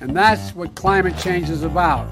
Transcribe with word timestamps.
And 0.00 0.16
that's 0.16 0.54
what 0.54 0.74
climate 0.74 1.16
change 1.18 1.50
is 1.50 1.62
about. 1.62 2.10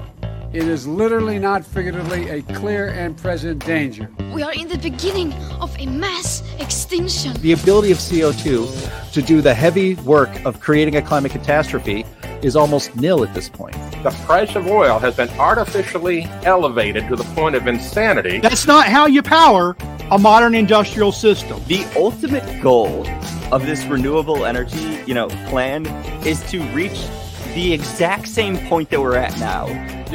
It 0.51 0.67
is 0.67 0.87
literally, 0.87 1.37
not 1.37 1.63
figuratively, 1.65 2.29
a 2.29 2.41
clear 2.41 2.89
and 2.89 3.15
present 3.15 3.63
danger. 3.65 4.09
We 4.33 4.41
are 4.41 4.53
in 4.53 4.67
the 4.67 4.79
beginning 4.79 5.33
of 5.61 5.75
a 5.77 5.85
mass 5.85 6.41
extinction. 6.59 7.33
The 7.41 7.51
ability 7.51 7.91
of 7.91 7.99
CO2 7.99 9.11
to 9.13 9.21
do 9.21 9.41
the 9.41 9.53
heavy 9.53 9.95
work 9.95 10.29
of 10.45 10.59
creating 10.59 10.95
a 10.95 11.01
climate 11.01 11.31
catastrophe 11.31 12.05
is 12.41 12.55
almost 12.55 12.95
nil 12.95 13.23
at 13.23 13.33
this 13.33 13.49
point. 13.49 13.75
The 14.03 14.11
price 14.25 14.55
of 14.55 14.65
oil 14.67 14.97
has 14.97 15.15
been 15.15 15.29
artificially 15.37 16.23
elevated 16.43 17.07
to 17.09 17.15
the 17.15 17.25
point 17.35 17.55
of 17.55 17.67
insanity. 17.67 18.39
That's 18.39 18.65
not 18.65 18.87
how 18.87 19.05
you 19.05 19.21
power 19.21 19.75
a 20.11 20.17
modern 20.17 20.55
industrial 20.55 21.11
system. 21.11 21.61
The 21.67 21.85
ultimate 21.95 22.61
goal 22.61 23.07
of 23.51 23.65
this 23.65 23.83
renewable 23.85 24.45
energy, 24.45 25.03
you 25.05 25.13
know, 25.13 25.27
plan 25.47 25.85
is 26.25 26.41
to 26.49 26.61
reach 26.73 27.07
the 27.53 27.73
exact 27.73 28.27
same 28.27 28.57
point 28.67 28.89
that 28.89 28.99
we're 28.99 29.17
at 29.17 29.37
now. 29.39 29.67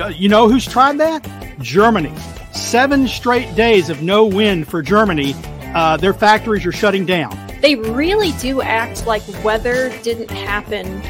You 0.09 0.29
know 0.29 0.49
who's 0.49 0.67
tried 0.67 0.99
that? 0.99 1.27
Germany. 1.61 2.13
Seven 2.53 3.07
straight 3.07 3.55
days 3.55 3.89
of 3.89 4.03
no 4.03 4.25
wind 4.25 4.69
for 4.69 4.83
Germany. 4.83 5.35
Uh, 5.75 5.97
their 5.97 6.15
factories 6.15 6.67
are 6.67 6.73
shutting 6.73 7.07
down. 7.07 7.39
They 7.61 7.77
really 7.77 8.33
do 8.33 8.63
act 8.63 9.07
like 9.07 9.23
weather 9.45 9.97
didn't 10.03 10.31
happen 10.31 11.01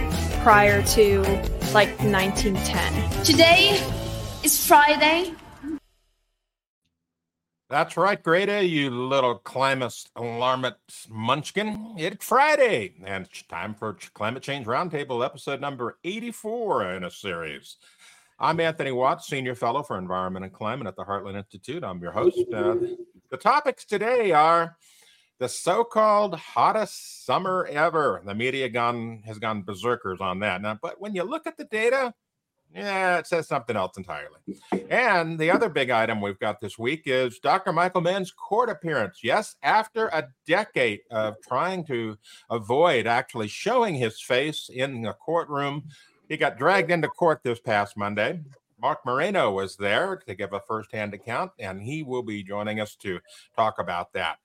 prior 0.42 0.82
to 0.88 1.22
like 1.72 1.88
1910. 2.00 3.24
Today 3.24 3.80
is 4.42 4.66
Friday. 4.66 5.32
That's 7.74 7.96
right, 7.96 8.22
Greta, 8.22 8.64
you 8.64 8.88
little 8.88 9.34
climate 9.34 9.92
alarmist 10.14 11.10
munchkin. 11.10 11.96
It's 11.98 12.24
Friday, 12.24 12.94
and 13.04 13.26
it's 13.26 13.42
time 13.42 13.74
for 13.74 13.98
Climate 14.14 14.44
Change 14.44 14.64
Roundtable, 14.64 15.24
episode 15.24 15.60
number 15.60 15.98
84 16.04 16.92
in 16.94 17.02
a 17.02 17.10
series. 17.10 17.78
I'm 18.38 18.60
Anthony 18.60 18.92
Watts, 18.92 19.26
Senior 19.26 19.56
Fellow 19.56 19.82
for 19.82 19.98
Environment 19.98 20.44
and 20.44 20.54
Climate 20.54 20.86
at 20.86 20.94
the 20.94 21.02
Heartland 21.02 21.36
Institute. 21.36 21.82
I'm 21.82 22.00
your 22.00 22.12
host. 22.12 22.38
Uh, 22.54 22.76
the 23.32 23.36
topics 23.36 23.84
today 23.84 24.30
are 24.30 24.76
the 25.40 25.48
so-called 25.48 26.36
hottest 26.36 27.26
summer 27.26 27.66
ever. 27.68 28.22
The 28.24 28.36
media 28.36 28.68
gone 28.68 29.24
has 29.26 29.40
gone 29.40 29.64
berserkers 29.64 30.20
on 30.20 30.38
that. 30.38 30.62
Now, 30.62 30.78
but 30.80 31.00
when 31.00 31.16
you 31.16 31.24
look 31.24 31.48
at 31.48 31.56
the 31.56 31.64
data, 31.64 32.14
yeah, 32.74 33.18
it 33.18 33.26
says 33.26 33.46
something 33.46 33.76
else 33.76 33.96
entirely. 33.96 34.40
And 34.90 35.38
the 35.38 35.50
other 35.50 35.68
big 35.68 35.90
item 35.90 36.20
we've 36.20 36.38
got 36.38 36.60
this 36.60 36.76
week 36.78 37.02
is 37.06 37.38
Dr. 37.38 37.72
Michael 37.72 38.00
Mann's 38.00 38.32
court 38.32 38.68
appearance. 38.68 39.20
Yes, 39.22 39.54
after 39.62 40.08
a 40.08 40.28
decade 40.46 41.00
of 41.10 41.36
trying 41.46 41.84
to 41.86 42.18
avoid 42.50 43.06
actually 43.06 43.48
showing 43.48 43.94
his 43.94 44.20
face 44.20 44.68
in 44.72 45.06
a 45.06 45.14
courtroom, 45.14 45.84
he 46.28 46.36
got 46.36 46.58
dragged 46.58 46.90
into 46.90 47.08
court 47.08 47.40
this 47.44 47.60
past 47.60 47.96
Monday. 47.96 48.40
Marc 48.80 49.06
Morano 49.06 49.52
was 49.52 49.76
there 49.76 50.20
to 50.26 50.34
give 50.34 50.52
a 50.52 50.60
firsthand 50.60 51.14
account, 51.14 51.52
and 51.58 51.80
he 51.80 52.02
will 52.02 52.22
be 52.22 52.42
joining 52.42 52.80
us 52.80 52.96
to 52.96 53.20
talk 53.56 53.78
about 53.78 54.12
that. 54.14 54.38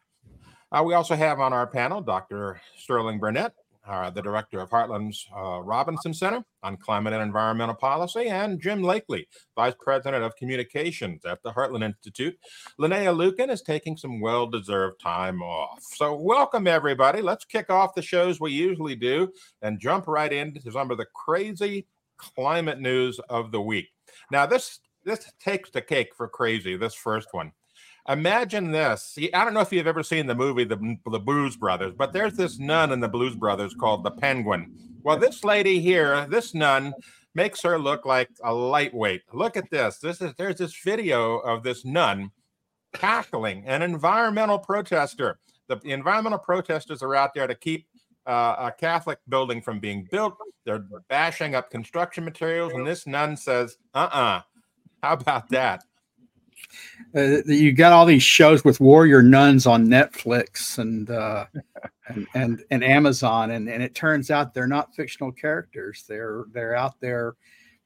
Uh, 0.71 0.83
we 0.85 0.93
also 0.93 1.15
have 1.15 1.39
on 1.39 1.51
our 1.51 1.65
panel 1.65 1.99
Dr. 1.99 2.61
Sterling 2.77 3.17
Burnett, 3.17 3.53
uh, 3.89 4.09
the 4.09 4.21
director 4.21 4.59
of 4.59 4.69
Heartland's 4.69 5.27
uh, 5.35 5.59
Robinson 5.61 6.13
Center 6.13 6.45
on 6.63 6.77
Climate 6.77 7.13
and 7.13 7.23
Environmental 7.23 7.75
Policy, 7.75 8.27
and 8.27 8.61
Jim 8.61 8.81
Lakely, 8.81 9.25
vice 9.55 9.73
president 9.79 10.23
of 10.23 10.35
communications 10.35 11.25
at 11.25 11.41
the 11.43 11.51
Heartland 11.51 11.83
Institute. 11.83 12.37
Linnea 12.79 13.15
Lueken 13.15 13.49
is 13.49 13.61
taking 13.61 13.97
some 13.97 14.21
well 14.21 14.45
deserved 14.45 15.01
time 15.01 15.41
off. 15.41 15.79
So, 15.81 16.15
welcome 16.15 16.67
everybody. 16.67 17.21
Let's 17.21 17.45
kick 17.45 17.69
off 17.69 17.95
the 17.95 18.01
shows 18.01 18.39
we 18.39 18.51
usually 18.51 18.95
do 18.95 19.31
and 19.61 19.79
jump 19.79 20.07
right 20.07 20.31
into 20.31 20.71
some 20.71 20.91
of 20.91 20.97
the 20.97 21.07
crazy 21.15 21.87
climate 22.17 22.79
news 22.79 23.19
of 23.29 23.51
the 23.51 23.61
week. 23.61 23.87
Now, 24.31 24.45
this 24.45 24.79
this 25.03 25.31
takes 25.39 25.71
the 25.71 25.81
cake 25.81 26.13
for 26.15 26.27
crazy, 26.27 26.77
this 26.77 26.93
first 26.93 27.29
one. 27.31 27.51
Imagine 28.07 28.71
this. 28.71 29.17
I 29.33 29.43
don't 29.43 29.53
know 29.53 29.59
if 29.59 29.71
you've 29.71 29.87
ever 29.87 30.03
seen 30.03 30.25
the 30.25 30.35
movie 30.35 30.63
the, 30.63 30.97
the 31.11 31.19
Blues 31.19 31.57
Brothers, 31.57 31.93
but 31.97 32.13
there's 32.13 32.33
this 32.33 32.57
nun 32.59 32.91
in 32.91 32.99
the 32.99 33.07
Blues 33.07 33.35
Brothers 33.35 33.73
called 33.73 34.03
the 34.03 34.11
Penguin. 34.11 34.73
Well, 35.03 35.17
this 35.17 35.43
lady 35.43 35.79
here, 35.79 36.25
this 36.27 36.53
nun, 36.53 36.93
makes 37.35 37.61
her 37.61 37.77
look 37.77 38.05
like 38.05 38.29
a 38.43 38.53
lightweight. 38.53 39.21
Look 39.33 39.57
at 39.57 39.69
this. 39.69 39.99
This 39.99 40.21
is 40.21 40.33
there's 40.37 40.57
this 40.57 40.75
video 40.83 41.37
of 41.37 41.63
this 41.63 41.85
nun 41.85 42.31
tackling 42.93 43.65
an 43.67 43.81
environmental 43.81 44.59
protester. 44.59 45.39
The, 45.67 45.77
the 45.77 45.91
environmental 45.91 46.39
protesters 46.39 47.03
are 47.03 47.15
out 47.15 47.33
there 47.33 47.47
to 47.47 47.55
keep 47.55 47.87
uh, 48.25 48.55
a 48.59 48.71
Catholic 48.77 49.19
building 49.29 49.61
from 49.61 49.79
being 49.79 50.07
built. 50.11 50.35
They're 50.65 50.83
bashing 51.07 51.55
up 51.55 51.69
construction 51.69 52.25
materials, 52.25 52.73
and 52.73 52.85
this 52.85 53.07
nun 53.07 53.37
says, 53.37 53.77
"Uh-uh, 53.93 54.41
how 55.01 55.13
about 55.13 55.49
that?" 55.49 55.83
Uh, 57.15 57.43
you 57.45 57.71
got 57.71 57.91
all 57.91 58.05
these 58.05 58.23
shows 58.23 58.63
with 58.63 58.79
warrior 58.79 59.21
nuns 59.21 59.65
on 59.65 59.87
Netflix 59.87 60.77
and 60.77 61.09
uh, 61.09 61.45
and, 62.07 62.27
and 62.33 62.63
and 62.71 62.83
Amazon, 62.83 63.51
and 63.51 63.69
and 63.69 63.81
it 63.81 63.95
turns 63.95 64.29
out 64.31 64.53
they're 64.53 64.67
not 64.67 64.95
fictional 64.95 65.31
characters. 65.31 66.05
They're 66.07 66.45
they're 66.51 66.75
out 66.75 66.99
there 66.99 67.35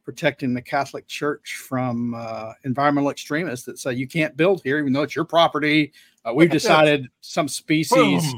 protecting 0.03 0.53
the 0.53 0.61
Catholic 0.61 1.07
Church 1.07 1.55
from 1.55 2.13
uh, 2.13 2.53
environmental 2.65 3.09
extremists 3.09 3.65
that 3.65 3.79
say 3.79 3.93
you 3.93 4.07
can't 4.07 4.35
build 4.35 4.61
here, 4.63 4.77
even 4.79 4.91
though 4.91 5.03
it's 5.03 5.15
your 5.15 5.25
property. 5.25 5.93
Uh, 6.25 6.33
we've 6.33 6.49
decided 6.51 7.07
some 7.21 7.47
species 7.47 8.33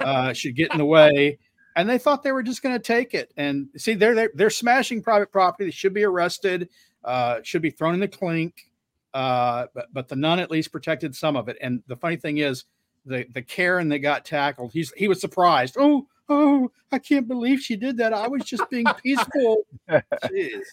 uh, 0.00 0.32
should 0.32 0.54
get 0.54 0.70
in 0.72 0.78
the 0.78 0.84
way. 0.84 1.38
And 1.74 1.88
they 1.88 1.98
thought 1.98 2.22
they 2.22 2.32
were 2.32 2.42
just 2.42 2.62
going 2.62 2.74
to 2.74 2.82
take 2.82 3.14
it. 3.14 3.32
And 3.36 3.68
see, 3.76 3.94
they're, 3.94 4.14
they're 4.14 4.30
they're 4.34 4.50
smashing 4.50 5.02
private 5.02 5.30
property. 5.30 5.64
They 5.64 5.70
should 5.70 5.94
be 5.94 6.04
arrested. 6.04 6.68
Uh, 7.04 7.38
should 7.42 7.62
be 7.62 7.70
thrown 7.70 7.94
in 7.94 8.00
the 8.00 8.08
clink 8.08 8.67
uh, 9.14 9.66
but, 9.74 9.92
but 9.92 10.08
the 10.08 10.16
nun 10.16 10.38
at 10.38 10.50
least 10.50 10.72
protected 10.72 11.14
some 11.14 11.36
of 11.36 11.48
it. 11.48 11.56
And 11.60 11.82
the 11.86 11.96
funny 11.96 12.16
thing 12.16 12.38
is, 12.38 12.64
the 13.06 13.26
the 13.32 13.42
Karen 13.42 13.88
that 13.88 14.00
got 14.00 14.24
tackled, 14.24 14.72
he's 14.72 14.92
he 14.96 15.08
was 15.08 15.20
surprised. 15.20 15.76
Oh, 15.78 16.06
oh, 16.28 16.70
I 16.92 16.98
can't 16.98 17.26
believe 17.26 17.60
she 17.60 17.76
did 17.76 17.96
that. 17.98 18.12
I 18.12 18.28
was 18.28 18.44
just 18.44 18.68
being 18.70 18.86
peaceful. 19.02 19.64
Jeez. 19.90 20.64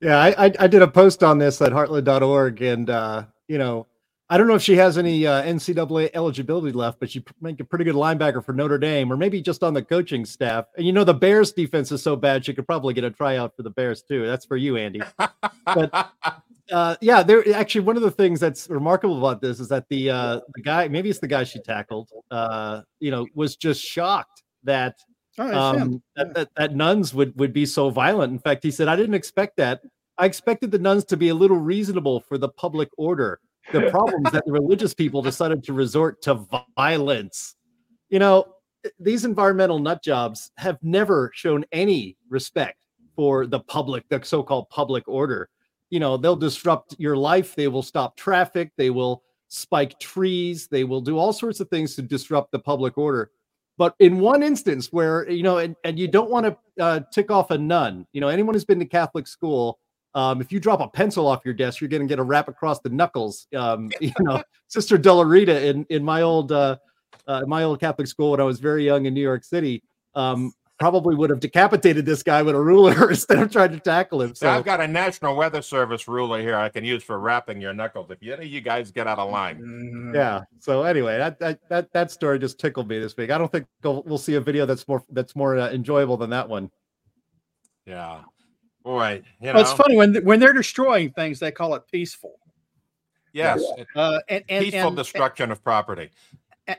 Yeah, 0.00 0.18
I, 0.18 0.46
I, 0.46 0.52
I 0.60 0.66
did 0.66 0.82
a 0.82 0.88
post 0.88 1.22
on 1.22 1.38
this 1.38 1.62
at 1.62 1.72
heartland.org, 1.72 2.62
and 2.62 2.90
uh, 2.90 3.24
you 3.48 3.58
know, 3.58 3.86
I 4.28 4.36
don't 4.36 4.48
know 4.48 4.54
if 4.54 4.62
she 4.62 4.76
has 4.76 4.98
any 4.98 5.26
uh, 5.26 5.42
NCAA 5.42 6.10
eligibility 6.14 6.72
left, 6.72 6.98
but 6.98 7.10
she 7.10 7.24
make 7.40 7.60
a 7.60 7.64
pretty 7.64 7.84
good 7.84 7.94
linebacker 7.94 8.44
for 8.44 8.52
Notre 8.52 8.78
Dame, 8.78 9.12
or 9.12 9.16
maybe 9.16 9.40
just 9.40 9.62
on 9.62 9.74
the 9.74 9.82
coaching 9.82 10.24
staff. 10.24 10.66
And 10.76 10.86
you 10.86 10.92
know, 10.92 11.04
the 11.04 11.14
Bears 11.14 11.52
defense 11.52 11.92
is 11.92 12.02
so 12.02 12.16
bad, 12.16 12.44
she 12.44 12.54
could 12.54 12.66
probably 12.66 12.94
get 12.94 13.04
a 13.04 13.10
tryout 13.10 13.54
for 13.54 13.62
the 13.62 13.70
Bears 13.70 14.02
too. 14.02 14.26
That's 14.26 14.44
for 14.44 14.56
you, 14.56 14.76
Andy. 14.76 15.02
but 15.66 16.12
uh, 16.72 16.96
yeah, 17.00 17.22
there 17.22 17.44
actually 17.54 17.82
one 17.82 17.96
of 17.96 18.02
the 18.02 18.10
things 18.10 18.40
that's 18.40 18.68
remarkable 18.70 19.18
about 19.18 19.40
this 19.40 19.60
is 19.60 19.68
that 19.68 19.86
the 19.88 20.10
uh, 20.10 20.40
the 20.54 20.62
guy, 20.62 20.88
maybe 20.88 21.10
it's 21.10 21.18
the 21.18 21.26
guy 21.28 21.44
she 21.44 21.60
tackled, 21.60 22.08
uh, 22.30 22.80
you 23.00 23.10
know, 23.10 23.26
was 23.34 23.56
just 23.56 23.82
shocked 23.82 24.42
that 24.62 24.96
oh, 25.38 25.52
um, 25.52 26.02
that, 26.16 26.34
that, 26.34 26.48
that 26.56 26.74
nuns 26.74 27.12
would 27.12 27.38
would 27.38 27.52
be 27.52 27.66
so 27.66 27.90
violent. 27.90 28.32
In 28.32 28.38
fact, 28.38 28.62
he 28.62 28.70
said, 28.70 28.88
"I 28.88 28.96
didn't 28.96 29.14
expect 29.14 29.56
that. 29.58 29.82
I 30.16 30.26
expected 30.26 30.70
the 30.70 30.78
nuns 30.78 31.04
to 31.06 31.16
be 31.16 31.28
a 31.28 31.34
little 31.34 31.58
reasonable 31.58 32.20
for 32.20 32.38
the 32.38 32.48
public 32.48 32.88
order. 32.96 33.40
The 33.72 33.90
problem 33.90 34.24
is 34.26 34.32
that 34.32 34.44
the 34.46 34.52
religious 34.52 34.94
people 34.94 35.22
decided 35.22 35.64
to 35.64 35.72
resort 35.72 36.22
to 36.22 36.46
violence. 36.76 37.56
You 38.08 38.20
know, 38.20 38.46
these 38.98 39.24
environmental 39.24 39.78
nut 39.78 40.02
jobs 40.02 40.50
have 40.56 40.78
never 40.82 41.30
shown 41.34 41.64
any 41.72 42.16
respect 42.30 42.78
for 43.16 43.46
the 43.46 43.60
public, 43.60 44.08
the 44.08 44.22
so-called 44.24 44.70
public 44.70 45.06
order." 45.06 45.50
You 45.94 46.00
know 46.00 46.16
they'll 46.16 46.34
disrupt 46.34 46.96
your 46.98 47.16
life. 47.16 47.54
They 47.54 47.68
will 47.68 47.84
stop 47.84 48.16
traffic. 48.16 48.72
They 48.76 48.90
will 48.90 49.22
spike 49.46 50.00
trees. 50.00 50.66
They 50.66 50.82
will 50.82 51.00
do 51.00 51.16
all 51.16 51.32
sorts 51.32 51.60
of 51.60 51.68
things 51.68 51.94
to 51.94 52.02
disrupt 52.02 52.50
the 52.50 52.58
public 52.58 52.98
order. 52.98 53.30
But 53.78 53.94
in 54.00 54.18
one 54.18 54.42
instance 54.42 54.88
where 54.92 55.30
you 55.30 55.44
know 55.44 55.58
and, 55.58 55.76
and 55.84 55.96
you 55.96 56.08
don't 56.08 56.30
want 56.30 56.46
to 56.46 56.82
uh, 56.82 57.00
tick 57.12 57.30
off 57.30 57.52
a 57.52 57.58
nun 57.58 58.08
you 58.12 58.20
know 58.20 58.26
anyone 58.26 58.54
who's 58.54 58.64
been 58.64 58.80
to 58.80 58.84
catholic 58.84 59.28
school 59.28 59.78
um, 60.16 60.40
if 60.40 60.50
you 60.50 60.58
drop 60.58 60.80
a 60.80 60.88
pencil 60.88 61.28
off 61.28 61.42
your 61.44 61.54
desk 61.54 61.80
you're 61.80 61.88
going 61.88 62.02
to 62.02 62.08
get 62.08 62.18
a 62.18 62.24
rap 62.24 62.48
across 62.48 62.80
the 62.80 62.88
knuckles 62.88 63.46
um, 63.56 63.88
you 64.00 64.12
know 64.20 64.42
sister 64.66 64.98
Dolorita 64.98 65.64
in 65.70 65.86
in 65.90 66.04
my 66.04 66.22
old 66.22 66.50
uh, 66.50 66.76
uh, 67.28 67.42
my 67.46 67.62
old 67.62 67.78
catholic 67.78 68.08
school 68.08 68.32
when 68.32 68.40
i 68.40 68.44
was 68.44 68.58
very 68.58 68.84
young 68.84 69.06
in 69.06 69.14
new 69.14 69.22
york 69.22 69.44
city. 69.44 69.84
Um, 70.16 70.52
probably 70.84 71.14
would 71.14 71.30
have 71.30 71.40
decapitated 71.40 72.04
this 72.04 72.22
guy 72.22 72.42
with 72.42 72.54
a 72.54 72.60
ruler 72.60 73.08
instead 73.10 73.38
of 73.38 73.50
trying 73.50 73.70
to 73.70 73.80
tackle 73.80 74.20
him. 74.20 74.34
So 74.34 74.50
I've 74.50 74.66
got 74.66 74.82
a 74.82 74.86
National 74.86 75.34
Weather 75.34 75.62
Service 75.62 76.06
ruler 76.06 76.42
here 76.42 76.56
I 76.56 76.68
can 76.68 76.84
use 76.84 77.02
for 77.02 77.18
wrapping 77.18 77.58
your 77.58 77.72
knuckles 77.72 78.10
if 78.10 78.18
any 78.22 78.44
of 78.44 78.52
you 78.52 78.60
guys 78.60 78.90
get 78.90 79.06
out 79.06 79.18
of 79.18 79.30
line. 79.30 79.62
Mm-hmm. 79.62 80.14
Yeah. 80.14 80.42
So 80.60 80.82
anyway, 80.82 81.16
that 81.16 81.38
that 81.38 81.58
that, 81.70 81.90
that 81.94 82.10
story 82.10 82.38
just 82.38 82.60
tickled 82.60 82.86
me 82.86 82.98
this 82.98 83.16
week. 83.16 83.30
I 83.30 83.38
don't 83.38 83.50
think 83.50 83.66
we'll, 83.82 84.02
we'll 84.02 84.18
see 84.18 84.34
a 84.34 84.42
video 84.42 84.66
that's 84.66 84.86
more 84.86 85.02
that's 85.08 85.34
more 85.34 85.56
uh, 85.56 85.70
enjoyable 85.70 86.18
than 86.18 86.28
that 86.30 86.50
one. 86.50 86.70
Yeah. 87.86 88.20
Boy, 88.82 89.22
you 89.40 89.46
know. 89.46 89.54
Well, 89.54 89.62
it's 89.62 89.72
funny 89.72 89.96
when 89.96 90.16
when 90.16 90.38
they're 90.38 90.52
destroying 90.52 91.12
things, 91.12 91.38
they 91.38 91.50
call 91.50 91.74
it 91.76 91.84
peaceful. 91.90 92.34
Yes, 93.32 93.64
uh, 93.96 94.20
and, 94.28 94.44
and, 94.50 94.64
peaceful 94.64 94.88
and, 94.88 94.96
destruction 94.96 95.50
of 95.50 95.64
property. 95.64 96.10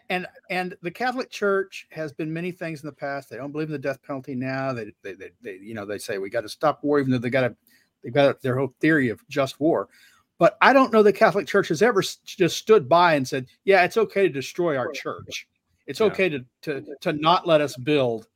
And 0.09 0.27
and 0.49 0.75
the 0.81 0.91
Catholic 0.91 1.29
Church 1.29 1.87
has 1.91 2.11
been 2.11 2.31
many 2.33 2.51
things 2.51 2.81
in 2.81 2.87
the 2.87 2.93
past. 2.95 3.29
They 3.29 3.37
don't 3.37 3.51
believe 3.51 3.67
in 3.67 3.73
the 3.73 3.79
death 3.79 4.01
penalty 4.01 4.35
now. 4.35 4.73
They 4.73 4.91
they, 5.03 5.13
they, 5.13 5.31
they 5.41 5.55
you 5.61 5.73
know 5.73 5.85
they 5.85 5.97
say 5.97 6.17
we 6.17 6.29
got 6.29 6.41
to 6.41 6.49
stop 6.49 6.83
war, 6.83 6.99
even 6.99 7.11
though 7.11 7.17
they 7.17 7.29
got 7.29 7.43
a 7.43 7.55
they 8.03 8.09
got 8.09 8.41
their 8.41 8.57
whole 8.57 8.73
theory 8.79 9.09
of 9.09 9.25
just 9.27 9.59
war. 9.59 9.89
But 10.37 10.57
I 10.61 10.73
don't 10.73 10.91
know 10.91 11.03
the 11.03 11.13
Catholic 11.13 11.47
Church 11.47 11.67
has 11.69 11.81
ever 11.81 12.03
just 12.25 12.57
stood 12.57 12.89
by 12.89 13.13
and 13.13 13.27
said, 13.27 13.47
"Yeah, 13.63 13.83
it's 13.83 13.97
okay 13.97 14.23
to 14.23 14.33
destroy 14.33 14.75
our 14.77 14.91
church. 14.91 15.47
It's 15.87 15.99
Yeah. 15.99 16.07
okay 16.07 16.29
to 16.29 16.45
to 16.63 16.85
to 17.01 17.13
not 17.13 17.47
let 17.47 17.61
us 17.61 17.77
build 17.77 18.27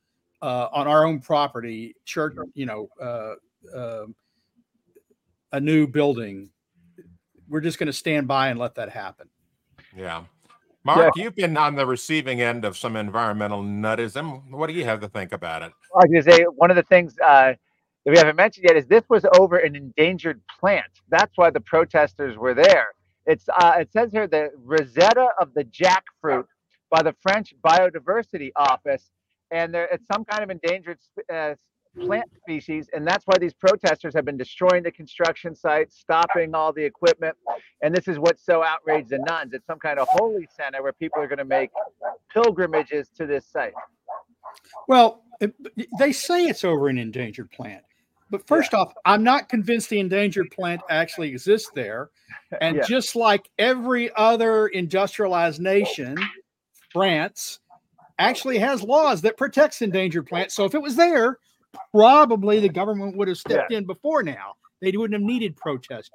uh, 0.42 0.68
on 0.72 0.86
our 0.86 1.04
own 1.04 1.20
property 1.20 1.94
church. 2.04 2.36
You 2.54 2.66
know, 2.66 2.88
uh, 3.00 3.34
um 3.76 4.14
a 5.52 5.60
new 5.60 5.86
building. 5.86 6.50
We're 7.48 7.60
just 7.60 7.80
going 7.80 7.88
to 7.88 7.92
stand 7.92 8.28
by 8.28 8.48
and 8.48 8.58
let 8.58 8.76
that 8.76 8.88
happen." 8.88 9.28
Yeah. 9.96 10.24
Mark, 10.84 11.16
you've 11.16 11.34
been 11.34 11.56
on 11.56 11.74
the 11.74 11.86
receiving 11.86 12.40
end 12.40 12.64
of 12.64 12.76
some 12.76 12.96
environmental 12.96 13.62
nuttism. 13.62 14.50
What 14.50 14.68
do 14.68 14.72
you 14.72 14.84
have 14.84 15.00
to 15.00 15.08
think 15.08 15.32
about 15.32 15.62
it? 15.62 15.72
I 15.94 15.98
was 15.98 16.06
going 16.06 16.24
to 16.24 16.30
say 16.30 16.44
one 16.44 16.70
of 16.70 16.76
the 16.76 16.82
things 16.84 17.14
uh, 17.24 17.52
that 18.04 18.10
we 18.10 18.16
haven't 18.16 18.36
mentioned 18.36 18.66
yet 18.66 18.76
is 18.76 18.86
this 18.86 19.04
was 19.08 19.24
over 19.38 19.58
an 19.58 19.76
endangered 19.76 20.40
plant. 20.58 20.86
That's 21.10 21.36
why 21.36 21.50
the 21.50 21.60
protesters 21.60 22.36
were 22.38 22.54
there. 22.54 22.88
It's 23.26 23.46
uh, 23.48 23.74
it 23.78 23.92
says 23.92 24.10
here 24.12 24.26
the 24.26 24.50
Rosetta 24.56 25.28
of 25.38 25.52
the 25.54 25.64
jackfruit 25.64 26.46
by 26.90 27.02
the 27.02 27.14
French 27.20 27.54
Biodiversity 27.62 28.50
Office, 28.56 29.10
and 29.50 29.74
there 29.74 29.86
it's 29.92 30.06
some 30.10 30.24
kind 30.24 30.42
of 30.42 30.50
endangered 30.50 30.98
uh, 31.32 31.54
plant 31.98 32.30
species, 32.42 32.88
and 32.92 33.06
that's 33.06 33.24
why 33.26 33.36
these 33.38 33.54
protesters 33.54 34.14
have 34.14 34.24
been 34.24 34.36
destroying 34.36 34.82
the 34.82 34.90
construction 34.92 35.54
sites, 35.54 35.96
stopping 35.98 36.54
all 36.54 36.72
the 36.72 36.84
equipment, 36.84 37.36
and 37.82 37.94
this 37.94 38.08
is 38.08 38.18
what's 38.18 38.44
so 38.44 38.62
outraged 38.62 39.10
the 39.10 39.18
nuns. 39.18 39.52
It's 39.52 39.66
some 39.66 39.78
kind 39.78 39.98
of 39.98 40.08
holy 40.10 40.48
center 40.56 40.82
where 40.82 40.92
people 40.92 41.20
are 41.22 41.26
going 41.26 41.38
to 41.38 41.44
make 41.44 41.70
pilgrimages 42.32 43.08
to 43.16 43.26
this 43.26 43.46
site. 43.46 43.74
Well, 44.88 45.22
it, 45.40 45.54
they 45.98 46.12
say 46.12 46.44
it's 46.46 46.64
over 46.64 46.88
an 46.88 46.98
endangered 46.98 47.50
plant. 47.50 47.84
But 48.30 48.46
first 48.46 48.74
off, 48.74 48.92
I'm 49.04 49.24
not 49.24 49.48
convinced 49.48 49.90
the 49.90 49.98
endangered 49.98 50.50
plant 50.52 50.80
actually 50.88 51.28
exists 51.30 51.70
there. 51.74 52.10
And 52.60 52.76
Yeah. 52.76 52.82
just 52.86 53.16
like 53.16 53.48
every 53.58 54.10
other 54.16 54.66
industrialized 54.66 55.60
nation, 55.60 56.16
France 56.92 57.60
actually 58.18 58.58
has 58.58 58.82
laws 58.82 59.22
that 59.22 59.36
protects 59.36 59.82
endangered 59.82 60.26
plants. 60.26 60.54
So 60.54 60.64
if 60.64 60.74
it 60.74 60.82
was 60.82 60.96
there, 60.96 61.38
probably 61.92 62.60
the 62.60 62.68
government 62.68 63.16
would 63.16 63.28
have 63.28 63.38
stepped 63.38 63.72
in 63.72 63.84
before 63.86 64.22
now. 64.22 64.54
They 64.80 64.92
wouldn't 64.92 65.20
have 65.20 65.26
needed 65.26 65.56
protesters. 65.56 66.10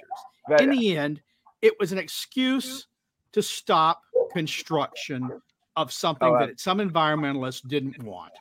But- 0.48 0.62
In 0.62 0.70
the 0.72 0.98
end, 0.98 1.22
it 1.62 1.74
was 1.80 1.92
an 1.92 1.98
excuse 1.98 2.88
to 3.32 3.42
stop 3.42 4.02
construction 4.32 5.42
of 5.76 5.92
something 5.92 6.28
Oh, 6.28 6.36
uh, 6.36 6.46
that 6.48 6.60
some 6.60 6.80
environmentalists 6.80 7.68
didn't 7.68 8.02
want. 8.02 8.32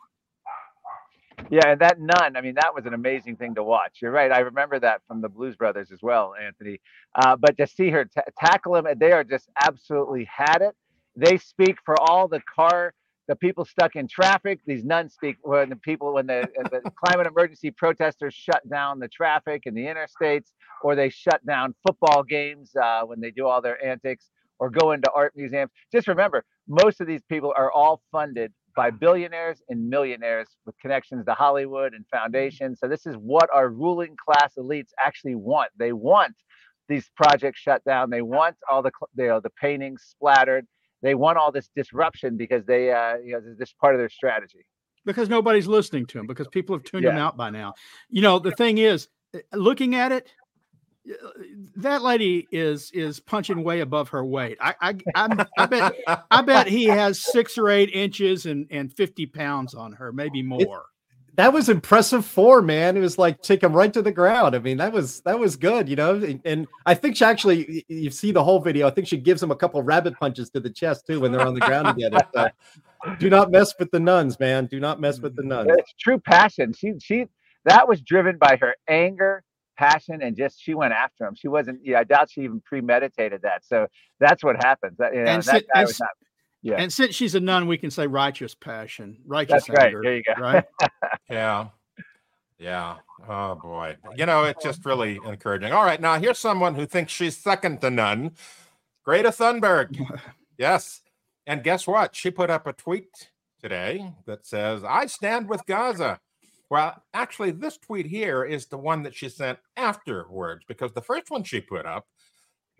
Yeah, 1.50 1.66
and 1.72 1.81
that 1.81 2.00
nun, 2.00 2.37
I 2.37 2.40
mean, 2.40 2.55
that 2.55 2.75
was 2.75 2.87
an 2.87 2.94
amazing 2.94 3.37
thing 3.37 3.55
to 3.56 3.62
watch. 3.62 3.99
You're 4.00 4.12
right. 4.12 4.31
I 4.31 4.38
remember 4.38 4.78
that 4.78 5.02
from 5.06 5.20
the 5.20 5.28
Blues 5.28 5.56
Brothers 5.56 5.90
as 5.93 6.00
well, 6.00 6.34
Anthony. 6.40 6.81
Uh, 7.14 7.37
but 7.37 7.56
to 7.58 7.67
see 7.67 7.90
her 7.90 8.05
ta 8.05 8.22
tackle 8.38 8.76
him, 8.76 8.87
they 8.99 9.12
are 9.12 9.25
just 9.25 9.49
absolutely 9.60 10.25
had 10.32 10.62
it. 10.62 10.75
They 11.17 11.37
speak 11.37 11.76
for 11.84 12.00
all 12.00 12.28
the 12.28 12.40
car, 12.40 12.94
the 13.29 13.37
people 13.37 13.65
stuck 13.65 13.97
in 13.97 14.06
traffic. 14.06 14.61
These 14.67 14.85
nuns 14.85 15.15
speak 15.15 15.37
when 15.43 15.71
the 15.71 15.76
people, 15.76 16.15
when 16.15 16.26
the, 16.26 16.43
uh, 16.43 16.69
the 16.71 16.91
climate 17.05 17.26
emergency 17.26 17.71
protesters 17.71 18.35
shut 18.35 18.69
down 18.69 18.99
the 18.99 19.09
traffic 19.09 19.62
in 19.67 19.75
the 19.75 19.85
interstates, 19.85 20.53
or 20.82 20.94
they 20.94 21.09
shut 21.09 21.44
down 21.47 21.75
football 21.87 22.23
games 22.23 22.73
uh, 22.76 23.03
when 23.03 23.21
they 23.21 23.31
do 23.31 23.47
all 23.47 23.62
their 23.62 23.82
antics, 23.85 24.31
or 24.59 24.71
go 24.71 24.93
into 24.93 25.11
art 25.15 25.32
museums. 25.37 25.71
Just 25.93 26.06
remember, 26.06 26.44
most 26.69 27.00
of 27.00 27.06
these 27.06 27.23
people 27.29 27.53
are 27.56 27.73
all 27.73 28.03
funded 28.12 28.53
by 28.76 28.91
billionaires 28.91 29.62
and 29.69 29.88
millionaires 29.88 30.49
with 30.67 30.79
connections 30.81 31.25
to 31.25 31.32
Hollywood 31.32 31.94
and 31.94 32.05
foundations. 32.09 32.81
So 32.81 32.88
this 32.88 33.06
is 33.06 33.15
what 33.17 33.49
our 33.55 33.69
ruling 33.69 34.17
class 34.23 34.55
elites 34.59 34.88
actually 35.05 35.37
want. 35.37 35.70
They 35.79 35.93
want 35.93 36.35
these 36.88 37.09
projects 37.17 37.61
shut 37.61 37.85
down. 37.85 38.11
They 38.11 38.23
want 38.23 38.56
all 38.70 38.82
the 38.82 38.91
you 39.17 39.29
know, 39.29 39.41
the 39.41 39.50
paintings 39.50 40.03
splattered. 40.11 40.67
They 41.05 41.15
want 41.15 41.37
all 41.39 41.53
this 41.53 41.69
disruption 41.77 42.37
because 42.37 42.65
they 42.65 42.91
uh, 42.91 43.17
you 43.25 43.33
know 43.35 43.41
this 43.59 43.69
is 43.69 43.75
part 43.81 43.95
of 43.95 44.01
their 44.01 44.09
strategy. 44.09 44.65
because 45.05 45.29
nobody's 45.29 45.67
listening 45.67 46.06
to 46.06 46.19
them 46.19 46.27
because 46.27 46.49
people 46.49 46.75
have 46.75 46.83
tuned 46.85 47.05
Yeah. 47.05 47.25
out 47.25 47.37
by 47.37 47.51
now. 47.51 47.75
You 48.09 48.23
know, 48.23 48.39
the 48.39 48.53
thing 48.53 48.79
is, 48.79 49.09
uh, 49.35 49.41
looking 49.53 49.95
at 49.95 50.12
it, 50.12 50.29
uh, 51.11 51.29
that 51.77 52.03
lady 52.03 52.49
is 52.51 52.91
is 52.93 53.21
punching 53.21 53.62
way 53.62 53.81
above 53.81 54.09
her 54.09 54.25
weight. 54.25 54.56
I 54.62 54.75
I 54.81 54.95
I'm, 55.15 55.39
I 55.59 55.67
bet 55.67 55.93
I 56.31 56.41
bet 56.41 56.67
he 56.69 56.87
has 56.87 57.21
six 57.21 57.59
or 57.59 57.69
eight 57.69 57.91
inches 57.93 58.47
and 58.47 58.67
and 58.71 58.91
fifty 58.91 59.27
pounds 59.27 59.75
on 59.75 59.93
her, 59.93 60.11
maybe 60.11 60.43
more. 60.43 60.87
That 61.36 61.52
was 61.52 61.69
impressive 61.69 62.25
form, 62.25 62.66
man. 62.66 62.96
It 62.96 63.00
was 63.00 63.19
like 63.19 63.42
take 63.42 63.62
him 63.62 63.72
right 63.72 63.92
to 63.92 64.02
the 64.02 64.12
ground. 64.12 64.54
I 64.54 64.58
mean, 64.60 64.76
that 64.76 64.92
was 64.92 65.20
that 65.22 65.38
was 65.38 65.56
good, 65.56 65.88
you 65.88 65.96
know. 65.96 66.14
And, 66.14 66.40
and 66.44 66.66
I 66.86 66.94
think 66.94 67.16
she 67.16 67.25
actually, 67.25 67.84
you 67.88 68.10
see 68.10 68.31
the 68.31 68.42
whole 68.44 68.60
video. 68.60 68.86
I 68.86 68.90
think 68.90 69.08
she 69.08 69.16
gives 69.16 69.42
him 69.42 69.50
a 69.50 69.56
couple 69.56 69.82
rabbit 69.82 70.14
punches 70.19 70.50
to 70.50 70.60
the 70.60 70.70
chest 70.70 71.06
too 71.06 71.20
when 71.20 71.32
they're 71.32 71.46
on 71.46 71.54
the 71.54 71.60
ground 71.60 71.88
together. 71.88 72.20
So, 72.34 72.48
do 73.19 73.28
not 73.31 73.50
mess 73.50 73.75
with 73.78 73.90
the 73.90 74.00
nuns, 74.00 74.38
man. 74.38 74.66
Do 74.66 74.78
not 74.78 75.00
mess 75.00 75.20
with 75.20 75.34
the 75.34 75.42
nuns. 75.42 75.70
It's 75.76 75.94
true 75.98 76.19
passion. 76.19 76.72
She 76.72 76.92
she 77.00 77.26
that 77.64 77.88
was 77.88 78.00
driven 78.00 78.38
by 78.38 78.56
her 78.60 78.75
anger, 78.88 79.42
passion, 79.76 80.22
and 80.22 80.36
just 80.36 80.62
she 80.62 80.75
went 80.75 80.92
after 80.92 81.26
him. 81.26 81.34
She 81.34 81.48
wasn't. 81.48 81.81
Yeah, 81.82 82.00
I 82.00 82.04
doubt 82.04 82.31
she 82.31 82.42
even 82.42 82.60
premeditated 82.64 83.42
that. 83.42 83.64
So 83.64 83.86
that's 84.20 84.44
what 84.44 84.56
happens. 84.56 84.98
That, 84.98 85.14
you 85.14 85.22
know, 85.25 85.32
And 85.32 85.42
that 85.42 85.60
si- 85.62 85.66
guy 85.75 85.81
and 85.81 85.86
was 85.86 85.96
si- 85.96 86.04
not. 86.04 86.10
Yeah. 86.64 86.76
And 86.76 86.90
since 86.90 87.14
she's 87.14 87.34
a 87.34 87.40
nun, 87.40 87.66
we 87.66 87.76
can 87.76 87.90
say 87.90 88.06
righteous 88.06 88.55
passion, 88.55 89.19
righteous 89.26 89.66
That's 89.66 89.69
right. 89.69 89.87
anger, 89.88 90.00
There 90.02 90.16
you 90.16 90.22
go. 90.25 90.32
right? 90.43 90.64
Yeah. 91.31 91.69
Yeah. 92.58 92.96
Oh 93.28 93.55
boy. 93.56 93.96
You 94.16 94.25
know, 94.26 94.44
it's 94.44 94.64
just 94.64 94.84
really 94.87 95.20
encouraging. 95.26 95.72
All 95.72 95.84
right. 95.84 96.00
Now 96.00 96.19
here's 96.19 96.38
someone 96.38 96.75
who 96.75 96.87
thinks 96.87 97.12
she's 97.12 97.37
second 97.37 97.81
to 97.82 97.90
none. 97.90 98.32
Greta 99.05 99.28
Thunberg. 99.31 99.96
Yes. 100.56 101.00
And 101.49 101.64
guess 101.64 101.84
what? 101.87 102.14
She 102.14 102.31
put 102.31 102.49
up 102.49 102.67
a 102.69 102.72
tweet 102.72 103.08
today 103.60 104.12
that 104.25 104.46
says, 104.46 104.84
I 104.84 105.06
stand 105.06 105.49
with 105.49 105.67
Gaza. 105.67 106.20
Well, 106.70 107.02
actually, 107.12 107.50
this 107.50 107.76
tweet 107.76 108.06
here 108.06 108.44
is 108.44 108.67
the 108.67 108.78
one 108.78 109.02
that 109.02 109.17
she 109.17 109.28
sent 109.28 109.58
afterwards 109.76 110.64
because 110.69 110.93
the 110.93 111.02
first 111.02 111.28
one 111.31 111.43
she 111.43 111.60
put 111.60 111.87
up 111.87 112.06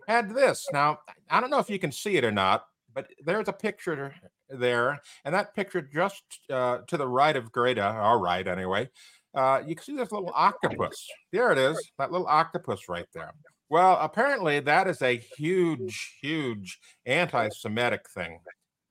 had 0.07 0.33
this. 0.33 0.65
Now, 0.71 0.99
I 1.29 1.41
don't 1.41 1.49
know 1.49 1.59
if 1.59 1.69
you 1.69 1.77
can 1.77 1.91
see 1.91 2.15
it 2.15 2.23
or 2.23 2.31
not, 2.31 2.65
but 2.95 3.07
there's 3.23 3.49
a 3.49 3.53
picture 3.53 4.15
there, 4.49 5.01
and 5.25 5.35
that 5.35 5.53
picture 5.53 5.81
just 5.81 6.23
uh, 6.49 6.79
to 6.87 6.97
the 6.97 7.07
right 7.07 7.35
of 7.35 7.51
Greta, 7.51 7.83
our 7.83 8.17
right 8.17 8.47
anyway, 8.47 8.89
uh, 9.35 9.61
you 9.67 9.75
can 9.75 9.83
see 9.83 9.95
this 9.95 10.11
little 10.11 10.31
octopus. 10.33 11.07
There 11.31 11.51
it 11.51 11.57
is, 11.57 11.77
that 11.99 12.11
little 12.11 12.27
octopus 12.27 12.87
right 12.87 13.05
there. 13.13 13.33
Well, 13.69 13.97
apparently 13.99 14.59
that 14.61 14.87
is 14.87 15.01
a 15.01 15.21
huge, 15.37 16.17
huge 16.21 16.79
anti-Semitic 17.05 18.09
thing. 18.09 18.39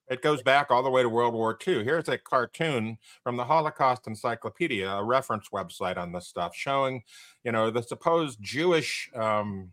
It 0.08 0.20
goes 0.20 0.42
back 0.42 0.70
all 0.70 0.82
the 0.82 0.90
way 0.90 1.02
to 1.02 1.08
World 1.08 1.32
War 1.32 1.56
II. 1.66 1.82
Here's 1.82 2.08
a 2.10 2.18
cartoon 2.18 2.98
from 3.22 3.36
the 3.36 3.44
Holocaust 3.44 4.06
Encyclopedia, 4.06 4.86
a 4.86 5.02
reference 5.02 5.48
website 5.48 5.96
on 5.96 6.12
this 6.12 6.28
stuff, 6.28 6.54
showing, 6.54 7.02
you 7.42 7.52
know, 7.52 7.70
the 7.70 7.82
supposed 7.82 8.38
Jewish, 8.42 9.08
um, 9.14 9.72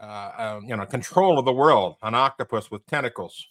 uh, 0.00 0.06
uh, 0.06 0.60
you 0.64 0.74
know, 0.74 0.86
control 0.86 1.38
of 1.38 1.44
the 1.44 1.52
world, 1.52 1.96
an 2.02 2.14
octopus 2.14 2.70
with 2.70 2.86
tentacles, 2.86 3.46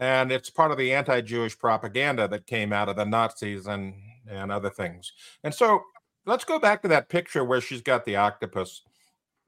and 0.00 0.32
it's 0.32 0.50
part 0.50 0.72
of 0.72 0.78
the 0.78 0.92
anti-Jewish 0.92 1.56
propaganda 1.58 2.26
that 2.26 2.46
came 2.46 2.72
out 2.72 2.88
of 2.88 2.96
the 2.96 3.04
Nazis 3.04 3.66
and 3.66 3.94
and 4.28 4.50
other 4.50 4.70
things. 4.70 5.12
And 5.44 5.54
so, 5.54 5.82
let's 6.26 6.44
go 6.44 6.58
back 6.58 6.82
to 6.82 6.88
that 6.88 7.08
picture 7.08 7.44
where 7.44 7.60
she's 7.60 7.82
got 7.82 8.04
the 8.04 8.16
octopus. 8.16 8.82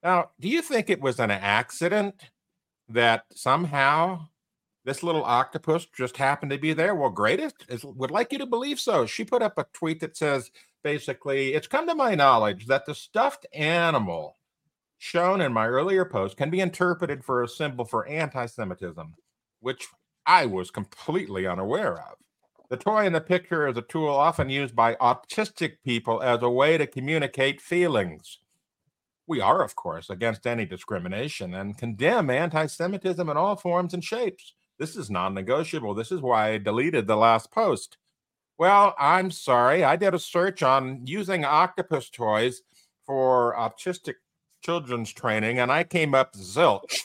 Now, 0.02 0.30
do 0.40 0.49
you 0.49 0.62
think 0.62 0.90
it 0.90 1.00
was 1.00 1.21
an 1.21 1.30
accident 1.30 2.30
that 2.88 3.25
somehow 3.32 4.28
this 4.85 5.02
little 5.02 5.25
octopus 5.25 5.87
just 5.97 6.16
happened 6.16 6.50
to 6.50 6.59
be 6.59 6.73
there? 6.73 6.94
Well, 6.94 7.11
greatest 7.11 7.64
is, 7.68 7.85
would 7.85 8.11
like 8.11 8.32
you 8.32 8.38
to 8.38 8.47
believe 8.47 8.80
so. 8.80 9.06
She 9.06 9.25
put 9.25 9.42
up 9.42 9.59
a 9.59 9.66
tweet 9.73 10.00
that 10.00 10.16
says 10.16 10.50
basically, 10.82 11.54
it's 11.54 11.68
come 11.68 11.87
to 11.87 11.94
my 11.94 12.14
knowledge 12.14 12.66
that 12.66 12.87
the 12.87 12.94
stuffed 12.94 13.47
animal 13.52 14.37
shown 14.99 15.40
in 15.40 15.52
my 15.52 15.66
earlier 15.66 16.04
post 16.04 16.37
can 16.37 16.50
be 16.50 16.61
interpreted 16.61 17.25
for 17.25 17.42
a 17.42 17.49
symbol 17.49 17.85
for 17.85 18.06
anti 18.09 18.47
Semitism, 18.47 19.14
which 19.61 19.87
I 20.26 20.47
was 20.47 20.71
completely 20.71 21.47
unaware 21.47 21.99
of. 21.99 22.17
The 22.71 22.76
toy 22.76 23.05
in 23.07 23.12
the 23.12 23.21
picture 23.21 23.69
is 23.69 23.76
a 23.76 23.83
tool 23.83 24.09
often 24.09 24.49
used 24.49 24.75
by 24.75 24.95
autistic 24.95 25.75
people 25.85 26.23
as 26.23 26.43
a 26.43 26.49
way 26.49 26.79
to 26.79 26.87
communicate 26.87 27.61
feelings. 27.61 28.38
We 29.26 29.41
are, 29.41 29.62
of 29.62 29.76
course, 29.76 30.09
against 30.09 30.47
any 30.47 30.64
discrimination 30.64 31.55
and 31.55 31.76
condemn 31.76 32.31
anti 32.31 32.67
Semitism 32.67 33.29
in 33.29 33.37
all 33.37 33.57
forms 33.57 33.95
and 33.95 34.02
shapes. 34.02 34.55
This 34.79 34.97
is 34.97 35.11
non 35.11 35.35
negotiable. 35.35 35.95
This 35.95 36.11
is 36.11 36.21
why 36.21 36.52
I 36.52 36.59
deleted 36.59 37.07
the 37.07 37.17
last 37.17 37.50
post. 37.50 37.99
Well, 38.59 38.95
I'm 38.99 39.31
sorry. 39.31 39.85
I 39.85 39.97
did 39.97 40.14
a 40.14 40.19
search 40.19 40.62
on 40.62 41.07
using 41.07 41.45
octopus 41.45 42.11
toys 42.11 42.62
for 43.05 43.55
autistic 43.55 44.14
children's 44.62 45.12
training, 45.12 45.59
and 45.59 45.71
I 45.71 45.85
came 45.85 46.14
up 46.14 46.35
zilch. 46.35 47.00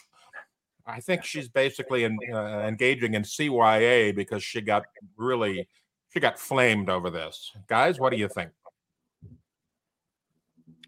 I 0.88 1.02
think 1.02 1.26
she's 1.26 1.50
basically 1.50 2.06
in, 2.06 2.18
uh, 2.34 2.66
engaging 2.66 3.14
in 3.14 3.24
CYA 3.24 4.16
because 4.16 4.44
she 4.44 4.62
got 4.62 4.86
really 5.18 5.68
she 6.14 6.20
got 6.20 6.40
flamed 6.40 6.90
over 6.90 7.10
this. 7.10 7.52
Guys, 7.68 8.00
what 8.00 8.12
do 8.12 8.18
you 8.18 8.30
think? 8.30 8.52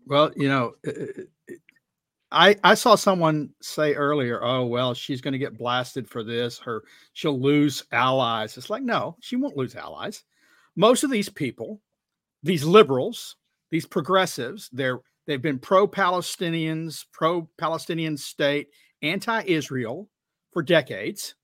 Well, 0.07 0.31
you 0.35 0.47
know, 0.47 0.73
I 2.31 2.55
I 2.63 2.75
saw 2.75 2.95
someone 2.95 3.49
say 3.61 3.93
earlier, 3.93 4.43
"Oh 4.43 4.65
well, 4.65 4.93
she's 4.93 5.21
going 5.21 5.33
to 5.33 5.37
get 5.37 5.57
blasted 5.57 6.07
for 6.07 6.23
this. 6.23 6.59
Her 6.59 6.83
she'll 7.13 7.39
lose 7.39 7.83
allies." 7.91 8.57
It's 8.57 8.69
like, 8.69 8.83
no, 8.83 9.17
she 9.19 9.35
won't 9.35 9.57
lose 9.57 9.75
allies. 9.75 10.23
Most 10.75 11.03
of 11.03 11.11
these 11.11 11.29
people, 11.29 11.81
these 12.41 12.63
liberals, 12.63 13.35
these 13.69 13.85
progressives, 13.85 14.69
they're 14.71 15.01
they've 15.27 15.41
been 15.41 15.59
pro-Palestinians, 15.59 17.05
pro-Palestinian 17.11 18.17
state, 18.17 18.69
anti-Israel 19.01 20.09
for 20.51 20.63
decades. 20.63 21.35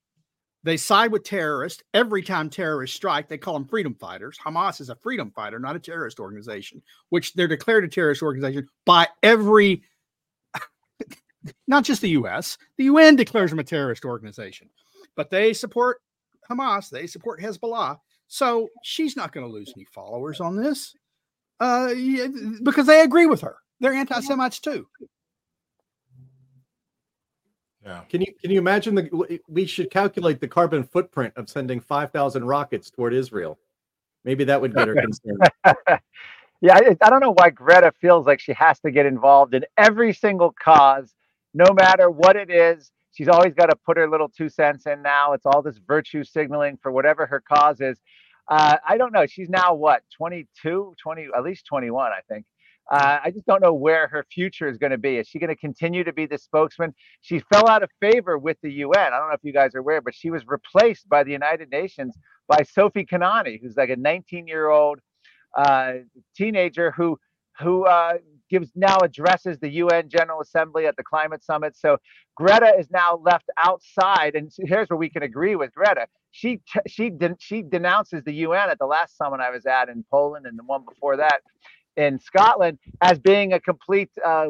They 0.63 0.77
side 0.77 1.12
with 1.12 1.24
terrorists 1.24 1.83
every 1.93 2.24
time 2.24 2.50
terrorists 2.50 2.95
strike. 2.95 3.29
They 3.29 3.38
call 3.38 3.53
them 3.53 3.67
freedom 3.67 3.93
fighters. 3.93 4.38
Hamas 4.43 4.81
is 4.81 4.89
a 4.89 4.95
freedom 4.95 5.31
fighter, 5.31 5.59
not 5.59 5.75
a 5.75 5.79
terrorist 5.79 6.19
organization, 6.19 6.81
which 7.09 7.33
they're 7.33 7.47
declared 7.47 7.83
a 7.83 7.88
terrorist 7.88 8.24
organization 8.24 8.67
by 8.83 9.07
every 9.21 9.83
not 11.67 11.83
just 11.83 12.01
the 12.01 12.09
US, 12.09 12.57
the 12.77 12.85
UN 12.85 13.15
declares 13.15 13.51
them 13.51 13.59
a 13.59 13.63
terrorist 13.63 14.05
organization, 14.05 14.69
but 15.15 15.29
they 15.29 15.53
support 15.53 16.01
Hamas, 16.50 16.89
they 16.89 17.07
support 17.07 17.41
Hezbollah. 17.41 18.00
So 18.27 18.69
she's 18.83 19.15
not 19.15 19.31
going 19.31 19.45
to 19.45 19.51
lose 19.51 19.71
any 19.75 19.85
followers 19.85 20.41
on 20.41 20.55
this 20.55 20.95
uh, 21.59 21.93
because 22.63 22.88
they 22.88 23.01
agree 23.01 23.27
with 23.27 23.41
her. 23.41 23.57
They're 23.79 23.93
anti 23.93 24.19
Semites 24.21 24.59
too. 24.59 24.88
Yeah. 27.86 28.01
Can 28.10 28.22
you 28.22 28.34
can 28.42 28.50
you 28.50 28.58
imagine 28.58 28.96
the 28.96 29.39
we 29.48 29.65
should 29.68 29.92
calculate 29.92 30.39
the 30.39 30.48
carbon 30.48 30.84
footprint 30.84 31.34
of 31.36 31.50
sending 31.50 31.80
5000 31.80 32.44
rockets 32.44 32.89
toward 32.89 33.13
Israel. 33.13 33.60
Maybe 34.24 34.44
that 34.46 34.60
would 34.60 34.74
get 34.74 34.88
her 34.88 34.96
concerned. 35.01 35.92
yeah, 36.62 36.75
I, 36.75 36.98
I 37.00 37.10
don't 37.12 37.20
know 37.20 37.34
why 37.34 37.51
Greta 37.51 37.94
feels 38.01 38.25
like 38.25 38.39
she 38.39 38.54
has 38.54 38.80
to 38.80 38.89
get 38.89 39.06
involved 39.06 39.54
in 39.54 39.65
every 39.77 40.13
single 40.13 40.51
cause 40.51 41.13
no 41.54 41.74
matter 41.74 42.10
what 42.10 42.36
it 42.36 42.50
is. 42.50 42.92
She's 43.13 43.30
always 43.30 43.54
got 43.54 43.68
to 43.68 43.77
put 43.77 43.96
her 43.96 44.10
little 44.10 44.27
two 44.27 44.50
cents 44.50 44.88
in 44.88 45.01
now. 45.01 45.32
It's 45.34 45.46
all 45.46 45.62
this 45.62 45.77
virtue 45.77 46.24
signaling 46.24 46.77
for 46.82 46.92
whatever 46.92 47.25
her 47.25 47.39
cause 47.39 47.80
is. 47.80 48.01
Uh, 48.50 48.75
I 48.88 48.98
don't 48.98 49.13
know. 49.13 49.25
She's 49.25 49.50
now 49.50 49.74
what, 49.74 50.04
22, 50.18 50.96
20, 51.01 51.27
at 51.36 51.44
least 51.44 51.65
21, 51.65 52.12
I 52.12 52.20
think. 52.27 52.46
Uh, 52.92 53.20
I 53.24 53.32
just 53.32 53.46
don't 53.46 53.62
know 53.62 53.74
where 53.74 54.08
her 54.08 54.25
future 54.32 54.68
is 54.68 54.77
going 54.77 54.92
to 54.92 54.98
be. 54.98 55.18
Is 55.18 55.27
she 55.27 55.39
going 55.39 55.50
to 55.50 55.56
continue 55.56 56.04
to 56.04 56.13
be 56.13 56.27
the 56.27 56.38
spokesman? 56.38 56.94
She 57.22 57.39
fell 57.51 57.68
out 57.68 57.82
of 57.82 57.89
favor 58.00 58.38
with 58.38 58.58
the 58.62 58.72
UN. 58.72 59.13
I 59.13 59.18
don't 59.18 59.27
know 59.30 59.34
if 59.34 59.44
you 59.44 59.54
guys 59.54 59.74
are 59.74 59.80
aware, 59.80 60.01
but 60.01 60.13
she 60.13 60.30
was 60.30 60.44
replaced 60.48 61.10
by 61.10 61.24
the 61.24 61.32
United 61.32 61.70
Nations 61.72 62.15
by 62.48 62.63
Sophie 62.63 63.06
Kianni, 63.06 63.60
who's 63.62 63.75
like 63.75 63.89
a 63.89 63.96
19 63.96 64.48
year 64.48 64.70
old 64.70 65.00
uh, 65.58 65.94
teenager 66.36 66.92
who 66.92 67.18
who 67.60 67.86
uh, 67.86 68.15
gives 68.50 68.70
now 68.75 68.98
addresses 68.98 69.58
the 69.60 69.70
UN 69.70 70.10
General 70.10 70.42
Assembly 70.42 70.86
at 70.88 70.98
the 70.98 71.04
climate 71.04 71.44
summit. 71.44 71.75
So 71.75 71.98
Greta 72.36 72.74
is 72.77 72.92
now 72.92 73.18
left 73.24 73.50
outside, 73.58 74.36
and 74.36 74.51
here's 74.60 74.89
where 74.89 74.98
we 74.98 75.10
can 75.10 75.24
agree 75.24 75.56
with 75.56 75.74
Greta. 75.74 76.08
She 76.32 76.62
she 76.86 77.12
she 77.39 77.63
denounces 77.63 78.24
the 78.25 78.34
UN 78.34 78.70
at 78.70 78.77
the 78.77 78.86
last 78.86 79.18
summit 79.18 79.39
I 79.39 79.50
was 79.50 79.65
at 79.65 79.89
in 79.89 80.04
Poland 80.12 80.46
and 80.46 80.60
the 80.60 80.63
one 80.63 80.84
before 80.88 81.18
that 81.18 81.42
in 81.98 82.20
Scotland 82.20 82.80
as 83.02 83.20
being 83.20 83.54
a 83.54 83.60
complete 83.60 84.10
uh, 84.25 84.48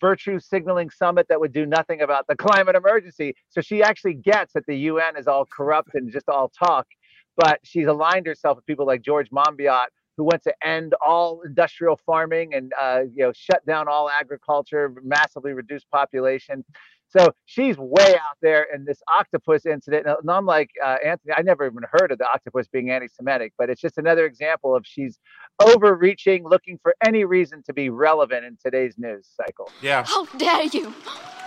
virtue 0.00 0.38
signaling 0.38 0.90
summit 0.90 1.26
that 1.28 1.40
would 1.40 1.52
do 1.52 1.66
nothing 1.66 2.00
about 2.00 2.26
the 2.26 2.36
climate 2.46 2.76
emergency. 2.76 3.34
So 3.50 3.60
she 3.60 3.82
actually 3.82 4.14
gets 4.14 4.52
that 4.54 4.66
the 4.66 4.76
UN 4.76 5.16
is 5.16 5.26
all 5.26 5.46
corrupt 5.46 5.90
and 5.94 6.10
just 6.12 6.28
all 6.28 6.48
talk, 6.50 6.86
but 7.36 7.60
she's 7.62 7.86
aligned 7.86 8.26
herself 8.26 8.56
with 8.56 8.66
people 8.66 8.86
like 8.86 9.02
George 9.02 9.30
Monbiot, 9.30 9.86
who 10.16 10.24
went 10.24 10.42
to 10.44 10.54
end 10.64 10.94
all 11.04 11.42
industrial 11.42 11.98
farming 12.06 12.54
and 12.54 12.72
uh, 12.80 13.00
you 13.14 13.24
know 13.24 13.32
shut 13.34 13.64
down 13.66 13.88
all 13.88 14.08
agriculture, 14.08 14.94
massively 15.02 15.52
reduce 15.52 15.84
population. 15.84 16.64
So 17.08 17.32
she's 17.46 17.76
way 17.78 18.14
out 18.14 18.36
there 18.42 18.66
in 18.74 18.84
this 18.84 19.00
octopus 19.12 19.66
incident. 19.66 20.06
And 20.06 20.30
I'm 20.30 20.46
like 20.46 20.70
uh, 20.84 20.96
Anthony, 21.04 21.32
I 21.36 21.42
never 21.42 21.64
even 21.64 21.84
heard 21.92 22.10
of 22.10 22.18
the 22.18 22.26
octopus 22.26 22.66
being 22.66 22.90
anti-Semitic, 22.90 23.52
but 23.56 23.70
it's 23.70 23.80
just 23.80 23.98
another 23.98 24.26
example 24.26 24.74
of 24.74 24.84
she's 24.84 25.20
overreaching, 25.60 26.42
looking 26.44 26.78
for 26.82 26.94
any 27.06 27.24
reason 27.24 27.62
to 27.66 27.72
be 27.72 27.88
relevant 27.88 28.44
in 28.44 28.58
today's 28.60 28.98
news 28.98 29.28
cycle. 29.40 29.70
Yeah. 29.80 30.04
How 30.04 30.24
dare 30.24 30.64
you? 30.64 30.92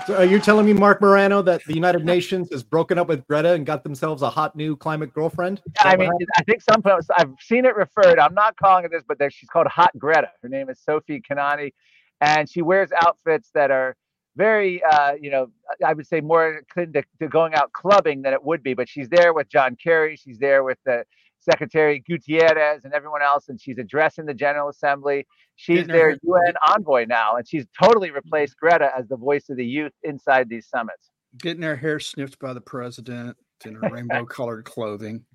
So 0.05 0.15
are 0.15 0.23
you 0.23 0.39
telling 0.39 0.65
me, 0.65 0.71
Marc 0.71 1.01
Morano, 1.01 1.41
that 1.41 1.61
the 1.65 1.73
United 1.73 2.05
Nations 2.05 2.47
has 2.53 2.63
broken 2.63 2.97
up 2.97 3.09
with 3.09 3.27
Greta 3.27 3.51
and 3.51 3.65
got 3.65 3.83
themselves 3.83 4.21
a 4.21 4.29
hot 4.29 4.55
new 4.55 4.77
climate 4.77 5.13
girlfriend? 5.13 5.61
I 5.81 5.97
mean, 5.97 6.11
I 6.37 6.43
think 6.43 6.61
some 6.61 6.81
I've 7.17 7.33
seen 7.41 7.65
it 7.65 7.75
referred. 7.75 8.19
I'm 8.19 8.33
not 8.33 8.55
calling 8.55 8.85
it 8.85 8.91
this, 8.91 9.03
but 9.05 9.17
she's 9.33 9.49
called 9.49 9.67
Hot 9.67 9.91
Greta. 9.97 10.29
Her 10.41 10.47
name 10.47 10.69
is 10.69 10.79
Sophie 10.79 11.21
Kianni, 11.29 11.73
and 12.21 12.49
she 12.49 12.61
wears 12.61 12.89
outfits 12.93 13.49
that 13.53 13.69
are 13.69 13.97
very, 14.37 14.81
uh, 14.83 15.13
you 15.19 15.31
know, 15.31 15.47
I 15.85 15.93
would 15.93 16.07
say 16.07 16.21
more 16.21 16.57
akin 16.57 16.93
to, 16.93 17.03
to, 17.19 17.27
going 17.27 17.55
out 17.55 17.73
clubbing 17.73 18.21
than 18.21 18.33
it 18.33 18.43
would 18.43 18.63
be. 18.63 18.73
But 18.75 18.87
she's 18.87 19.09
there 19.09 19.33
with 19.33 19.49
John 19.49 19.75
Kerry. 19.75 20.15
She's 20.15 20.37
there 20.37 20.63
with 20.63 20.77
the 20.85 21.03
Secretary 21.39 22.03
Guterres 22.09 22.85
and 22.85 22.93
everyone 22.93 23.21
else, 23.21 23.49
and 23.49 23.59
she's 23.59 23.77
addressing 23.77 24.25
the 24.25 24.33
General 24.33 24.69
Assembly. 24.69 25.25
She's 25.55 25.79
Getting 25.79 25.93
their 25.93 26.11
her, 26.11 26.19
UN 26.23 26.53
envoy 26.69 27.05
now, 27.05 27.35
and 27.35 27.47
she's 27.47 27.65
totally 27.81 28.11
replaced 28.11 28.57
Greta 28.57 28.91
as 28.95 29.07
the 29.07 29.17
voice 29.17 29.49
of 29.49 29.57
the 29.57 29.65
youth 29.65 29.93
inside 30.03 30.49
these 30.49 30.67
summits. 30.67 31.09
Getting 31.39 31.63
her 31.63 31.75
hair 31.75 31.99
sniffed 31.99 32.39
by 32.39 32.53
the 32.53 32.61
president 32.61 33.35
in 33.65 33.75
her 33.75 33.89
rainbow 33.89 34.25
colored 34.29 34.65
clothing. 34.65 35.25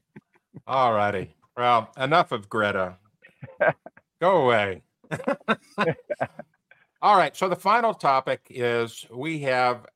All 0.67 0.93
righty. 0.93 1.35
Well, 1.57 1.91
enough 1.99 2.31
of 2.31 2.49
Greta. 2.49 2.97
Go 4.21 4.45
away. 4.45 4.83
All 7.03 7.17
right. 7.17 7.37
So 7.37 7.49
the 7.49 7.57
final 7.57 7.93
topic 7.93 8.47
is 8.49 9.05
we 9.13 9.41
have 9.41 9.87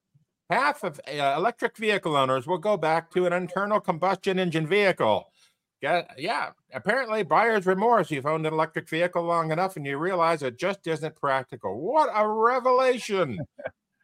half 0.51 0.83
of 0.83 1.01
uh, 1.09 1.35
electric 1.37 1.77
vehicle 1.77 2.17
owners 2.17 2.49
will 2.49 2.59
go 2.59 2.77
back 2.77 3.13
to 3.13 3.27
an 3.27 3.33
internal 3.33 3.79
combustion 3.79 4.41
engine 4.41 4.67
vehicle. 4.67 5.31
Yeah, 5.81 6.03
yeah. 6.19 6.51
Apparently, 6.73 7.23
buyer's 7.23 7.65
remorse. 7.65 8.11
You've 8.11 8.27
owned 8.27 8.47
an 8.47 8.53
electric 8.53 8.89
vehicle 8.89 9.23
long 9.23 9.53
enough, 9.53 9.77
and 9.77 9.87
you 9.87 9.99
realize 9.99 10.43
it 10.43 10.59
just 10.59 10.87
isn't 10.87 11.15
practical. 11.15 11.81
What 11.81 12.11
a 12.13 12.27
revelation! 12.27 13.39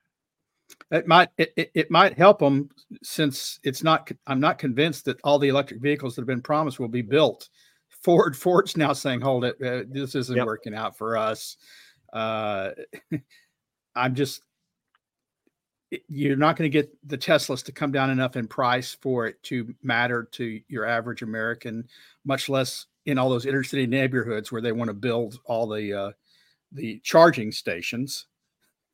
it 0.93 1.09
might 1.09 1.31
it, 1.39 1.71
it 1.75 1.91
might 1.91 2.17
help 2.17 2.39
them 2.39 2.69
since 3.03 3.59
it's 3.65 3.83
not. 3.83 4.11
I'm 4.29 4.39
not 4.39 4.59
convinced 4.59 5.07
that 5.07 5.21
all 5.25 5.41
the 5.41 5.49
electric 5.49 5.81
vehicles 5.81 6.15
that 6.15 6.23
have 6.23 6.27
been 6.27 6.43
promised 6.43 6.79
will 6.79 6.89
be 6.89 7.03
built. 7.03 7.49
Ford 7.89 8.37
Ford's 8.37 8.77
now 8.77 8.93
saying, 8.93 9.23
"Hold 9.23 9.45
it, 9.45 9.57
uh, 9.63 9.85
this 9.89 10.15
isn't 10.15 10.37
yep. 10.37 10.47
working 10.47 10.75
out 10.75 10.97
for 10.97 11.17
us." 11.17 11.57
Uh, 12.13 12.71
I'm 13.95 14.15
just 14.15 14.43
you're 16.09 16.37
not 16.37 16.57
going 16.57 16.71
to 16.71 16.73
get 16.73 16.91
the 17.07 17.19
Teslas 17.19 17.63
to 17.65 17.73
come 17.73 17.93
down 17.93 18.11
enough 18.11 18.37
in 18.37 18.49
price 18.49 18.97
for 19.01 19.27
it 19.27 19.43
to 19.45 19.75
matter 19.83 20.25
to 20.33 20.61
your 20.69 20.87
average 20.87 21.23
American, 21.23 21.87
much 22.25 22.49
less 22.49 22.87
in 23.05 23.19
all 23.19 23.29
those 23.29 23.47
inner 23.47 23.63
city 23.65 23.87
neighborhoods 23.87 24.51
where 24.51 24.63
they 24.63 24.73
want 24.73 24.89
to 24.89 24.95
build 24.95 25.39
all 25.45 25.67
the 25.67 25.93
uh, 25.93 26.13
the 26.73 27.01
charging 27.05 27.53
stations. 27.53 28.27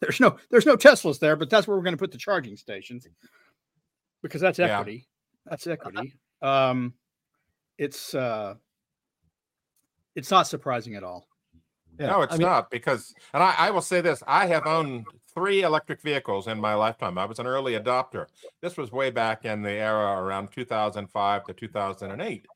There's 0.01 0.21
no 0.21 0.39
there's 0.51 0.67
no 0.67 0.77
Teslas 0.77 1.19
there, 1.19 1.37
but 1.37 1.51
that's 1.51 1.67
where 1.67 1.77
we're 1.77 1.85
going 1.85 1.95
to 1.95 1.99
put 1.99 2.13
the 2.13 2.19
charging 2.19 2.57
stations 2.57 3.07
because 4.23 4.41
that's 4.41 4.59
equity. 4.59 5.07
Yeah. 5.47 5.51
That's 5.51 5.67
equity. 5.67 6.15
Um, 6.43 6.95
it's 7.79 8.15
uh, 8.15 8.55
it's 10.15 10.31
not 10.31 10.47
surprising 10.47 10.95
at 10.95 11.05
all. 11.05 11.29
Yeah. 11.99 12.07
No, 12.09 12.23
it's 12.23 12.35
I 12.35 12.39
mean, 12.39 12.47
not 12.47 12.71
because, 12.71 13.15
and 13.35 13.43
I, 13.43 13.55
I 13.59 13.71
will 13.71 13.83
say 13.83 14.01
this: 14.01 14.23
I 14.27 14.47
have 14.47 14.67
owned 14.67 15.07
three 15.35 15.63
electric 15.63 16.01
vehicles 16.03 16.47
in 16.47 16.61
my 16.61 16.75
lifetime. 16.75 17.19
I 17.19 17.25
was 17.25 17.39
an 17.39 17.47
early 17.47 17.73
adopter. 17.73 18.27
This 18.63 18.77
was 18.77 18.93
way 18.93 19.11
back 19.11 19.45
in 19.45 19.63
the 19.63 19.73
era 19.73 20.23
around 20.23 20.53
2005 20.53 21.45
to 21.45 21.53
2008, 21.53 22.47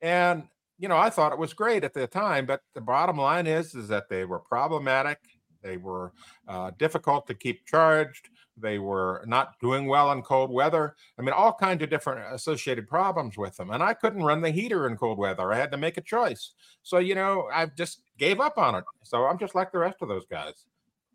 and 0.00 0.44
you 0.78 0.88
know 0.88 0.96
I 0.96 1.10
thought 1.10 1.32
it 1.32 1.38
was 1.38 1.52
great 1.52 1.84
at 1.84 1.92
the 1.92 2.06
time. 2.06 2.46
But 2.46 2.62
the 2.74 2.80
bottom 2.80 3.18
line 3.18 3.46
is, 3.46 3.74
is 3.74 3.88
that 3.88 4.08
they 4.08 4.24
were 4.24 4.40
problematic. 4.40 5.18
They 5.62 5.76
were 5.76 6.12
uh, 6.48 6.70
difficult 6.78 7.26
to 7.26 7.34
keep 7.34 7.66
charged. 7.66 8.30
They 8.58 8.78
were 8.78 9.22
not 9.26 9.58
doing 9.60 9.86
well 9.86 10.12
in 10.12 10.22
cold 10.22 10.50
weather. 10.50 10.96
I 11.18 11.22
mean, 11.22 11.34
all 11.34 11.52
kinds 11.52 11.82
of 11.82 11.90
different 11.90 12.32
associated 12.32 12.88
problems 12.88 13.36
with 13.36 13.56
them. 13.56 13.70
And 13.70 13.82
I 13.82 13.92
couldn't 13.92 14.22
run 14.22 14.40
the 14.40 14.50
heater 14.50 14.86
in 14.86 14.96
cold 14.96 15.18
weather. 15.18 15.52
I 15.52 15.56
had 15.56 15.70
to 15.72 15.76
make 15.76 15.98
a 15.98 16.00
choice. 16.00 16.52
So, 16.82 16.98
you 16.98 17.14
know, 17.14 17.48
I 17.52 17.66
just 17.66 18.02
gave 18.18 18.40
up 18.40 18.56
on 18.56 18.74
it. 18.74 18.84
So 19.02 19.26
I'm 19.26 19.38
just 19.38 19.54
like 19.54 19.72
the 19.72 19.78
rest 19.78 19.98
of 20.00 20.08
those 20.08 20.24
guys. 20.26 20.64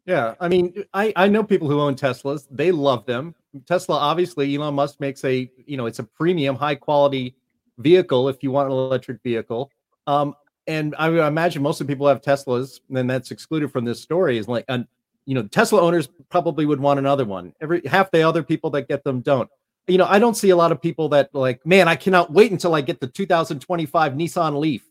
Yeah. 0.05 0.35
I 0.39 0.47
mean, 0.47 0.83
I, 0.93 1.13
I 1.15 1.27
know 1.27 1.43
people 1.43 1.67
who 1.67 1.79
own 1.79 1.95
Teslas. 1.95 2.47
They 2.51 2.71
love 2.71 3.05
them. 3.05 3.33
Tesla, 3.67 3.97
obviously, 3.97 4.55
Elon 4.55 4.75
Musk 4.75 4.99
makes 4.99 5.23
a, 5.25 5.49
you 5.65 5.77
know, 5.77 5.87
it's 5.87 5.99
a 5.99 6.03
premium, 6.03 6.55
high 6.55 6.75
quality 6.75 7.35
vehicle 7.79 8.29
if 8.29 8.43
you 8.43 8.51
want 8.51 8.67
an 8.67 8.73
electric 8.73 9.21
vehicle. 9.23 9.71
Um, 10.07 10.35
and 10.67 10.95
I 10.99 11.27
imagine 11.27 11.63
most 11.63 11.81
of 11.81 11.87
the 11.87 11.93
people 11.93 12.07
have 12.07 12.21
Teslas, 12.21 12.79
and 12.95 13.09
that's 13.09 13.31
excluded 13.31 13.71
from 13.71 13.83
this 13.83 13.99
story 13.99 14.37
is 14.37 14.47
like, 14.47 14.63
an, 14.69 14.87
you 15.31 15.35
know, 15.35 15.43
Tesla 15.43 15.79
owners 15.81 16.09
probably 16.27 16.65
would 16.65 16.81
want 16.81 16.99
another 16.99 17.23
one. 17.23 17.53
Every 17.61 17.81
half 17.87 18.11
the 18.11 18.21
other 18.21 18.43
people 18.43 18.69
that 18.71 18.89
get 18.89 19.01
them 19.05 19.21
don't. 19.21 19.49
You 19.87 19.97
know, 19.97 20.05
I 20.05 20.19
don't 20.19 20.35
see 20.35 20.49
a 20.49 20.57
lot 20.57 20.73
of 20.73 20.81
people 20.81 21.07
that 21.07 21.29
like, 21.33 21.65
man, 21.65 21.87
I 21.87 21.95
cannot 21.95 22.33
wait 22.33 22.51
until 22.51 22.75
I 22.75 22.81
get 22.81 22.99
the 22.99 23.07
2025 23.07 24.11
Nissan 24.11 24.59
Leaf. 24.59 24.83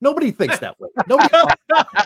Nobody 0.00 0.30
thinks 0.30 0.60
that 0.60 0.78
way. 0.78 0.88
Nobody. 1.08 1.28
That's 1.68 1.96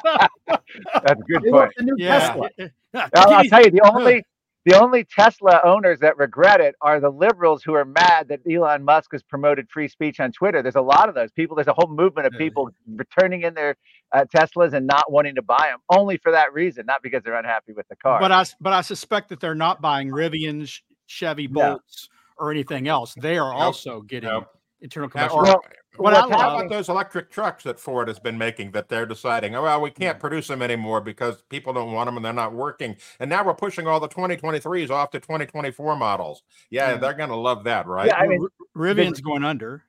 a 1.10 1.14
good 1.28 1.42
point. 1.42 1.52
want 1.52 1.72
the 1.76 1.82
new 1.84 1.96
Yeah. 1.98 2.18
Tesla. 2.18 2.50
I'll, 2.94 3.10
I'll 3.34 3.44
tell 3.44 3.62
you, 3.62 3.70
the 3.70 3.82
only 3.92 4.24
the 4.66 4.74
only 4.82 5.04
Tesla 5.04 5.60
owners 5.64 6.00
that 6.00 6.18
regret 6.18 6.60
it 6.60 6.74
are 6.80 6.98
the 6.98 7.08
liberals 7.08 7.62
who 7.62 7.74
are 7.74 7.84
mad 7.84 8.26
that 8.28 8.40
Elon 8.50 8.84
Musk 8.84 9.12
has 9.12 9.22
promoted 9.22 9.70
free 9.70 9.86
speech 9.86 10.18
on 10.18 10.32
Twitter. 10.32 10.60
There's 10.60 10.74
a 10.74 10.80
lot 10.80 11.08
of 11.08 11.14
those 11.14 11.30
people. 11.30 11.54
There's 11.54 11.68
a 11.68 11.72
whole 11.72 11.88
movement 11.88 12.26
of 12.26 12.32
people 12.36 12.70
returning 12.96 13.42
in 13.42 13.54
their 13.54 13.76
uh, 14.12 14.24
Teslas 14.34 14.72
and 14.72 14.84
not 14.84 15.10
wanting 15.10 15.36
to 15.36 15.42
buy 15.42 15.68
them, 15.70 15.78
only 15.88 16.16
for 16.16 16.32
that 16.32 16.52
reason, 16.52 16.84
not 16.84 17.00
because 17.00 17.22
they're 17.22 17.38
unhappy 17.38 17.74
with 17.74 17.86
the 17.88 17.94
car. 17.94 18.18
But 18.18 18.32
I 18.32 18.44
but 18.60 18.72
I 18.72 18.80
suspect 18.80 19.28
that 19.28 19.38
they're 19.38 19.54
not 19.54 19.80
buying 19.80 20.08
Rivians, 20.10 20.80
Chevy 21.06 21.46
No. 21.46 21.60
Bolts, 21.76 22.08
or 22.36 22.50
anything 22.50 22.88
else. 22.88 23.14
They 23.14 23.38
are 23.38 23.54
also 23.54 24.00
getting. 24.00 24.44
Internal 24.80 25.08
Yeah, 25.14 25.28
combustion. 25.28 25.38
or 25.38 25.42
Well, 25.44 25.62
what 25.96 26.12
what's 26.12 26.16
I 26.16 26.20
how 26.20 26.48
love- 26.52 26.60
about 26.60 26.70
those 26.70 26.88
electric 26.88 27.30
trucks 27.30 27.64
that 27.64 27.80
Ford 27.80 28.08
has 28.08 28.18
been 28.18 28.36
making 28.36 28.72
that 28.72 28.88
they're 28.88 29.06
deciding, 29.06 29.54
oh, 29.56 29.62
well, 29.62 29.80
we 29.80 29.90
can't 29.90 30.18
produce 30.20 30.48
them 30.48 30.60
anymore 30.62 31.00
because 31.00 31.42
people 31.48 31.72
don't 31.72 31.92
want 31.92 32.06
them 32.08 32.16
and 32.16 32.24
they're 32.24 32.32
not 32.32 32.52
working. 32.52 32.96
And 33.18 33.30
now 33.30 33.44
we're 33.44 33.54
pushing 33.54 33.86
all 33.86 33.98
the 34.00 34.08
2023s 34.08 34.90
off 34.90 35.10
to 35.10 35.20
2024 35.20 35.96
models. 35.96 36.42
Yeah, 36.70 36.90
Yeah. 36.90 36.96
they're 36.98 37.14
going 37.14 37.30
to 37.30 37.36
love 37.36 37.64
that, 37.64 37.86
right? 37.86 38.08
Yeah, 38.08 38.16
I 38.16 38.26
mean, 38.26 38.46
Rivian's 38.76 39.20
going 39.20 39.44
under. 39.44 39.84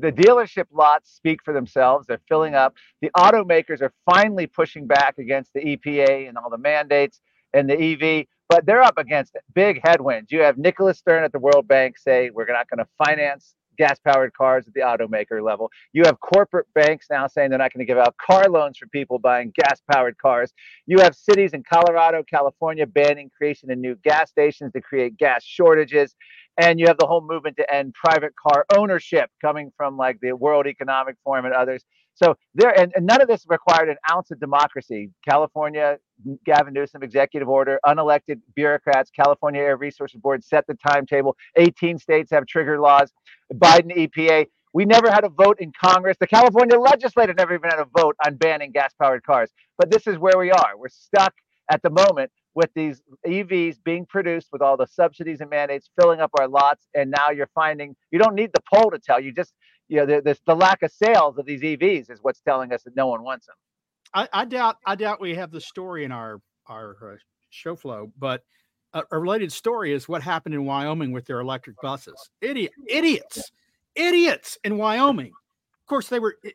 the 0.00 0.10
dealership 0.10 0.64
lots 0.72 1.10
speak 1.12 1.42
for 1.44 1.52
themselves. 1.52 2.06
They're 2.06 2.22
filling 2.26 2.54
up. 2.54 2.74
The 3.02 3.10
automakers 3.16 3.82
are 3.82 3.92
finally 4.10 4.46
pushing 4.46 4.86
back 4.86 5.18
against 5.18 5.52
the 5.52 5.60
EPA 5.60 6.26
and 6.26 6.38
all 6.38 6.48
the 6.48 6.56
mandates 6.56 7.20
and 7.52 7.68
the 7.68 7.74
EV, 7.78 8.26
but 8.48 8.64
they're 8.64 8.82
up 8.82 8.96
against 8.96 9.36
big 9.54 9.78
headwinds. 9.84 10.32
You 10.32 10.40
have 10.40 10.56
Nicholas 10.56 10.96
Stern 10.98 11.22
at 11.22 11.32
the 11.32 11.38
World 11.38 11.68
Bank 11.68 11.98
say 11.98 12.30
we're 12.30 12.46
not 12.46 12.66
going 12.70 12.78
to 12.78 12.88
finance 12.96 13.54
gas 13.80 13.98
powered 13.98 14.34
cars 14.34 14.66
at 14.68 14.74
the 14.74 14.80
automaker 14.80 15.42
level. 15.42 15.70
You 15.94 16.02
have 16.04 16.20
corporate 16.20 16.66
banks 16.74 17.06
now 17.10 17.26
saying 17.26 17.48
they're 17.48 17.58
not 17.58 17.72
going 17.72 17.86
to 17.86 17.90
give 17.90 17.96
out 17.96 18.14
car 18.18 18.48
loans 18.48 18.76
for 18.76 18.86
people 18.88 19.18
buying 19.18 19.52
gas 19.56 19.80
powered 19.90 20.18
cars. 20.18 20.52
You 20.86 20.98
have 21.00 21.14
cities 21.14 21.54
in 21.54 21.62
Colorado, 21.62 22.22
California 22.22 22.86
banning 22.86 23.30
creation 23.34 23.70
of 23.70 23.78
new 23.78 23.96
gas 24.04 24.28
stations 24.28 24.72
to 24.72 24.82
create 24.82 25.16
gas 25.16 25.42
shortages 25.42 26.14
and 26.58 26.78
you 26.78 26.86
have 26.88 26.98
the 26.98 27.06
whole 27.06 27.22
movement 27.22 27.56
to 27.56 27.74
end 27.74 27.94
private 27.94 28.34
car 28.36 28.66
ownership 28.76 29.30
coming 29.40 29.72
from 29.76 29.96
like 29.96 30.20
the 30.20 30.32
World 30.32 30.66
Economic 30.66 31.16
Forum 31.24 31.46
and 31.46 31.54
others. 31.54 31.84
So 32.14 32.36
there, 32.54 32.78
and, 32.78 32.92
and 32.94 33.06
none 33.06 33.22
of 33.22 33.28
this 33.28 33.44
required 33.48 33.88
an 33.88 33.96
ounce 34.10 34.30
of 34.30 34.40
democracy. 34.40 35.10
California, 35.26 35.98
Gavin 36.44 36.74
Newsom 36.74 37.02
executive 37.02 37.48
order, 37.48 37.80
unelected 37.86 38.40
bureaucrats, 38.54 39.10
California 39.10 39.60
Air 39.62 39.76
Resources 39.76 40.20
Board 40.20 40.44
set 40.44 40.66
the 40.66 40.74
timetable. 40.74 41.36
18 41.56 41.98
states 41.98 42.30
have 42.30 42.46
trigger 42.46 42.78
laws. 42.80 43.12
Biden 43.52 43.96
EPA. 43.96 44.46
We 44.72 44.84
never 44.84 45.10
had 45.10 45.24
a 45.24 45.28
vote 45.28 45.56
in 45.60 45.72
Congress. 45.72 46.16
The 46.20 46.28
California 46.28 46.78
legislature 46.78 47.34
never 47.34 47.54
even 47.54 47.70
had 47.70 47.80
a 47.80 47.86
vote 47.96 48.16
on 48.24 48.36
banning 48.36 48.70
gas-powered 48.70 49.24
cars. 49.24 49.50
But 49.78 49.90
this 49.90 50.06
is 50.06 50.16
where 50.18 50.38
we 50.38 50.52
are. 50.52 50.76
We're 50.76 50.88
stuck 50.88 51.34
at 51.70 51.82
the 51.82 51.90
moment 51.90 52.30
with 52.54 52.70
these 52.74 53.00
EVs 53.26 53.76
being 53.84 54.04
produced 54.06 54.48
with 54.52 54.60
all 54.60 54.76
the 54.76 54.86
subsidies 54.86 55.40
and 55.40 55.50
mandates 55.50 55.88
filling 56.00 56.20
up 56.20 56.30
our 56.38 56.48
lots. 56.48 56.86
And 56.94 57.10
now 57.10 57.30
you're 57.30 57.50
finding 57.54 57.96
you 58.10 58.18
don't 58.18 58.34
need 58.34 58.50
the 58.54 58.62
poll 58.72 58.90
to 58.90 58.98
tell 58.98 59.20
you 59.20 59.32
just 59.32 59.54
you 59.90 59.98
know 59.98 60.06
the, 60.06 60.22
the, 60.22 60.38
the 60.46 60.56
lack 60.56 60.82
of 60.84 60.92
sales 60.92 61.38
of 61.38 61.46
these 61.46 61.62
EVs 61.62 62.10
is 62.10 62.20
what's 62.22 62.40
telling 62.40 62.72
us 62.72 62.84
that 62.84 62.96
no 62.96 63.08
one 63.08 63.24
wants 63.24 63.46
them. 63.46 63.56
I, 64.14 64.28
I 64.32 64.44
doubt 64.46 64.76
I 64.86 64.94
doubt 64.96 65.20
we 65.20 65.34
have 65.36 65.50
the 65.52 65.60
story 65.60 66.04
in 66.04 66.12
our 66.12 66.40
our 66.66 66.96
uh, 67.14 67.16
show 67.50 67.76
flow, 67.76 68.12
but 68.18 68.44
a, 68.94 69.02
a 69.12 69.18
related 69.18 69.52
story 69.52 69.92
is 69.92 70.08
what 70.08 70.22
happened 70.22 70.54
in 70.54 70.64
Wyoming 70.64 71.12
with 71.12 71.26
their 71.26 71.40
electric 71.40 71.76
buses. 71.82 72.30
Idiot, 72.40 72.72
idiots, 72.88 73.52
idiots 73.96 74.58
in 74.64 74.78
Wyoming. 74.78 75.32
Of 75.32 75.86
course, 75.86 76.08
they 76.08 76.20
were. 76.20 76.36
i- 76.46 76.52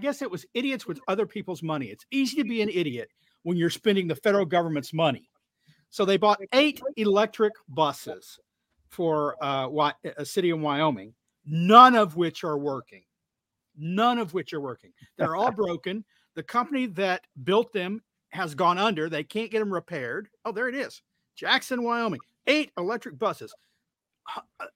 guess 0.00 0.22
it 0.22 0.30
was 0.30 0.46
idiots 0.54 0.86
with 0.86 1.00
other 1.08 1.26
people's 1.26 1.62
money. 1.62 1.86
It's 1.86 2.06
easy 2.12 2.38
to 2.38 2.44
be 2.44 2.62
an 2.62 2.68
idiot 2.70 3.10
when 3.44 3.56
you're 3.56 3.70
spending 3.70 4.08
the 4.08 4.16
federal 4.16 4.46
government's 4.46 4.92
money. 4.92 5.28
So 5.90 6.04
they 6.04 6.16
bought 6.16 6.40
eight 6.52 6.82
electric 6.96 7.54
buses 7.68 8.38
for 8.90 9.36
uh, 9.42 9.68
a 10.16 10.24
city 10.24 10.50
in 10.50 10.60
Wyoming, 10.62 11.14
none 11.46 11.94
of 11.94 12.16
which 12.16 12.44
are 12.44 12.58
working. 12.58 13.02
None 13.76 14.18
of 14.18 14.34
which 14.34 14.52
are 14.52 14.60
working. 14.60 14.92
They're 15.16 15.36
all 15.36 15.50
broken. 15.52 16.04
The 16.34 16.42
company 16.42 16.86
that 16.86 17.26
built 17.44 17.72
them 17.72 18.02
has 18.30 18.54
gone 18.54 18.78
under. 18.78 19.08
They 19.08 19.24
can't 19.24 19.50
get 19.50 19.60
them 19.60 19.72
repaired. 19.72 20.28
Oh, 20.44 20.52
there 20.52 20.68
it 20.68 20.74
is. 20.74 21.02
Jackson, 21.36 21.82
Wyoming. 21.82 22.20
Eight 22.46 22.72
electric 22.78 23.18
buses. 23.18 23.54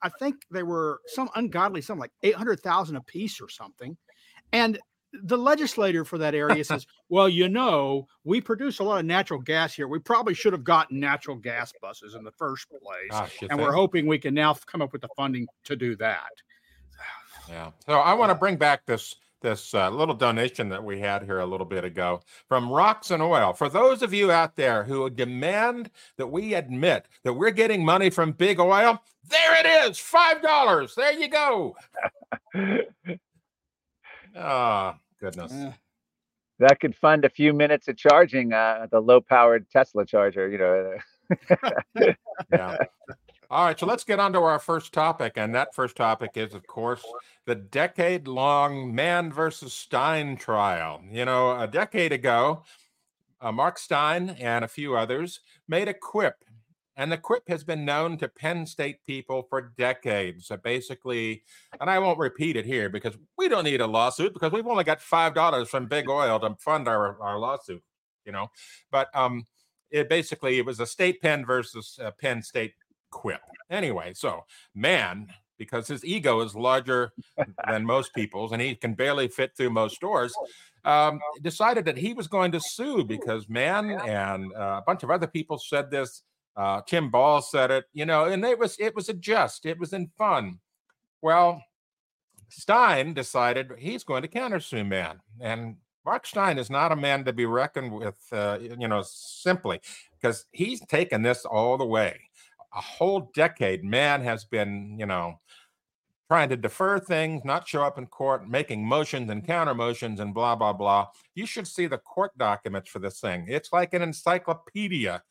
I 0.03 0.09
think 0.21 0.37
they 0.51 0.63
were 0.63 1.01
some 1.07 1.29
ungodly, 1.35 1.81
something 1.83 2.01
like 2.01 2.13
800,000 2.23 2.97
a 2.97 3.01
piece 3.03 3.41
or 3.41 3.49
something. 3.49 3.97
And 4.53 4.79
the 5.13 5.37
legislator 5.37 6.05
for 6.05 6.19
that 6.19 6.35
area 6.35 6.63
says, 6.65 6.87
well, 7.09 7.29
you 7.29 7.49
know, 7.49 8.07
we 8.25 8.41
produce 8.41 8.79
a 8.79 8.85
lot 8.85 9.01
of 9.01 9.07
natural 9.07 9.41
gas 9.41 9.75
here. 9.75 9.89
We 9.89 9.99
probably 9.99 10.35
should 10.35 10.53
have 10.53 10.65
gotten 10.65 11.01
natural 11.01 11.37
gas 11.37 11.73
buses 11.83 12.15
in 12.15 12.23
the 12.23 12.33
first 12.33 12.69
place. 12.69 13.11
Gosh, 13.11 13.39
and 13.49 13.59
we're 13.59 13.73
hoping 13.73 14.07
we 14.07 14.19
can 14.19 14.35
now 14.35 14.55
come 14.67 14.83
up 14.83 14.93
with 14.93 15.03
the 15.03 15.09
funding 15.17 15.47
to 15.65 15.75
do 15.75 15.97
that. 15.97 16.31
Yeah. 17.51 17.71
So 17.87 17.95
I 17.95 18.15
want 18.15 18.31
to 18.31 18.35
bring 18.37 18.57
back 18.57 18.87
this 18.87 19.17
this 19.43 19.75
uh, 19.75 19.89
little 19.91 20.15
donation 20.15 20.69
that 20.69 20.85
we 20.85 21.01
had 21.01 21.23
here 21.23 21.41
a 21.41 21.47
little 21.47 21.67
bit 21.67 21.85
ago 21.85 22.21
from 22.47 22.71
Rocks 22.71 23.11
and 23.11 23.23
Oil. 23.23 23.55
For 23.55 23.71
those 23.71 24.03
of 24.03 24.13
you 24.13 24.31
out 24.31 24.57
there 24.57 24.85
who 24.85 25.09
demand 25.09 25.91
that 26.19 26.27
we 26.27 26.55
admit 26.55 27.07
that 27.25 27.33
we're 27.33 27.51
getting 27.51 27.83
money 27.85 28.11
from 28.11 28.33
big 28.33 28.61
oil, 28.61 29.03
there 29.29 29.59
it 29.59 29.89
is, 29.89 29.99
five 29.99 30.43
dollars. 30.43 30.95
There 30.95 31.13
you 31.13 31.29
go. 31.29 31.77
Ah, 34.37 34.97
goodness. 35.21 35.53
That 36.61 36.79
could 36.79 36.95
fund 36.95 37.25
a 37.25 37.29
few 37.29 37.53
minutes 37.53 37.89
of 37.89 37.97
charging 37.97 38.53
uh, 38.53 38.87
the 38.89 39.01
low-powered 39.01 39.69
Tesla 39.71 40.07
charger. 40.07 40.49
You 40.49 40.59
know. 40.59 40.95
yeah. 42.53 42.77
All 43.53 43.65
right, 43.65 43.79
so 43.79 43.85
let's 43.85 44.05
get 44.05 44.21
on 44.21 44.33
to 44.35 44.39
our 44.43 44.61
first 44.61 44.93
topic. 44.93 45.33
And 45.35 45.53
that 45.57 45.75
first 45.75 45.97
topic 45.97 46.33
is, 46.37 46.55
of 46.55 46.65
course, 46.69 47.05
the 47.47 47.57
decade 47.57 48.29
long 48.29 48.95
Mann 48.95 49.33
versus 49.33 49.73
Steyn 49.73 50.37
trial. 50.37 51.03
You 51.11 51.25
know, 51.25 51.59
a 51.59 51.67
decade 51.67 52.13
ago, 52.13 52.63
uh, 53.41 53.51
Mark 53.51 53.77
Steyn 53.77 54.31
and 54.39 54.65
a 54.65 54.69
few 54.69 54.97
others 54.97 55.41
made 55.67 55.89
a 55.89 55.95
quip. 55.95 56.45
And 56.95 57.11
the 57.11 57.19
quip 57.19 57.49
has 57.49 57.65
been 57.65 57.85
known 57.85 58.19
to 58.19 58.29
Penn 58.29 58.67
State 58.67 59.05
people 59.05 59.43
for 59.43 59.73
decades. 59.77 60.47
So 60.47 60.57
basically, 60.57 61.43
and 61.81 61.91
I 61.91 61.99
won't 61.99 62.21
repeat 62.21 62.55
it 62.55 62.67
here 62.67 62.89
because 62.89 63.17
we 63.37 63.49
don't 63.49 63.65
need 63.65 63.81
a 63.81 63.87
lawsuit 63.87 64.33
because 64.33 64.53
we've 64.53 64.67
only 64.69 64.85
got 64.85 65.01
$5 65.01 65.67
from 65.67 65.87
Big 65.87 66.09
Oil 66.09 66.39
to 66.39 66.55
fund 66.61 66.87
our, 66.87 67.21
our 67.21 67.41
lawsuit, 67.41 67.83
you 68.25 68.31
know. 68.31 68.49
But 68.93 69.09
um, 69.13 69.49
it 69.91 70.09
basically 70.09 70.59
it 70.59 70.67
was 70.67 70.79
a 70.79 70.87
state 70.87 71.21
pen 71.21 71.45
versus 71.45 71.99
uh, 72.01 72.13
Penn 72.13 72.43
State 72.43 72.75
quip. 73.11 73.41
Anyway, 73.71 74.13
so 74.15 74.45
Mann, 74.75 75.29
because 75.59 75.87
his 75.89 76.05
ego 76.05 76.41
is 76.41 76.55
larger 76.55 77.13
than 77.67 77.85
most 77.85 78.15
people's 78.15 78.53
and 78.53 78.63
he 78.63 78.75
can 78.75 78.95
barely 78.95 79.29
fit 79.29 79.53
through 79.57 79.71
most 79.71 80.01
doors, 80.01 80.35
um, 80.85 81.21
decided 81.43 81.85
that 81.85 81.99
he 81.99 82.13
was 82.15 82.27
going 82.27 82.53
to 82.53 82.61
sue 82.61 83.05
because 83.05 83.49
Mann 83.49 83.91
and 83.91 84.53
uh, 84.55 84.81
a 84.81 84.85
bunch 84.87 85.03
of 85.03 85.11
other 85.11 85.27
people 85.27 85.59
said 85.59 85.91
this. 85.91 86.23
Uh, 86.57 86.81
Tim 86.87 87.11
Ball 87.11 87.43
said 87.43 87.71
it, 87.71 87.85
you 87.93 88.05
know, 88.05 88.25
and 88.25 88.45
it 88.45 88.59
was 88.59 88.77
it 88.79 88.95
was 88.95 89.09
a 89.09 89.15
jest, 89.15 89.67
it 89.67 89.79
was 89.79 89.93
in 89.93 90.11
fun. 90.19 90.59
Well, 91.23 91.63
Steyn 92.49 93.15
decided 93.15 93.71
he's 93.79 94.05
going 94.05 94.23
to 94.23 94.29
countersue 94.29 94.87
Mann, 94.87 95.21
and 95.41 95.77
Mark 96.05 96.27
Steyn 96.27 96.59
is 96.59 96.71
not 96.71 96.93
a 96.93 96.97
man 96.97 97.25
to 97.25 97.33
be 97.33 97.47
reckoned 97.47 97.93
with, 97.93 98.17
uh, 98.33 98.59
you 98.61 98.89
know, 98.89 99.03
simply 99.05 99.81
because 100.21 100.47
he's 100.51 100.81
taken 100.87 101.23
this 101.23 101.45
all 101.45 101.77
the 101.77 101.87
way. 101.87 102.19
A 102.73 102.81
whole 102.81 103.31
decade, 103.35 103.85
Mann 103.85 104.23
has 104.23 104.45
been, 104.45 104.97
you 104.99 105.07
know, 105.07 105.41
trying 106.31 106.49
to 106.49 106.57
defer 106.57 107.01
things, 107.01 107.45
not 107.45 107.67
show 107.67 107.83
up 107.83 107.99
in 107.99 108.07
court, 108.07 108.49
making 108.49 108.87
motions 108.87 109.29
and 109.29 109.45
counter 109.45 109.75
motions 109.75 110.21
and 110.21 110.33
blah, 110.33 110.55
blah, 110.55 110.73
blah. 110.73 111.09
You 111.35 111.45
should 111.45 111.67
see 111.67 111.89
the 111.89 111.99
court 111.99 112.31
documents 112.39 112.89
for 112.89 113.01
this 113.01 113.19
thing. 113.19 113.47
It's 113.49 113.73
like 113.73 113.95
an 113.95 114.03
encyclopedia. 114.03 115.23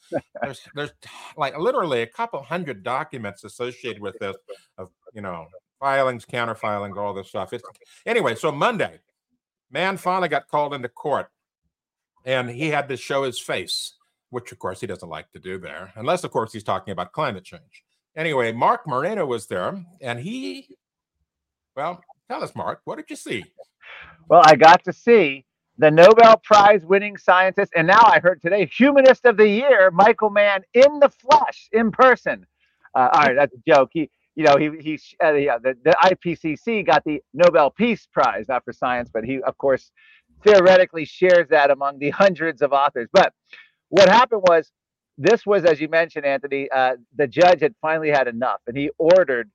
there's, 0.42 0.62
there's 0.76 0.92
like 1.38 1.58
literally 1.58 2.02
a 2.02 2.08
couple 2.08 2.42
hundred 2.44 2.84
documents 2.84 3.46
associated 3.46 4.02
with 4.02 4.20
this 4.20 4.36
of, 4.78 4.90
you 5.14 5.22
know, 5.22 5.48
filings, 5.80 6.26
counter 6.26 6.56
filings, 6.56 6.98
all 6.98 7.14
this 7.14 7.30
stuff. 7.30 7.54
It's, 7.54 7.64
anyway, 8.06 8.36
so 8.36 8.52
Monday, 8.52 9.00
Mann 9.72 9.96
finally 9.96 10.28
got 10.28 10.50
called 10.50 10.74
into 10.74 10.90
court 10.90 11.30
and 12.26 12.50
he 12.50 12.68
had 12.68 12.90
to 12.90 12.98
show 12.98 13.24
his 13.24 13.40
face, 13.40 13.94
which 14.30 14.52
of 14.52 14.60
course 14.60 14.82
he 14.82 14.88
doesn't 14.88 15.10
like 15.10 15.32
to 15.32 15.40
do 15.40 15.58
there, 15.58 15.92
unless 15.96 16.24
of 16.24 16.32
course 16.32 16.54
he's 16.54 16.64
talking 16.64 16.92
about 16.92 17.12
climate 17.12 17.44
change. 17.44 17.84
Anyway, 18.16 18.52
Marc 18.52 18.88
Morano 18.88 19.26
was 19.26 19.48
there 19.48 19.84
and 20.02 20.20
he, 20.20 20.68
well, 21.76 22.04
tell 22.30 22.44
us, 22.44 22.56
Mark, 22.56 22.82
what 22.86 22.98
did 22.98 23.10
you 23.10 23.16
see? 23.16 23.46
Well, 24.30 24.42
I 24.46 24.56
got 24.56 24.84
to 24.86 24.94
see 24.94 25.46
the 25.80 25.90
Nobel 25.90 26.38
Prize 26.44 26.84
winning 26.84 27.18
scientist, 27.18 27.72
and 27.76 27.88
now 27.88 28.02
I 28.04 28.20
heard 28.20 28.42
today, 28.42 28.66
humanist 28.66 29.26
of 29.26 29.38
the 29.38 29.48
year, 29.48 29.90
Michael 29.92 30.30
Mann 30.30 30.62
in 30.74 31.00
the 31.00 31.10
flesh, 31.10 31.70
in 31.72 31.90
person. 31.90 32.46
Uh, 32.94 33.10
all 33.14 33.22
right, 33.22 33.36
that's 33.36 33.54
a 33.54 33.72
joke. 33.72 33.90
He, 33.94 34.10
you 34.36 34.44
know, 34.44 34.58
he 34.58 34.70
he 34.82 35.00
uh, 35.24 35.32
the, 35.32 35.60
the 35.64 35.78
the 35.86 35.96
IPCC 36.04 36.86
got 36.86 37.04
the 37.06 37.22
Nobel 37.34 37.72
Peace 37.72 38.08
Prize, 38.12 38.46
not 38.50 38.66
for 38.66 38.74
science, 38.74 39.10
but 39.12 39.24
he, 39.24 39.42
of 39.44 39.58
course, 39.58 39.92
theoretically 40.44 41.06
shares 41.06 41.48
that 41.50 41.72
among 41.72 42.00
the 42.00 42.10
hundreds 42.10 42.62
of 42.62 42.74
authors. 42.74 43.08
But 43.14 43.34
what 43.90 44.10
happened 44.10 44.44
was, 44.48 44.72
this 45.18 45.46
was, 45.46 45.66
as 45.66 45.82
you 45.82 45.90
mentioned, 45.90 46.26
Anthony, 46.26 46.70
uh, 46.72 46.96
the 47.18 47.28
judge 47.28 47.62
had 47.62 47.76
finally 47.82 48.10
had 48.10 48.28
enough, 48.28 48.62
and 48.68 48.78
he 48.78 48.92
ordered 49.00 49.52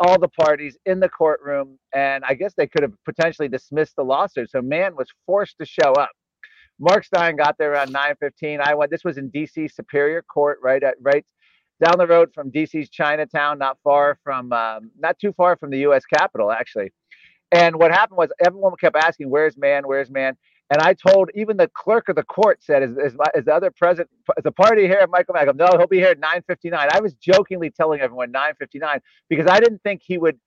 all 0.00 0.18
the 0.18 0.28
parties 0.28 0.76
in 0.86 1.00
the 1.00 1.08
courtroom, 1.08 1.78
and 1.94 2.24
I 2.24 2.34
guess 2.34 2.54
they 2.56 2.66
could 2.66 2.82
have 2.82 2.92
potentially 3.04 3.48
dismissed 3.48 3.96
the 3.96 4.04
lawsuit. 4.04 4.50
So 4.50 4.62
Mann 4.62 4.96
was 4.96 5.08
forced 5.26 5.58
to 5.58 5.66
show 5.66 5.92
up. 5.94 6.10
Mark 6.80 7.04
Steyn 7.04 7.36
got 7.36 7.58
there 7.58 7.72
around 7.72 7.92
9:15. 7.92 8.60
I 8.60 8.74
went. 8.74 8.90
This 8.92 9.04
was 9.04 9.18
in 9.18 9.30
D.C. 9.30 9.68
Superior 9.68 10.22
Court, 10.22 10.58
right 10.62 10.82
at 10.82 10.96
right 11.00 11.24
down 11.84 11.98
the 11.98 12.06
road 12.06 12.30
from 12.34 12.50
DC's 12.52 12.90
Chinatown, 12.90 13.58
not 13.58 13.78
far 13.84 14.18
from, 14.24 14.52
um, 14.52 14.90
not 14.98 15.18
too 15.18 15.32
far 15.34 15.56
from 15.56 15.70
the 15.70 15.78
U.S. 15.80 16.04
Capitol, 16.06 16.52
actually. 16.52 16.92
And 17.52 17.76
what 17.76 17.92
happened 17.92 18.18
was 18.18 18.30
everyone 18.44 18.74
kept 18.80 18.96
asking, 18.96 19.30
"Where's 19.30 19.56
Mann? 19.56 19.84
Where's 19.86 20.10
Mann?" 20.10 20.36
And 20.74 20.82
I 20.82 20.94
told 20.94 21.30
even 21.36 21.56
the 21.56 21.68
clerk 21.68 22.08
of 22.08 22.16
the 22.16 22.24
court 22.24 22.58
said, 22.64 22.82
"Is, 22.82 22.90
is, 22.96 23.16
is 23.36 23.44
the 23.44 23.54
other 23.54 23.70
present? 23.70 24.08
Is 24.36 24.42
the 24.42 24.50
party 24.50 24.88
here?" 24.88 25.06
Michael 25.08 25.34
Mack, 25.34 25.54
no, 25.54 25.68
he'll 25.78 25.86
be 25.86 25.98
here 25.98 26.08
at 26.08 26.20
9:59. 26.20 26.88
I 26.92 27.00
was 27.00 27.14
jokingly 27.14 27.70
telling 27.70 28.00
everyone 28.00 28.32
9:59 28.32 28.98
because 29.28 29.46
I 29.46 29.60
didn't 29.60 29.84
think 29.84 30.02
he 30.04 30.18
would 30.18 30.40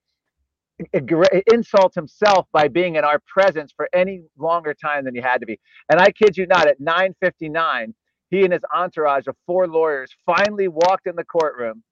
insult 1.54 1.96
himself 1.96 2.46
by 2.52 2.68
being 2.68 2.96
in 2.98 3.06
our 3.06 3.20
presence 3.26 3.72
for 3.72 3.88
any 3.94 4.24
longer 4.38 4.74
time 4.74 5.06
than 5.06 5.16
he 5.16 5.22
had 5.22 5.40
to 5.40 5.46
be. 5.48 5.62
And 5.90 6.02
I 6.02 6.12
kid 6.12 6.36
you 6.36 6.46
not, 6.46 6.68
at 6.68 6.82
9:59, 6.82 7.94
he 8.30 8.44
and 8.44 8.52
his 8.52 8.64
entourage 8.76 9.28
of 9.28 9.38
four 9.46 9.66
lawyers 9.66 10.14
finally 10.26 10.68
walked 10.68 11.08
in 11.08 11.16
the 11.16 11.24
courtroom 11.24 11.84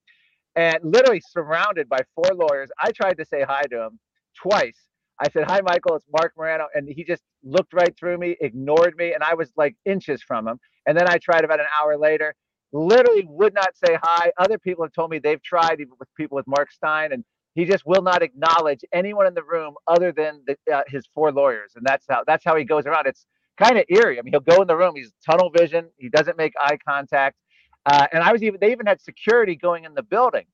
and 0.58 0.80
literally 0.84 1.22
surrounded 1.22 1.88
by 1.88 2.00
four 2.16 2.36
lawyers. 2.36 2.70
I 2.82 2.92
tried 2.92 3.18
to 3.20 3.26
say 3.26 3.44
hi 3.44 3.64
to 3.72 3.86
him 3.86 4.00
twice. 4.38 4.85
I 5.20 5.30
said, 5.32 5.46
Hi, 5.46 5.62
Michael, 5.64 5.96
it's 5.98 6.08
Marc 6.14 6.34
Morano. 6.38 6.68
And 6.76 6.90
he 6.90 7.04
just 7.06 7.24
looked 7.44 7.74
right 7.74 7.96
through 7.98 8.20
me, 8.20 8.38
ignored 8.42 8.96
me, 8.98 9.14
and 9.14 9.24
I 9.24 9.36
was 9.36 9.52
like 9.58 9.76
inches 9.86 10.24
from 10.24 10.48
him. 10.48 10.60
And 10.88 10.98
then 10.98 11.10
I 11.10 11.18
tried 11.20 11.46
about 11.46 11.62
an 11.62 11.68
hour 11.80 11.98
later, 11.98 12.36
literally 12.74 13.26
would 13.30 13.54
not 13.56 13.76
say 13.78 13.98
hi. 14.02 14.32
Other 14.40 14.60
people 14.60 14.86
have 14.86 14.94
told 14.94 15.12
me 15.12 15.20
they've 15.20 15.44
tried, 15.44 15.82
even 15.82 15.94
with 16.00 16.10
people 16.18 16.36
with 16.36 16.48
Mark 16.48 16.72
Steyn, 16.72 17.14
and 17.14 17.26
he 17.56 17.66
just 17.66 17.86
will 17.86 18.04
not 18.04 18.24
acknowledge 18.24 18.82
anyone 18.94 19.28
in 19.28 19.34
the 19.34 19.44
room 19.44 19.76
other 19.88 20.12
than 20.14 20.44
the, 20.48 20.58
uh, 20.74 20.84
his 20.88 21.08
four 21.16 21.32
lawyers. 21.32 21.74
And 21.76 21.86
that's 21.86 22.06
how 22.10 22.24
that's 22.28 22.46
how 22.46 22.56
he 22.58 22.66
goes 22.66 22.86
around. 22.86 23.08
It's 23.08 23.26
kind 23.62 23.78
of 23.80 23.86
eerie. 23.90 24.20
I 24.20 24.24
mean, 24.24 24.34
he'll 24.34 24.42
go 24.42 24.62
in 24.62 24.68
the 24.68 24.78
room. 24.78 24.96
He's 24.96 25.14
tunnel 25.30 25.52
vision. 25.58 25.88
He 25.98 26.10
doesn't 26.10 26.38
make 26.38 26.54
eye 26.60 26.78
contact. 26.88 27.38
Uh, 27.86 28.08
and 28.14 28.24
I 28.24 28.34
was 28.34 28.44
even 28.44 28.60
they 28.62 28.74
even 28.74 28.86
had 28.88 29.02
security 29.02 29.56
going 29.56 29.86
in 29.86 29.96
the 29.96 30.04
building. 30.04 30.46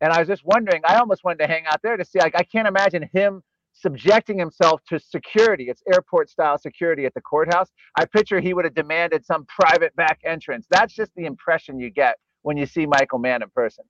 And 0.00 0.12
I 0.12 0.20
was 0.20 0.28
just 0.28 0.44
wondering. 0.44 0.82
I 0.86 0.96
almost 0.98 1.24
wanted 1.24 1.38
to 1.40 1.48
hang 1.48 1.66
out 1.66 1.80
there 1.82 1.96
to 1.96 2.04
see. 2.04 2.20
Like 2.20 2.36
I 2.36 2.44
can't 2.44 2.68
imagine 2.68 3.08
him 3.14 3.42
subjecting 3.72 4.38
himself 4.38 4.80
to 4.88 4.98
security. 4.98 5.68
It's 5.68 5.82
airport 5.92 6.30
style 6.30 6.58
security 6.58 7.06
at 7.06 7.14
the 7.14 7.20
courthouse. 7.20 7.70
I 7.96 8.04
picture 8.04 8.40
he 8.40 8.54
would 8.54 8.64
have 8.64 8.74
demanded 8.74 9.24
some 9.24 9.46
private 9.46 9.94
back 9.96 10.20
entrance. 10.24 10.66
That's 10.70 10.94
just 10.94 11.12
the 11.16 11.24
impression 11.24 11.78
you 11.80 11.90
get 11.90 12.16
when 12.42 12.56
you 12.56 12.66
see 12.66 12.86
Michael 12.86 13.18
Mann 13.18 13.42
in 13.42 13.50
person. 13.50 13.84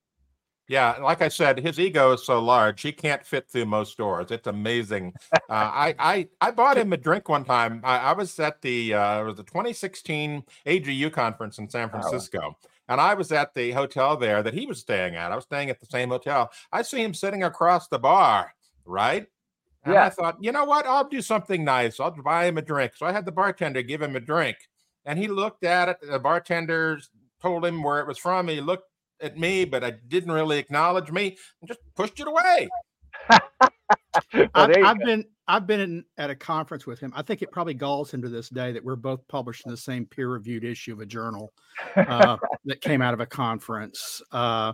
Yeah, 0.68 0.96
like 1.02 1.20
I 1.20 1.28
said, 1.28 1.58
his 1.58 1.78
ego 1.80 2.12
is 2.12 2.24
so 2.24 2.40
large 2.40 2.80
he 2.82 2.92
can't 2.92 3.26
fit 3.26 3.50
through 3.50 3.66
most 3.66 3.96
doors. 3.98 4.30
It's 4.30 4.46
amazing. 4.46 5.12
uh, 5.32 5.38
I, 5.50 5.94
I 5.98 6.28
I 6.40 6.50
bought 6.52 6.78
him 6.78 6.92
a 6.92 6.96
drink 6.96 7.28
one 7.28 7.44
time. 7.44 7.80
I, 7.84 7.98
I 7.98 8.12
was 8.12 8.38
at 8.38 8.62
the 8.62 8.94
uh, 8.94 9.20
it 9.20 9.24
was 9.24 9.36
the 9.36 9.42
2016 9.42 10.44
AGU 10.66 11.12
conference 11.12 11.58
in 11.58 11.68
San 11.68 11.90
Francisco, 11.90 12.38
oh. 12.42 12.68
and 12.88 13.00
I 13.00 13.14
was 13.14 13.32
at 13.32 13.54
the 13.54 13.72
hotel 13.72 14.16
there 14.16 14.42
that 14.42 14.54
he 14.54 14.66
was 14.66 14.78
staying 14.78 15.16
at. 15.16 15.32
I 15.32 15.34
was 15.34 15.44
staying 15.44 15.68
at 15.68 15.80
the 15.80 15.86
same 15.86 16.10
hotel. 16.10 16.50
I 16.72 16.82
see 16.82 17.02
him 17.02 17.12
sitting 17.12 17.42
across 17.42 17.88
the 17.88 17.98
bar, 17.98 18.54
right? 18.84 19.26
And 19.84 19.94
yeah. 19.94 20.04
I 20.04 20.10
thought, 20.10 20.36
you 20.40 20.52
know 20.52 20.64
what? 20.64 20.86
I'll 20.86 21.08
do 21.08 21.20
something 21.20 21.64
nice. 21.64 21.98
I'll 21.98 22.10
buy 22.10 22.46
him 22.46 22.58
a 22.58 22.62
drink. 22.62 22.92
So 22.96 23.06
I 23.06 23.12
had 23.12 23.24
the 23.24 23.32
bartender 23.32 23.82
give 23.82 24.00
him 24.00 24.14
a 24.14 24.20
drink, 24.20 24.56
and 25.04 25.18
he 25.18 25.28
looked 25.28 25.64
at 25.64 25.88
it. 25.88 25.96
The 26.02 26.18
bartender 26.18 27.00
told 27.40 27.64
him 27.64 27.82
where 27.82 28.00
it 28.00 28.06
was 28.06 28.18
from. 28.18 28.48
He 28.48 28.60
looked 28.60 28.88
at 29.20 29.38
me, 29.38 29.64
but 29.64 29.82
I 29.82 29.92
didn't 30.08 30.32
really 30.32 30.58
acknowledge 30.58 31.10
me 31.10 31.36
and 31.60 31.68
just 31.68 31.80
pushed 31.96 32.20
it 32.20 32.28
away. 32.28 32.68
well, 34.34 34.48
I've, 34.54 34.84
I've 34.84 34.98
been 34.98 35.24
I've 35.48 35.66
been 35.66 35.80
in, 35.80 36.04
at 36.18 36.30
a 36.30 36.36
conference 36.36 36.86
with 36.86 37.00
him. 37.00 37.12
I 37.16 37.22
think 37.22 37.42
it 37.42 37.50
probably 37.50 37.74
galls 37.74 38.14
him 38.14 38.22
to 38.22 38.28
this 38.28 38.48
day 38.48 38.72
that 38.72 38.84
we're 38.84 38.96
both 38.96 39.26
published 39.28 39.66
in 39.66 39.70
the 39.70 39.76
same 39.76 40.06
peer-reviewed 40.06 40.64
issue 40.64 40.92
of 40.92 41.00
a 41.00 41.06
journal 41.06 41.52
uh, 41.96 42.36
that 42.64 42.80
came 42.80 43.02
out 43.02 43.14
of 43.14 43.20
a 43.20 43.26
conference. 43.26 44.22
Uh, 44.30 44.72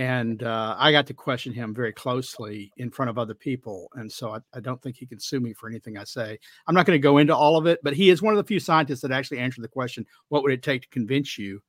and 0.00 0.44
uh, 0.44 0.76
I 0.78 0.92
got 0.92 1.06
to 1.08 1.14
question 1.14 1.52
him 1.52 1.74
very 1.74 1.92
closely 1.92 2.72
in 2.78 2.90
front 2.90 3.10
of 3.10 3.18
other 3.18 3.34
people, 3.34 3.90
and 3.96 4.10
so 4.10 4.30
I, 4.30 4.38
I 4.54 4.60
don't 4.60 4.80
think 4.80 4.96
he 4.96 5.04
can 5.04 5.20
sue 5.20 5.40
me 5.40 5.52
for 5.52 5.68
anything 5.68 5.98
I 5.98 6.04
say. 6.04 6.38
I'm 6.66 6.74
not 6.74 6.86
going 6.86 6.98
to 6.98 7.02
go 7.02 7.18
into 7.18 7.36
all 7.36 7.58
of 7.58 7.66
it, 7.66 7.80
but 7.82 7.92
he 7.92 8.08
is 8.08 8.22
one 8.22 8.32
of 8.32 8.38
the 8.38 8.48
few 8.48 8.60
scientists 8.60 9.02
that 9.02 9.12
actually 9.12 9.40
answered 9.40 9.60
the 9.60 9.68
question: 9.68 10.06
What 10.30 10.42
would 10.42 10.52
it 10.52 10.62
take 10.62 10.80
to 10.82 10.88
convince 10.88 11.36
you 11.36 11.60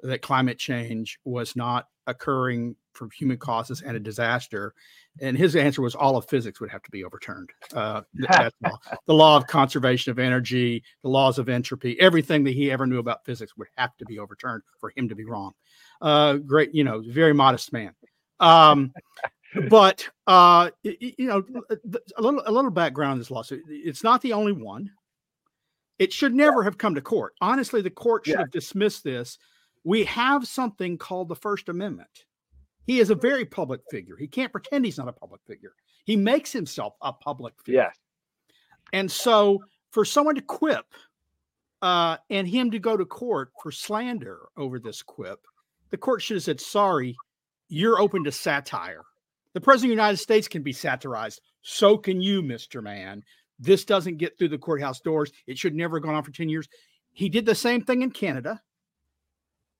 that 0.00 0.22
climate 0.22 0.58
change 0.58 1.18
was 1.26 1.56
not 1.56 1.88
occurring 2.06 2.74
from 2.92 3.10
human 3.10 3.36
causes 3.36 3.82
and 3.82 3.96
a 3.96 4.00
disaster. 4.00 4.74
And 5.20 5.36
his 5.36 5.56
answer 5.56 5.82
was 5.82 5.94
all 5.94 6.16
of 6.16 6.26
physics 6.26 6.60
would 6.60 6.70
have 6.70 6.82
to 6.82 6.90
be 6.90 7.04
overturned. 7.04 7.50
Uh, 7.74 8.02
that's 8.14 8.54
all. 8.64 8.80
The 9.06 9.14
law 9.14 9.36
of 9.36 9.46
conservation 9.46 10.10
of 10.10 10.18
energy, 10.18 10.82
the 11.02 11.08
laws 11.08 11.38
of 11.38 11.48
entropy, 11.48 11.98
everything 12.00 12.44
that 12.44 12.54
he 12.54 12.70
ever 12.70 12.86
knew 12.86 12.98
about 12.98 13.24
physics 13.24 13.56
would 13.56 13.68
have 13.76 13.96
to 13.98 14.04
be 14.04 14.18
overturned 14.18 14.62
for 14.78 14.92
him 14.96 15.08
to 15.08 15.14
be 15.14 15.24
wrong. 15.24 15.52
Uh, 16.04 16.34
great, 16.34 16.74
you 16.74 16.84
know, 16.84 17.02
very 17.06 17.32
modest 17.32 17.72
man. 17.72 17.94
Um, 18.38 18.92
but 19.70 20.06
uh, 20.26 20.70
you 20.82 21.14
know, 21.26 21.42
a 22.16 22.22
little 22.22 22.42
a 22.46 22.52
little 22.52 22.70
background 22.70 23.12
on 23.12 23.18
this 23.18 23.30
lawsuit. 23.30 23.62
It's 23.68 24.04
not 24.04 24.20
the 24.22 24.34
only 24.34 24.52
one. 24.52 24.90
It 25.98 26.12
should 26.12 26.34
never 26.34 26.60
yeah. 26.60 26.64
have 26.64 26.78
come 26.78 26.94
to 26.94 27.00
court. 27.00 27.34
Honestly, 27.40 27.80
the 27.80 27.90
court 27.90 28.26
should 28.26 28.34
yeah. 28.34 28.40
have 28.40 28.50
dismissed 28.50 29.02
this 29.02 29.38
we 29.84 30.04
have 30.04 30.48
something 30.48 30.98
called 30.98 31.28
the 31.28 31.36
First 31.36 31.68
Amendment. 31.68 32.24
He 32.86 33.00
is 33.00 33.10
a 33.10 33.14
very 33.14 33.44
public 33.44 33.80
figure. 33.90 34.16
He 34.16 34.26
can't 34.26 34.50
pretend 34.52 34.84
he's 34.84 34.98
not 34.98 35.08
a 35.08 35.12
public 35.12 35.42
figure. 35.46 35.74
He 36.04 36.16
makes 36.16 36.52
himself 36.52 36.94
a 37.02 37.12
public 37.12 37.54
figure. 37.64 37.82
Yes. 37.82 37.96
And 38.92 39.10
so 39.10 39.62
for 39.90 40.04
someone 40.04 40.34
to 40.34 40.42
quip 40.42 40.86
uh, 41.82 42.16
and 42.30 42.48
him 42.48 42.70
to 42.70 42.78
go 42.78 42.96
to 42.96 43.04
court 43.04 43.52
for 43.62 43.70
slander 43.70 44.48
over 44.56 44.78
this 44.78 45.02
quip, 45.02 45.40
the 45.94 45.98
court 45.98 46.20
should 46.20 46.34
have 46.34 46.42
said, 46.42 46.60
sorry, 46.60 47.14
you're 47.68 48.00
open 48.00 48.24
to 48.24 48.32
satire. 48.32 49.04
The 49.52 49.60
president 49.60 49.92
of 49.92 49.96
the 49.96 50.02
United 50.02 50.16
States 50.16 50.48
can 50.48 50.64
be 50.64 50.72
satirized. 50.72 51.40
So 51.62 51.96
can 51.96 52.20
you, 52.20 52.42
Mr. 52.42 52.82
Mann. 52.82 53.22
This 53.60 53.84
doesn't 53.84 54.18
get 54.18 54.36
through 54.36 54.48
the 54.48 54.58
courthouse 54.58 54.98
doors. 54.98 55.30
It 55.46 55.56
should 55.56 55.72
never 55.72 55.98
have 55.98 56.02
gone 56.02 56.16
on 56.16 56.24
for 56.24 56.32
10 56.32 56.48
years. 56.48 56.66
He 57.12 57.28
did 57.28 57.46
the 57.46 57.54
same 57.54 57.80
thing 57.80 58.02
in 58.02 58.10
Canada. 58.10 58.60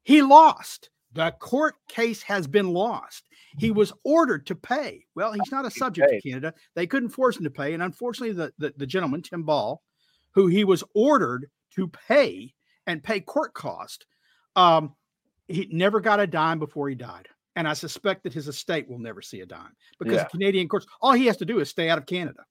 He 0.05 0.22
lost. 0.22 0.90
The 1.14 1.33
court 1.40 1.74
case 1.88 2.22
has 2.22 2.46
been 2.46 2.68
lost. 2.68 3.24
He 3.59 3.72
was 3.72 3.92
ordered 4.05 4.46
to 4.46 4.55
pay. 4.55 5.07
Well, 5.16 5.33
he's 5.33 5.50
not 5.50 5.66
a 5.66 5.70
subject 5.72 6.11
to 6.11 6.20
Canada. 6.20 6.55
They 6.77 6.87
couldn't 6.87 7.09
force 7.09 7.38
him 7.38 7.42
to 7.42 7.50
pay. 7.50 7.74
And 7.74 7.83
unfortunately, 7.83 8.37
the, 8.37 8.53
the, 8.57 8.72
the 8.77 8.87
gentleman, 8.87 9.22
Tim 9.22 9.42
Ball, 9.42 9.83
who 10.31 10.46
he 10.46 10.62
was 10.62 10.85
ordered 10.94 11.50
to 11.74 11.88
pay 11.88 12.55
and 12.87 13.03
pay 13.03 13.18
court 13.18 13.53
cost, 13.53 14.07
um, 14.55 14.94
he 15.48 15.68
never 15.70 16.00
got 16.00 16.20
a 16.20 16.26
dime 16.26 16.59
before 16.59 16.88
he 16.88 16.94
died. 16.94 17.28
And 17.57 17.68
I 17.68 17.74
suspect 17.74 18.24
that 18.24 18.35
his 18.35 18.48
estate 18.48 18.88
will 18.88 18.98
never 18.98 19.22
see 19.22 19.40
a 19.40 19.46
dime 19.46 19.76
because 19.98 20.16
yeah. 20.16 20.24
Canadian 20.24 20.68
courts, 20.68 20.87
all 21.00 21.12
he 21.12 21.26
has 21.26 21.37
to 21.37 21.44
do 21.44 21.61
is 21.61 21.68
stay 21.68 21.88
out 21.88 21.98
of 21.98 22.07
Canada. 22.07 22.44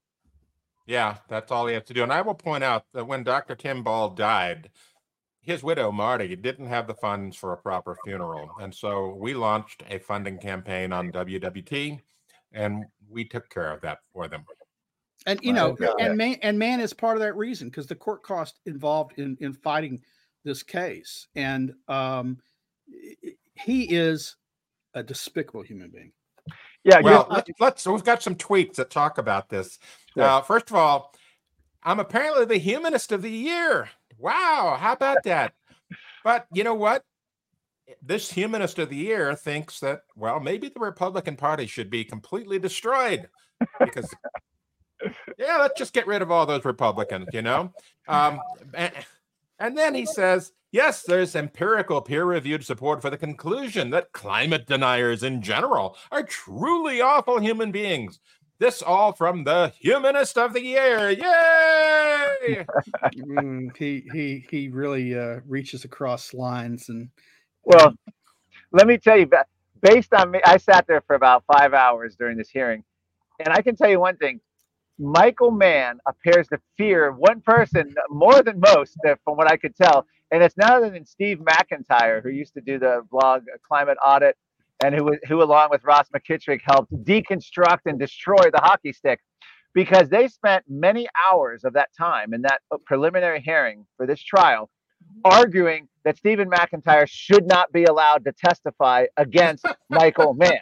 Yeah, 0.86 1.18
that's 1.28 1.52
all 1.52 1.68
he 1.68 1.74
has 1.74 1.84
to 1.84 1.94
do. 1.94 2.04
And 2.04 2.14
I 2.14 2.22
will 2.22 2.36
point 2.36 2.64
out 2.64 2.86
that 2.94 3.06
when 3.06 3.24
Dr. 3.24 3.56
Tim 3.56 3.84
Ball 3.84 4.10
died, 4.10 4.70
his 5.44 5.62
widow 5.62 5.92
Marty 5.92 6.36
didn't 6.36 6.68
have 6.68 6.88
the 6.88 6.94
funds 6.94 7.36
for 7.36 7.52
a 7.52 7.58
proper 7.58 7.98
funeral, 8.06 8.50
and 8.62 8.74
so 8.74 9.14
we 9.20 9.34
launched 9.34 9.84
a 9.90 10.00
funding 10.00 10.38
campaign 10.38 10.94
on 10.94 11.12
WWT, 11.12 12.00
and 12.54 12.86
we 13.10 13.26
took 13.26 13.50
care 13.50 13.72
of 13.72 13.82
that 13.82 14.00
for 14.14 14.30
them. 14.30 14.46
And 15.26 15.40
you 15.44 15.52
know, 15.52 15.76
and 16.00 16.18
Mann, 16.18 16.38
and 16.42 16.58
Mann 16.58 16.80
is 16.80 16.94
part 16.94 17.18
of 17.18 17.22
that 17.22 17.36
reason 17.36 17.70
because 17.70 17.88
the 17.88 17.96
court 17.96 18.24
cost 18.24 18.60
involved 18.66 19.20
in 19.20 19.38
in 19.42 19.54
fighting 19.54 20.02
this 20.46 20.64
case, 20.64 21.28
and 21.36 21.74
um, 21.90 22.38
he 23.56 23.84
is 23.84 24.36
a 24.94 25.04
despicable 25.04 25.62
human 25.62 25.90
being. 25.90 26.12
Yeah, 26.84 27.00
well, 27.00 27.28
let's, 27.30 27.50
let's, 27.60 27.88
we've 27.88 28.04
got 28.04 28.22
some 28.22 28.36
tweets 28.36 28.76
that 28.76 28.90
talk 28.90 29.18
about 29.18 29.48
this. 29.50 29.80
Uh, 30.18 30.42
first 30.42 30.70
of 30.70 30.76
all, 30.76 31.14
I'm 31.82 32.00
apparently 32.00 32.46
the 32.46 32.58
humanist 32.58 33.12
of 33.12 33.22
the 33.22 33.32
year. 33.32 33.90
Wow, 34.18 34.78
how 34.80 34.94
about 34.94 35.24
that? 35.24 35.54
But 36.24 36.46
you 36.54 36.64
know 36.64 36.74
what? 36.74 37.04
This 38.02 38.32
humanist 38.32 38.80
of 38.80 38.90
the 38.90 38.96
year 38.96 39.36
thinks 39.36 39.80
that, 39.80 40.02
well, 40.16 40.40
maybe 40.40 40.70
the 40.70 40.80
Republican 40.80 41.36
Party 41.36 41.68
should 41.68 41.90
be 41.90 42.04
completely 42.04 42.60
destroyed 42.60 43.30
because 43.80 44.14
yeah, 45.38 45.58
let's 45.58 45.78
just 45.78 45.94
get 45.94 46.08
rid 46.08 46.22
of 46.22 46.32
all 46.32 46.46
those 46.46 46.66
Republicans, 46.66 47.28
you 47.34 47.42
know? 47.42 47.74
Um, 48.08 48.40
and, 48.74 48.94
and 49.60 49.78
then 49.78 49.96
he 49.96 50.06
says, 50.06 50.52
yes, 50.74 51.04
there's 51.04 51.38
empirical 51.38 52.02
peer 52.02 52.26
reviewed 52.26 52.66
support 52.66 53.02
for 53.02 53.10
the 53.10 53.18
conclusion 53.18 53.92
that 53.92 54.12
climate 54.12 54.68
deniers 54.68 55.24
in 55.24 55.42
general 55.42 55.96
are 56.12 56.24
truly 56.24 57.00
awful 57.00 57.40
human 57.40 57.72
beings. 57.72 58.20
This 58.60 58.82
all 58.82 59.14
from 59.14 59.46
the 59.46 59.74
humanist 59.80 60.38
of 60.38 60.54
the 60.54 60.64
year. 60.64 61.10
Yay! 61.12 62.66
Mm, 63.16 63.76
he 63.78 64.04
he 64.12 64.46
he 64.50 64.70
really 64.70 65.18
uh, 65.18 65.40
reaches 65.48 65.86
across 65.86 66.34
lines 66.34 66.90
and 66.90 67.10
Well, 67.64 67.94
let 68.72 68.88
me 68.88 68.98
tell 68.98 69.18
you, 69.18 69.30
based 69.82 70.14
on 70.14 70.32
me, 70.32 70.40
I 70.46 70.58
sat 70.58 70.88
there 70.88 71.02
for 71.02 71.16
about 71.16 71.44
five 71.52 71.74
hours 71.74 72.16
during 72.18 72.38
this 72.38 72.50
hearing, 72.50 72.84
and 73.40 73.50
I 73.50 73.62
can 73.62 73.76
tell 73.76 73.90
you 73.90 74.00
one 74.00 74.18
thing: 74.18 74.40
Michael 75.00 75.52
Mann 75.52 76.00
appears 76.08 76.48
to 76.50 76.60
fear 76.78 77.12
one 77.12 77.42
person 77.42 77.94
more 78.10 78.42
than 78.42 78.60
most, 78.60 78.98
uh, 79.08 79.16
from 79.24 79.38
what 79.38 79.52
I 79.52 79.58
could 79.58 79.76
tell, 79.76 80.06
and 80.34 80.44
it's 80.44 80.58
none 80.58 80.72
other 80.72 80.90
than 80.90 81.06
Steve 81.06 81.40
McIntyre, 81.40 82.24
who 82.24 82.30
used 82.30 82.56
to 82.56 82.62
do 82.62 82.80
the 82.80 83.04
blog 83.12 83.44
uh, 83.44 83.58
Climate 83.68 83.98
Audit, 84.06 84.36
and 84.84 84.96
who 84.96 85.18
who 85.28 85.44
along 85.44 85.70
with 85.72 85.84
Ross 85.86 86.10
McKitrick 86.10 86.62
helped 86.66 86.94
deconstruct 87.06 87.82
and 87.86 88.00
destroy 88.00 88.50
the 88.52 88.60
hockey 88.62 88.94
stick. 88.94 89.22
Because 89.76 90.10
they 90.10 90.28
spent 90.28 90.66
many 90.70 91.08
hours 91.30 91.64
of 91.64 91.74
that 91.74 91.90
time 91.98 92.34
in 92.34 92.44
that 92.44 92.62
uh, 92.72 92.78
preliminary 92.86 93.42
hearing 93.42 93.86
for 93.98 94.08
this 94.08 94.22
trial 94.22 94.70
arguing 95.26 95.88
that 96.06 96.18
Stephen 96.18 96.50
McIntyre 96.50 97.08
should 97.08 97.48
not 97.48 97.72
be 97.72 97.86
allowed 97.86 98.26
to 98.26 98.32
testify 98.34 99.06
against 99.18 99.66
Michael 99.90 100.34
Mann. 100.34 100.60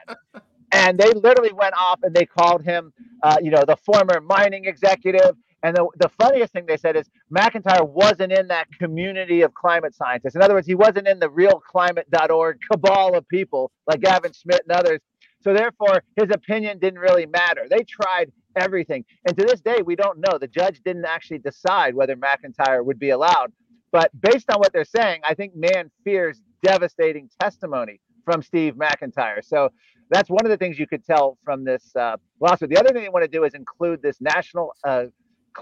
And 0.72 0.98
they 1.00 1.12
literally 1.14 1.54
went 1.54 1.76
off 1.76 2.00
and 2.04 2.16
they 2.16 2.26
called 2.26 2.64
him, 2.64 2.94
uh, 3.24 3.38
you 3.42 3.52
know, 3.52 3.64
the 3.68 3.78
former 3.78 4.22
mining 4.22 4.66
executive. 4.66 5.36
And 5.64 5.76
the, 5.76 5.88
the 5.98 6.10
funniest 6.20 6.54
thing 6.54 6.66
they 6.66 6.78
said 6.78 6.96
is 6.96 7.10
McIntyre 7.36 7.88
wasn't 7.88 8.32
in 8.32 8.48
that 8.48 8.68
community 8.80 9.42
of 9.42 9.54
climate 9.54 9.96
scientists. 9.96 10.36
In 10.36 10.42
other 10.42 10.56
words, 10.56 10.68
he 10.68 10.76
wasn't 10.76 11.08
in 11.08 11.20
the 11.20 11.28
realclimate.org 11.28 12.60
cabal 12.72 13.16
of 13.16 13.28
people 13.28 13.72
like 13.88 14.02
Gavin 14.02 14.32
Schmidt 14.34 14.62
and 14.68 14.76
others. 14.76 15.00
So 15.42 15.54
therefore, 15.54 16.04
his 16.16 16.30
opinion 16.32 16.80
didn't 16.80 17.00
really 17.00 17.26
matter. 17.26 17.66
They 17.70 17.84
tried 17.84 18.32
everything. 18.56 19.06
And 19.28 19.38
to 19.38 19.46
this 19.46 19.62
day, 19.62 19.82
we 19.84 19.96
don't 19.96 20.20
know. 20.20 20.38
The 20.38 20.48
judge 20.48 20.82
didn't 20.84 21.06
actually 21.06 21.40
decide 21.40 21.96
whether 21.96 22.16
McIntyre 22.16 22.84
would 22.84 23.00
be 23.00 23.10
allowed. 23.10 23.52
But 23.92 24.12
based 24.20 24.50
on 24.52 24.60
what 24.60 24.72
they're 24.74 24.86
saying, 24.86 25.22
I 25.24 25.34
think 25.34 25.54
Mann 25.56 25.92
fears 26.04 26.42
devastating 26.64 27.30
testimony 27.40 28.00
from 28.24 28.42
Steve 28.42 28.76
McIntyre. 28.76 29.44
So 29.44 29.70
that's 30.10 30.30
one 30.30 30.46
of 30.46 30.50
the 30.50 30.58
things 30.58 30.78
you 30.78 30.88
could 30.88 31.06
tell 31.06 31.38
from 31.44 31.64
this 31.64 31.96
uh, 31.96 32.18
lawsuit. 32.40 32.70
The 32.70 32.78
other 32.78 32.90
thing 32.90 33.04
they 33.04 33.10
want 33.10 33.24
to 33.24 33.32
do 33.32 33.44
is 33.44 33.54
include 33.54 34.02
this 34.02 34.22
National 34.22 34.74
uh, 34.86 35.06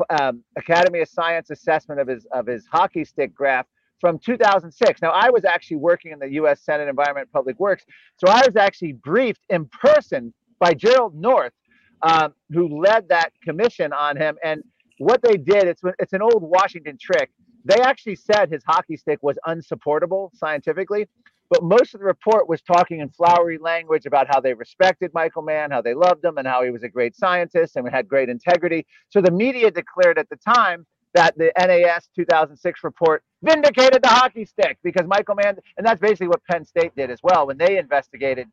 um, 0.09 0.43
Academy 0.57 1.01
of 1.01 1.09
Science 1.09 1.49
assessment 1.49 1.99
of 1.99 2.07
his 2.07 2.25
of 2.31 2.47
his 2.47 2.65
hockey 2.71 3.05
stick 3.05 3.33
graph 3.33 3.65
from 3.99 4.17
2006. 4.19 5.01
Now, 5.01 5.11
I 5.11 5.29
was 5.29 5.45
actually 5.45 5.77
working 5.77 6.11
in 6.11 6.19
the 6.19 6.31
U.S. 6.33 6.61
Senate 6.61 6.87
Environment 6.87 7.25
and 7.25 7.31
Public 7.31 7.59
Works, 7.59 7.85
so 8.17 8.31
I 8.31 8.41
was 8.45 8.55
actually 8.55 8.93
briefed 8.93 9.41
in 9.49 9.65
person 9.67 10.33
by 10.59 10.73
Gerald 10.73 11.15
North, 11.15 11.53
um, 12.01 12.33
who 12.51 12.81
led 12.81 13.09
that 13.09 13.31
commission 13.43 13.93
on 13.93 14.17
him. 14.17 14.37
And 14.43 14.63
what 14.99 15.21
they 15.21 15.37
did, 15.37 15.65
it's 15.65 15.81
it's 15.99 16.13
an 16.13 16.21
old 16.21 16.41
Washington 16.43 16.97
trick. 16.99 17.31
They 17.65 17.81
actually 17.81 18.15
said 18.15 18.49
his 18.49 18.63
hockey 18.65 18.97
stick 18.97 19.19
was 19.21 19.37
unsupportable 19.45 20.31
scientifically, 20.33 21.07
but 21.49 21.63
most 21.63 21.93
of 21.93 21.99
the 21.99 22.05
report 22.05 22.47
was 22.47 22.61
talking 22.61 22.99
in 22.99 23.09
flowery 23.09 23.57
language 23.57 24.05
about 24.05 24.27
how 24.29 24.39
they 24.39 24.53
respected 24.53 25.11
Michael 25.13 25.41
Mann, 25.41 25.71
how 25.71 25.81
they 25.81 25.93
loved 25.93 26.23
him, 26.23 26.37
and 26.37 26.47
how 26.47 26.63
he 26.63 26.69
was 26.69 26.83
a 26.83 26.89
great 26.89 27.15
scientist 27.15 27.75
and 27.75 27.89
had 27.89 28.07
great 28.07 28.29
integrity. 28.29 28.85
So 29.09 29.21
the 29.21 29.31
media 29.31 29.71
declared 29.71 30.19
at 30.19 30.29
the 30.29 30.37
time 30.37 30.85
that 31.15 31.35
the 31.37 31.51
NAS 31.57 32.07
2006 32.15 32.83
report 32.83 33.23
vindicated 33.41 34.03
the 34.03 34.09
hockey 34.09 34.45
stick 34.45 34.77
because 34.83 35.07
Michael 35.07 35.35
Mann, 35.35 35.57
and 35.77 35.85
that's 35.85 35.99
basically 35.99 36.27
what 36.27 36.43
Penn 36.49 36.65
State 36.65 36.95
did 36.95 37.09
as 37.09 37.19
well 37.23 37.47
when 37.47 37.57
they 37.57 37.77
investigated 37.77 38.47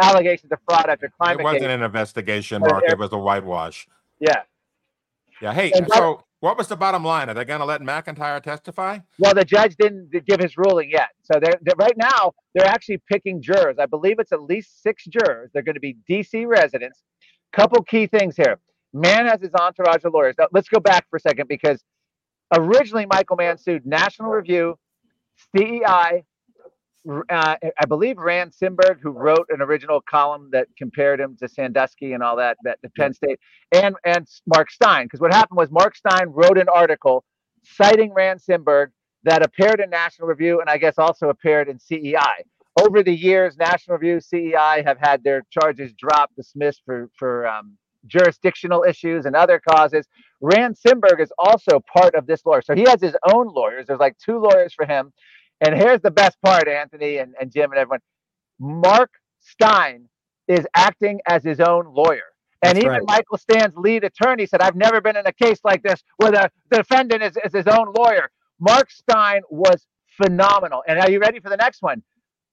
allegations 0.00 0.52
of 0.52 0.58
fraud 0.68 0.88
after 0.88 1.10
climate. 1.18 1.40
It 1.40 1.44
wasn't 1.44 1.64
an 1.64 1.82
investigation, 1.82 2.60
Mark. 2.60 2.84
It 2.86 2.98
was 2.98 3.12
a 3.12 3.18
whitewash. 3.18 3.88
Yeah. 4.20 4.42
Yeah. 5.42 5.52
Hey, 5.52 5.72
And 5.72 5.88
so 5.92 6.24
what 6.40 6.56
was 6.56 6.68
the 6.68 6.76
bottom 6.76 7.04
line? 7.04 7.28
Are 7.28 7.34
they 7.34 7.44
going 7.44 7.60
to 7.60 7.66
let 7.66 7.82
McIntyre 7.82 8.42
testify? 8.42 8.98
Well, 9.18 9.34
the 9.34 9.44
judge 9.44 9.76
didn't 9.76 10.10
give 10.26 10.40
his 10.40 10.56
ruling 10.56 10.90
yet. 10.90 11.10
So 11.22 11.38
they're, 11.40 11.58
they're 11.62 11.76
right 11.76 11.96
now 11.96 12.32
they're 12.54 12.66
actually 12.66 12.98
picking 13.10 13.40
jurors. 13.40 13.76
I 13.78 13.86
believe 13.86 14.18
it's 14.18 14.32
at 14.32 14.42
least 14.42 14.82
six 14.82 15.04
jurors. 15.04 15.50
They're 15.52 15.62
going 15.62 15.74
to 15.74 15.80
be 15.80 15.96
DC 16.08 16.46
residents. 16.46 17.02
Couple 17.52 17.82
key 17.82 18.06
things 18.06 18.36
here. 18.36 18.58
Mann 18.92 19.26
has 19.26 19.40
his 19.40 19.50
entourage 19.54 20.04
of 20.04 20.14
lawyers. 20.14 20.34
Now, 20.38 20.48
let's 20.52 20.68
go 20.68 20.80
back 20.80 21.06
for 21.10 21.16
a 21.16 21.20
second 21.20 21.48
because 21.48 21.82
originally 22.56 23.06
Michael 23.06 23.36
Mann 23.36 23.58
sued 23.58 23.86
National 23.86 24.30
Review, 24.30 24.78
CEI, 25.56 26.24
uh, 27.08 27.22
I 27.30 27.86
believe 27.88 28.18
Rand 28.18 28.52
Simberg, 28.52 28.98
who 29.02 29.10
wrote 29.10 29.46
an 29.50 29.62
original 29.62 30.00
column 30.00 30.50
that 30.52 30.68
compared 30.76 31.20
him 31.20 31.36
to 31.40 31.48
Sandusky 31.48 32.12
and 32.12 32.22
all 32.22 32.36
that, 32.36 32.58
that 32.64 32.78
the 32.82 32.90
Penn 32.90 33.14
State, 33.14 33.38
and 33.72 33.96
and 34.04 34.26
Mark 34.46 34.70
Steyn. 34.70 35.04
Because 35.04 35.20
what 35.20 35.32
happened 35.32 35.56
was 35.56 35.70
Mark 35.70 35.96
Steyn 35.96 36.28
wrote 36.28 36.58
an 36.58 36.68
article 36.68 37.24
citing 37.64 38.12
Rand 38.12 38.40
Simberg 38.40 38.88
that 39.24 39.42
appeared 39.42 39.80
in 39.80 39.90
National 39.90 40.28
Review 40.28 40.60
and 40.60 40.68
I 40.70 40.78
guess 40.78 40.98
also 40.98 41.28
appeared 41.28 41.68
in 41.68 41.78
CEI. 41.78 42.44
Over 42.80 43.02
the 43.02 43.14
years, 43.14 43.56
National 43.56 43.98
Review, 43.98 44.20
CEI 44.20 44.82
have 44.86 44.98
had 44.98 45.22
their 45.24 45.42
charges 45.50 45.92
dropped, 45.94 46.36
dismissed 46.36 46.82
for 46.84 47.10
for 47.16 47.46
um, 47.46 47.76
jurisdictional 48.06 48.84
issues 48.84 49.26
and 49.26 49.36
other 49.36 49.60
causes. 49.60 50.06
Rand 50.40 50.76
Simberg 50.76 51.20
is 51.20 51.32
also 51.38 51.80
part 51.80 52.14
of 52.14 52.26
this 52.26 52.44
lawyer, 52.46 52.62
so 52.62 52.74
he 52.74 52.84
has 52.88 53.00
his 53.00 53.16
own 53.32 53.48
lawyers. 53.48 53.86
There's 53.86 54.00
like 54.00 54.16
two 54.18 54.38
lawyers 54.38 54.72
for 54.74 54.86
him. 54.86 55.12
And 55.60 55.74
here's 55.74 56.00
the 56.00 56.10
best 56.10 56.40
part, 56.42 56.68
Anthony 56.68 57.18
and, 57.18 57.34
and 57.40 57.52
Jim 57.52 57.70
and 57.70 57.78
everyone. 57.78 58.00
Mark 58.58 59.10
Steyn 59.40 60.08
is 60.48 60.66
acting 60.74 61.20
as 61.26 61.44
his 61.44 61.60
own 61.60 61.92
lawyer. 61.94 62.22
And 62.62 62.76
That's 62.76 62.84
even 62.84 62.98
right. 62.98 63.02
Michael 63.06 63.38
Stan's 63.38 63.76
lead 63.76 64.04
attorney 64.04 64.46
said, 64.46 64.60
I've 64.60 64.76
never 64.76 65.00
been 65.00 65.16
in 65.16 65.26
a 65.26 65.32
case 65.32 65.60
like 65.64 65.82
this 65.82 66.02
where 66.16 66.30
the, 66.30 66.50
the 66.70 66.78
defendant 66.78 67.22
is, 67.22 67.36
is 67.44 67.54
his 67.54 67.66
own 67.66 67.92
lawyer. 67.96 68.30
Mark 68.58 68.90
Steyn 68.90 69.42
was 69.50 69.86
phenomenal. 70.22 70.82
And 70.86 70.98
are 70.98 71.10
you 71.10 71.20
ready 71.20 71.40
for 71.40 71.48
the 71.48 71.56
next 71.56 71.82
one? 71.82 72.02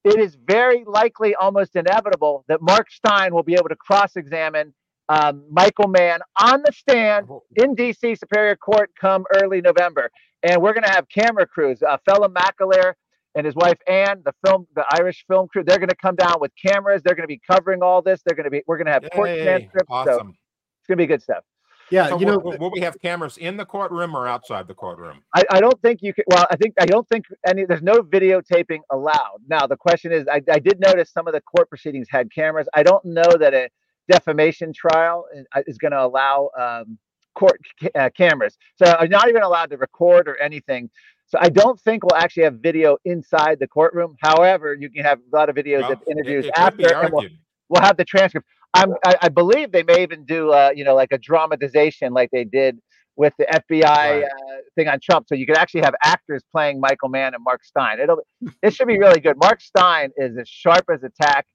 It 0.05 0.19
is 0.19 0.37
very 0.47 0.85
likely, 0.85 1.35
almost 1.35 1.75
inevitable, 1.75 2.45
that 2.47 2.61
Mark 2.61 2.89
Steyn 2.89 3.33
will 3.33 3.43
be 3.43 3.55
able 3.55 3.67
to 3.69 3.75
cross 3.75 4.15
examine 4.15 4.73
um, 5.09 5.43
Michael 5.49 5.87
Mann 5.87 6.19
on 6.41 6.61
the 6.65 6.71
stand 6.71 7.27
in 7.55 7.75
DC 7.75 8.17
Superior 8.17 8.55
Court 8.55 8.91
come 8.99 9.25
early 9.41 9.61
November. 9.61 10.09
And 10.43 10.61
we're 10.61 10.73
going 10.73 10.83
to 10.83 10.91
have 10.91 11.07
camera 11.09 11.47
crews. 11.47 11.81
Uh, 11.81 11.97
Phelim 12.07 12.33
McAleer 12.33 12.93
and 13.35 13.45
his 13.45 13.55
wife 13.55 13.77
Ann, 13.87 14.21
the 14.25 14.33
film, 14.45 14.67
the 14.75 14.85
Irish 14.91 15.25
film 15.27 15.47
crew, 15.47 15.63
they're 15.63 15.79
going 15.79 15.89
to 15.89 15.95
come 15.95 16.15
down 16.15 16.35
with 16.39 16.51
cameras. 16.63 17.01
They're 17.03 17.15
going 17.15 17.23
to 17.23 17.27
be 17.27 17.41
covering 17.49 17.81
all 17.81 18.01
this. 18.01 18.21
They're 18.25 18.35
going 18.35 18.45
to 18.45 18.51
be, 18.51 18.63
we're 18.67 18.77
going 18.77 18.87
to 18.87 18.93
have 18.93 19.03
court 19.13 19.29
Yay, 19.29 19.43
transcripts. 19.43 19.89
So 19.89 20.13
it's 20.13 20.87
going 20.87 20.89
to 20.89 20.95
be 20.97 21.07
good 21.07 21.21
stuff. 21.21 21.43
Yeah, 21.89 22.09
So 22.09 22.19
you 22.19 22.25
know, 22.25 22.37
will, 22.37 22.57
will 22.57 22.71
we 22.71 22.81
have 22.81 22.99
cameras 22.99 23.37
in 23.37 23.55
the 23.55 23.65
courtroom 23.65 24.15
or 24.15 24.27
outside 24.27 24.67
the 24.67 24.73
courtroom? 24.73 25.21
I, 25.33 25.43
I 25.49 25.61
don't 25.61 25.79
think 25.81 26.01
you 26.01 26.13
can. 26.13 26.25
Well, 26.27 26.45
I 26.51 26.57
think 26.57 26.73
I 26.79 26.85
don't 26.85 27.07
think 27.07 27.25
any. 27.45 27.65
There's 27.65 27.81
no 27.81 27.99
videotaping 27.99 28.79
allowed. 28.91 29.39
Now 29.47 29.67
the 29.67 29.77
question 29.77 30.11
is, 30.11 30.27
I, 30.27 30.41
I 30.51 30.59
did 30.59 30.81
notice 30.81 31.11
some 31.11 31.27
of 31.27 31.33
the 31.33 31.41
court 31.41 31.69
proceedings 31.69 32.07
had 32.09 32.29
cameras. 32.33 32.67
I 32.73 32.83
don't 32.83 33.03
know 33.05 33.37
that 33.39 33.53
a 33.53 33.69
defamation 34.09 34.73
trial 34.73 35.25
is, 35.33 35.45
is 35.67 35.77
going 35.77 35.91
to 35.91 36.03
allow 36.03 36.49
um, 36.59 36.97
court 37.35 37.59
uh, 37.95 38.09
cameras. 38.15 38.57
So 38.75 38.85
I'm 38.99 39.09
not 39.09 39.29
even 39.29 39.43
allowed 39.43 39.69
to 39.71 39.77
record 39.77 40.27
or 40.27 40.37
anything. 40.37 40.89
So 41.27 41.37
I 41.41 41.49
don't 41.49 41.79
think 41.81 42.03
we'll 42.03 42.15
actually 42.15 42.43
have 42.43 42.55
video 42.55 42.97
inside 43.05 43.59
the 43.59 43.67
courtroom. 43.67 44.15
However, 44.21 44.73
you 44.79 44.89
can 44.89 45.03
have 45.03 45.19
a 45.19 45.35
lot 45.35 45.49
of 45.49 45.55
videos 45.55 45.81
Well, 45.81 45.91
of 45.93 45.99
interviews 46.09 46.45
it, 46.45 46.49
it 46.49 46.53
after, 46.57 46.87
and 47.01 47.11
we'll, 47.13 47.25
we'll 47.69 47.81
have 47.81 47.97
the 47.97 48.05
transcript. 48.05 48.47
I'm, 48.73 48.93
I, 49.05 49.15
I 49.23 49.29
believe 49.29 49.71
they 49.71 49.83
may 49.83 50.03
even 50.03 50.25
do, 50.25 50.51
uh, 50.51 50.71
you 50.73 50.83
know, 50.83 50.95
like 50.95 51.11
a 51.11 51.17
dramatization, 51.17 52.13
like 52.13 52.29
they 52.31 52.43
did 52.45 52.79
with 53.17 53.33
the 53.39 53.45
FBI 53.45 53.83
Right. 53.83 54.23
uh, 54.23 54.27
thing 54.75 54.87
on 54.87 54.99
Trump. 55.01 55.27
So 55.27 55.35
you 55.35 55.45
could 55.45 55.57
actually 55.57 55.81
have 55.81 55.95
actors 56.03 56.43
playing 56.51 56.79
Michael 56.79 57.09
Mann 57.09 57.33
and 57.33 57.43
Mark 57.43 57.63
Steyn. 57.63 57.99
It'll, 57.99 58.21
it 58.61 58.73
should 58.73 58.87
be 58.87 58.97
really 58.99 59.19
good. 59.19 59.35
Mark 59.37 59.59
Steyn 59.59 60.11
is 60.17 60.37
as 60.37 60.47
sharp 60.47 60.85
as 60.93 61.03
a 61.03 61.09
tack, 61.21 61.45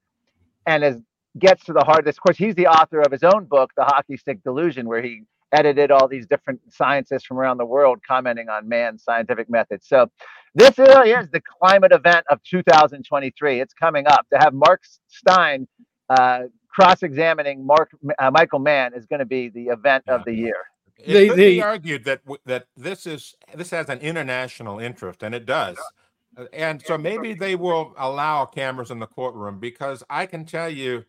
and 0.67 0.85
as 0.85 0.97
gets 1.39 1.65
to 1.65 1.73
the 1.73 1.85
heart 1.85 2.01
of 2.01 2.05
this. 2.05 2.17
Of 2.17 2.23
course, 2.23 2.37
he's 2.37 2.55
the 2.55 2.67
author 2.67 3.01
of 3.01 3.11
his 3.13 3.23
own 3.23 3.45
book, 3.47 3.71
The 3.77 3.85
Hockey 3.85 4.17
Stick 4.17 4.43
Delusion, 4.45 4.87
where 4.87 5.03
he 5.03 5.23
edited 5.53 5.91
all 5.91 6.09
these 6.09 6.27
different 6.27 6.61
scientists 6.71 7.25
from 7.25 7.39
around 7.39 7.59
the 7.59 7.67
world 7.67 7.99
commenting 8.07 8.49
on 8.49 8.69
Mann's 8.69 9.03
scientific 9.05 9.51
methods. 9.51 9.87
So 9.87 10.11
this 10.55 10.79
really 10.79 11.11
is 11.11 11.29
the 11.31 11.43
climate 11.61 11.93
event 11.93 12.25
of 12.31 12.43
2023. 12.45 13.61
It's 13.61 13.75
coming 13.75 14.07
up. 14.07 14.27
To 14.33 14.39
have 14.39 14.55
Mark 14.55 14.83
Steyn 15.09 15.69
uh, 16.09 16.45
cross-examining 16.69 17.67
Mark 17.67 17.91
uh, 18.19 18.31
Michael 18.31 18.59
Mann 18.61 18.93
is 18.95 19.07
going 19.07 19.21
to 19.21 19.27
be 19.27 19.49
the 19.51 19.65
event 19.67 20.05
of 20.09 20.25
the 20.25 20.35
year. 20.35 20.57
It 20.99 21.13
They- 21.13 21.29
could 21.29 21.39
they- 21.39 21.55
be 21.57 21.63
argued 21.63 22.05
that 22.05 22.25
w- 22.25 22.41
that 22.47 22.67
this 22.77 23.07
is 23.07 23.35
this 23.55 23.71
has 23.71 23.89
an 23.89 23.99
international 23.99 24.79
interest, 24.79 25.23
and 25.23 25.35
it 25.35 25.45
does. 25.47 25.77
Uh, 26.37 26.45
And 26.53 26.83
so 26.83 26.97
maybe 26.97 27.35
they 27.35 27.57
will 27.57 27.95
allow 27.99 28.45
cameras 28.45 28.91
in 28.91 28.99
the 28.99 29.07
courtroom 29.07 29.59
because 29.59 30.03
I 30.09 30.27
can 30.27 30.45
tell 30.45 30.69
you, 30.69 31.05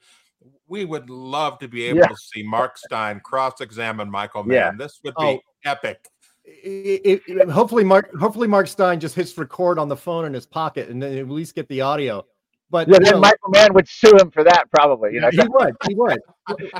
we 0.67 0.85
would 0.85 1.09
love 1.09 1.59
to 1.59 1.67
be 1.67 1.85
able 1.85 1.99
Yeah. 1.99 2.07
to 2.07 2.15
see 2.17 2.43
Mark 2.43 2.77
Steyn 2.77 3.21
cross-examine 3.21 4.09
Michael 4.11 4.43
Mann. 4.43 4.55
Yeah. 4.57 4.71
This 4.77 4.99
would 5.03 5.15
be 5.15 5.23
Oh. 5.25 5.39
epic. 5.65 6.05
it, 6.45 7.21
it- 7.25 7.49
hopefully 7.49 7.85
Mark 7.85 8.13
hopefully 8.19 8.49
Mark 8.49 8.67
Steyn 8.67 8.99
just 8.99 9.15
hits 9.15 9.37
record 9.37 9.79
on 9.79 9.87
the 9.87 9.95
phone 9.95 10.25
in 10.25 10.33
his 10.33 10.45
pocket 10.45 10.89
and 10.89 11.01
then 11.01 11.17
at 11.17 11.29
least 11.29 11.55
get 11.55 11.69
the 11.69 11.79
audio. 11.79 12.25
But 12.69 12.89
Yeah, 12.89 12.97
then 12.99 13.13
know, 13.13 13.19
Michael 13.21 13.49
Mann 13.49 13.73
would 13.73 13.87
sue 13.87 14.11
him 14.19 14.29
for 14.29 14.43
that, 14.43 14.65
probably. 14.69 15.13
You 15.13 15.21
know, 15.21 15.29
he 15.31 15.39
would 15.47 15.73
he 15.87 15.95
would. 15.95 16.19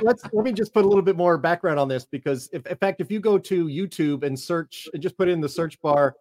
Let's 0.02 0.22
let 0.34 0.44
me 0.44 0.52
just 0.52 0.74
put 0.74 0.84
a 0.84 0.88
little 0.88 1.02
bit 1.02 1.16
more 1.16 1.38
background 1.38 1.80
on 1.80 1.88
this 1.88 2.04
because 2.04 2.50
if 2.52 2.66
in 2.66 2.76
fact 2.76 3.00
if 3.00 3.10
you 3.10 3.20
go 3.20 3.38
to 3.38 3.66
YouTube 3.68 4.22
and 4.22 4.38
search 4.38 4.86
and 4.92 5.02
just 5.02 5.16
put 5.16 5.28
in 5.30 5.40
the 5.40 5.48
search 5.48 5.80
bar 5.80 6.14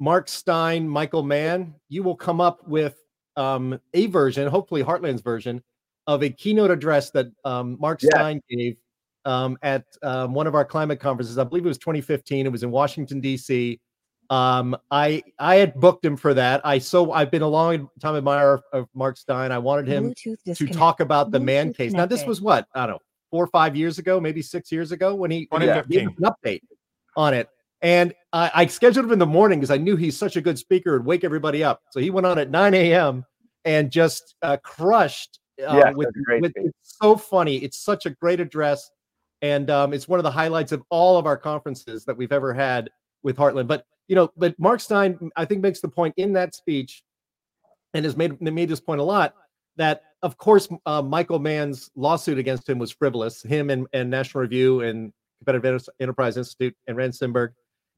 Mark 0.00 0.28
Steyn 0.28 0.88
Michael 0.88 1.22
Mann, 1.22 1.74
you 1.88 2.02
will 2.02 2.16
come 2.16 2.40
up 2.40 2.66
with 2.66 2.96
um, 3.36 3.78
a 3.94 4.06
version, 4.06 4.48
hopefully 4.48 4.82
Heartland's 4.82 5.22
version 5.22 5.62
of 6.06 6.22
a 6.22 6.30
keynote 6.30 6.70
address 6.70 7.10
that 7.10 7.26
um, 7.44 7.76
Mark 7.80 8.02
Yeah. 8.02 8.10
Steyn 8.14 8.40
gave 8.48 8.76
um, 9.24 9.56
at 9.62 9.84
um, 10.02 10.34
one 10.34 10.46
of 10.46 10.54
our 10.54 10.64
climate 10.64 11.00
conferences. 11.00 11.38
I 11.38 11.44
believe 11.44 11.64
it 11.64 11.68
was 11.68 11.78
2015. 11.78 12.46
It 12.46 12.52
was 12.52 12.62
in 12.62 12.70
Washington 12.70 13.20
D.C. 13.20 13.80
Um, 14.30 14.76
I 14.90 15.22
I 15.38 15.56
had 15.56 15.74
booked 15.74 16.04
him 16.04 16.16
for 16.16 16.34
that. 16.34 16.60
I 16.64 16.78
so 16.78 17.12
I've 17.12 17.30
been 17.30 17.42
a 17.42 17.48
long 17.48 17.88
time 18.00 18.16
admirer 18.16 18.62
of 18.72 18.88
Mark 18.94 19.16
Steyn. 19.16 19.52
I 19.52 19.58
wanted 19.58 19.86
him 19.86 20.14
to 20.14 20.66
talk 20.66 21.00
about 21.00 21.30
the 21.30 21.40
Mann 21.40 21.72
case. 21.72 21.92
Now 21.92 22.06
this 22.06 22.26
was 22.26 22.40
what 22.40 22.66
I 22.74 22.86
don't 22.86 22.94
know 22.96 23.00
four 23.30 23.44
or 23.44 23.48
five 23.48 23.74
years 23.74 23.98
ago, 23.98 24.20
maybe 24.20 24.40
six 24.40 24.70
years 24.70 24.92
ago 24.92 25.14
when 25.14 25.30
he 25.30 25.46
when 25.50 25.62
he 25.62 25.68
gave 25.88 26.06
an 26.06 26.16
update 26.22 26.60
on 27.16 27.34
it. 27.34 27.48
And 27.84 28.14
I, 28.32 28.50
I 28.54 28.66
scheduled 28.66 29.04
him 29.04 29.12
in 29.12 29.18
the 29.18 29.26
morning 29.26 29.60
because 29.60 29.70
I 29.70 29.76
knew 29.76 29.94
he's 29.94 30.16
such 30.16 30.36
a 30.36 30.40
good 30.40 30.58
speaker 30.58 30.96
and 30.96 31.04
wake 31.04 31.22
everybody 31.22 31.62
up. 31.62 31.82
So 31.90 32.00
he 32.00 32.08
went 32.08 32.26
on 32.26 32.38
at 32.38 32.50
9 32.50 32.72
a.m. 32.72 33.26
and 33.66 33.92
just 33.92 34.34
uh, 34.42 34.56
crushed. 34.56 35.38
Uh, 35.60 35.76
Yeah, 35.76 35.90
with, 35.90 36.08
with 36.40 36.52
it's 36.56 36.96
so 37.00 37.16
funny. 37.16 37.58
It's 37.58 37.78
such 37.78 38.06
a 38.06 38.10
great 38.10 38.40
address, 38.40 38.90
and 39.42 39.70
um, 39.70 39.92
it's 39.92 40.08
one 40.08 40.18
of 40.18 40.24
the 40.24 40.30
highlights 40.30 40.72
of 40.72 40.82
all 40.88 41.18
of 41.18 41.26
our 41.26 41.36
conferences 41.36 42.04
that 42.06 42.16
we've 42.16 42.32
ever 42.32 42.52
had 42.52 42.90
with 43.22 43.36
Heartland. 43.36 43.68
But 43.68 43.84
you 44.08 44.16
know, 44.16 44.32
but 44.36 44.58
Mark 44.58 44.80
Steyn, 44.80 45.30
I 45.36 45.44
think, 45.44 45.62
makes 45.62 45.80
the 45.80 45.88
point 45.88 46.14
in 46.16 46.32
that 46.32 46.56
speech, 46.56 47.04
and 47.92 48.04
has 48.04 48.16
made 48.16 48.40
made 48.40 48.68
this 48.68 48.80
point 48.80 49.00
a 49.00 49.04
lot 49.04 49.34
that 49.76 50.02
of 50.22 50.36
course 50.38 50.68
uh, 50.86 51.02
Michael 51.02 51.38
Mann's 51.38 51.90
lawsuit 51.94 52.38
against 52.38 52.68
him 52.68 52.78
was 52.78 52.90
frivolous. 52.90 53.42
Him 53.42 53.70
and, 53.70 53.86
and 53.92 54.10
National 54.10 54.42
Review 54.42 54.80
and 54.80 55.12
Competitive 55.38 55.88
Enterprise 56.00 56.36
Institute 56.36 56.74
and 56.86 56.96
Rand 56.96 57.12
Simberg, 57.12 57.50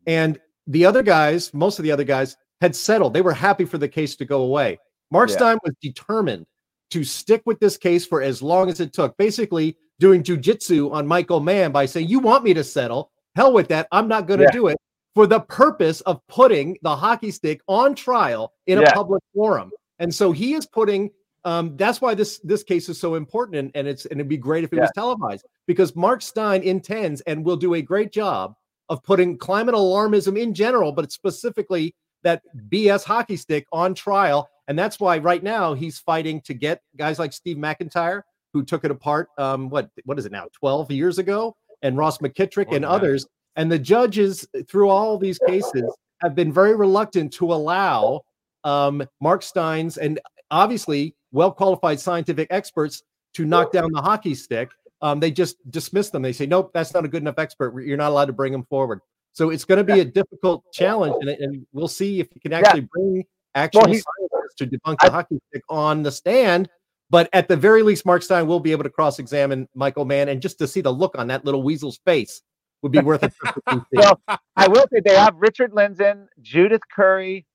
and 0.06 0.38
the 0.66 0.84
other 0.84 1.02
guys, 1.02 1.52
most 1.54 1.78
of 1.78 1.82
the 1.84 1.92
other 1.92 2.04
guys 2.04 2.36
had 2.60 2.74
settled. 2.74 3.14
They 3.14 3.22
were 3.22 3.32
happy 3.32 3.64
for 3.64 3.78
the 3.78 3.88
case 3.88 4.16
to 4.16 4.24
go 4.24 4.42
away. 4.42 4.78
Mark 5.10 5.30
Yeah. 5.30 5.36
Steyn 5.36 5.58
was 5.62 5.74
determined 5.80 6.46
to 6.90 7.04
stick 7.04 7.42
with 7.46 7.60
this 7.60 7.76
case 7.76 8.06
for 8.06 8.22
as 8.22 8.42
long 8.42 8.68
as 8.68 8.80
it 8.80 8.92
took. 8.92 9.16
Basically, 9.16 9.76
doing 9.98 10.22
jujitsu 10.22 10.90
on 10.92 11.06
Michael 11.06 11.40
Mann 11.40 11.72
by 11.72 11.86
saying, 11.86 12.08
"You 12.08 12.18
want 12.20 12.44
me 12.44 12.54
to 12.54 12.64
settle? 12.64 13.10
Hell 13.34 13.52
with 13.52 13.68
that. 13.68 13.88
I'm 13.92 14.08
not 14.08 14.26
going 14.26 14.38
to 14.40 14.44
Yeah. 14.44 14.50
do 14.50 14.66
it." 14.68 14.78
For 15.14 15.26
the 15.26 15.40
purpose 15.40 16.00
of 16.02 16.20
putting 16.28 16.76
the 16.82 16.94
hockey 16.94 17.30
stick 17.30 17.60
on 17.68 17.94
trial 17.94 18.52
in 18.66 18.78
a 18.78 18.82
public 18.92 19.22
forum, 19.34 19.70
and 19.98 20.14
so 20.14 20.32
he 20.32 20.54
is 20.54 20.66
putting. 20.66 21.10
Um, 21.44 21.76
that's 21.76 22.00
why 22.00 22.14
this 22.14 22.38
this 22.40 22.62
case 22.64 22.88
is 22.88 22.98
so 22.98 23.14
important, 23.14 23.56
and, 23.56 23.70
and 23.74 23.86
it's 23.86 24.04
and 24.06 24.20
it'd 24.20 24.28
be 24.28 24.36
great 24.36 24.64
if 24.64 24.72
it 24.72 24.80
was 24.80 24.90
televised 24.94 25.46
because 25.66 25.94
Mark 25.94 26.20
Steyn 26.20 26.62
intends 26.62 27.20
and 27.22 27.44
will 27.44 27.56
do 27.56 27.74
a 27.74 27.82
great 27.82 28.10
job 28.12 28.56
of 28.88 29.02
putting 29.02 29.36
climate 29.36 29.74
alarmism 29.74 30.38
in 30.38 30.54
general, 30.54 30.92
but 30.92 31.12
specifically 31.12 31.94
that 32.22 32.42
BS 32.68 33.04
hockey 33.04 33.36
stick 33.36 33.66
on 33.72 33.94
trial. 33.94 34.48
And 34.68 34.78
that's 34.78 34.98
why 34.98 35.18
right 35.18 35.42
now 35.42 35.74
he's 35.74 35.98
fighting 35.98 36.40
to 36.42 36.54
get 36.54 36.80
guys 36.96 37.18
like 37.18 37.32
Steve 37.32 37.56
McIntyre, 37.56 38.22
who 38.52 38.64
took 38.64 38.84
it 38.84 38.90
apart. 38.90 39.28
Um, 39.38 39.68
what 39.70 39.90
what 40.04 40.18
is 40.18 40.26
it 40.26 40.32
now? 40.32 40.46
Twelve 40.52 40.90
years 40.90 41.18
ago, 41.18 41.54
and 41.82 41.96
Ross 41.96 42.18
McKitrick 42.18 42.72
and 42.72 42.82
yeah. 42.82 42.90
others. 42.90 43.26
And 43.56 43.70
the 43.70 43.78
judges 43.78 44.46
through 44.68 44.88
all 44.88 45.16
these 45.18 45.38
cases 45.46 45.84
have 46.20 46.34
been 46.34 46.52
very 46.52 46.74
reluctant 46.74 47.32
to 47.34 47.52
allow 47.52 48.22
um, 48.64 49.06
Mark 49.20 49.42
Steyn's 49.42 49.96
and 49.96 50.18
obviously 50.50 51.14
well 51.32 51.52
qualified 51.52 52.00
scientific 52.00 52.48
experts 52.50 53.02
to 53.34 53.44
knock 53.44 53.72
down 53.72 53.92
the 53.92 54.02
hockey 54.02 54.34
stick. 54.34 54.70
Um, 55.02 55.20
they 55.20 55.30
just 55.30 55.56
dismiss 55.70 56.10
them. 56.10 56.22
They 56.22 56.32
say, 56.32 56.46
nope, 56.46 56.70
that's 56.72 56.94
not 56.94 57.04
a 57.04 57.08
good 57.08 57.22
enough 57.22 57.38
expert. 57.38 57.78
You're 57.84 57.96
not 57.96 58.10
allowed 58.10 58.26
to 58.26 58.32
bring 58.32 58.52
them 58.52 58.64
forward. 58.64 59.00
So 59.32 59.50
it's 59.50 59.64
going 59.64 59.84
to 59.84 59.84
be 59.84 60.00
a 60.00 60.04
difficult 60.04 60.64
challenge, 60.72 61.14
and, 61.20 61.28
and 61.28 61.66
we'll 61.72 61.88
see 61.88 62.20
if 62.20 62.28
you 62.34 62.40
can 62.40 62.54
actually 62.54 62.88
bring 62.90 63.22
actual 63.54 63.86
he- 63.86 64.00
scientists 64.00 64.54
to 64.56 64.66
debunk 64.66 64.96
the 65.02 65.10
hockey 65.10 65.38
stick 65.50 65.62
on 65.68 66.02
the 66.02 66.10
stand. 66.10 66.70
But 67.10 67.28
at 67.32 67.46
the 67.46 67.56
very 67.56 67.82
least, 67.82 68.06
Mark 68.06 68.22
Steyn 68.22 68.46
will 68.46 68.60
be 68.60 68.72
able 68.72 68.82
to 68.84 68.90
cross-examine 68.90 69.68
Michael 69.74 70.06
Mann, 70.06 70.30
and 70.30 70.40
just 70.40 70.58
to 70.58 70.66
see 70.66 70.80
the 70.80 70.90
look 70.90 71.16
on 71.18 71.26
that 71.28 71.44
little 71.44 71.62
weasel's 71.62 71.98
face 72.06 72.42
would 72.82 72.92
be 72.92 73.00
worth 73.00 73.22
it. 73.22 73.32
well, 73.92 74.20
I 74.56 74.68
will 74.68 74.86
say 74.92 75.00
they 75.04 75.14
have 75.14 75.36
Richard 75.36 75.72
Lindzen, 75.72 76.26
Judith 76.40 76.82
Curry 76.90 77.46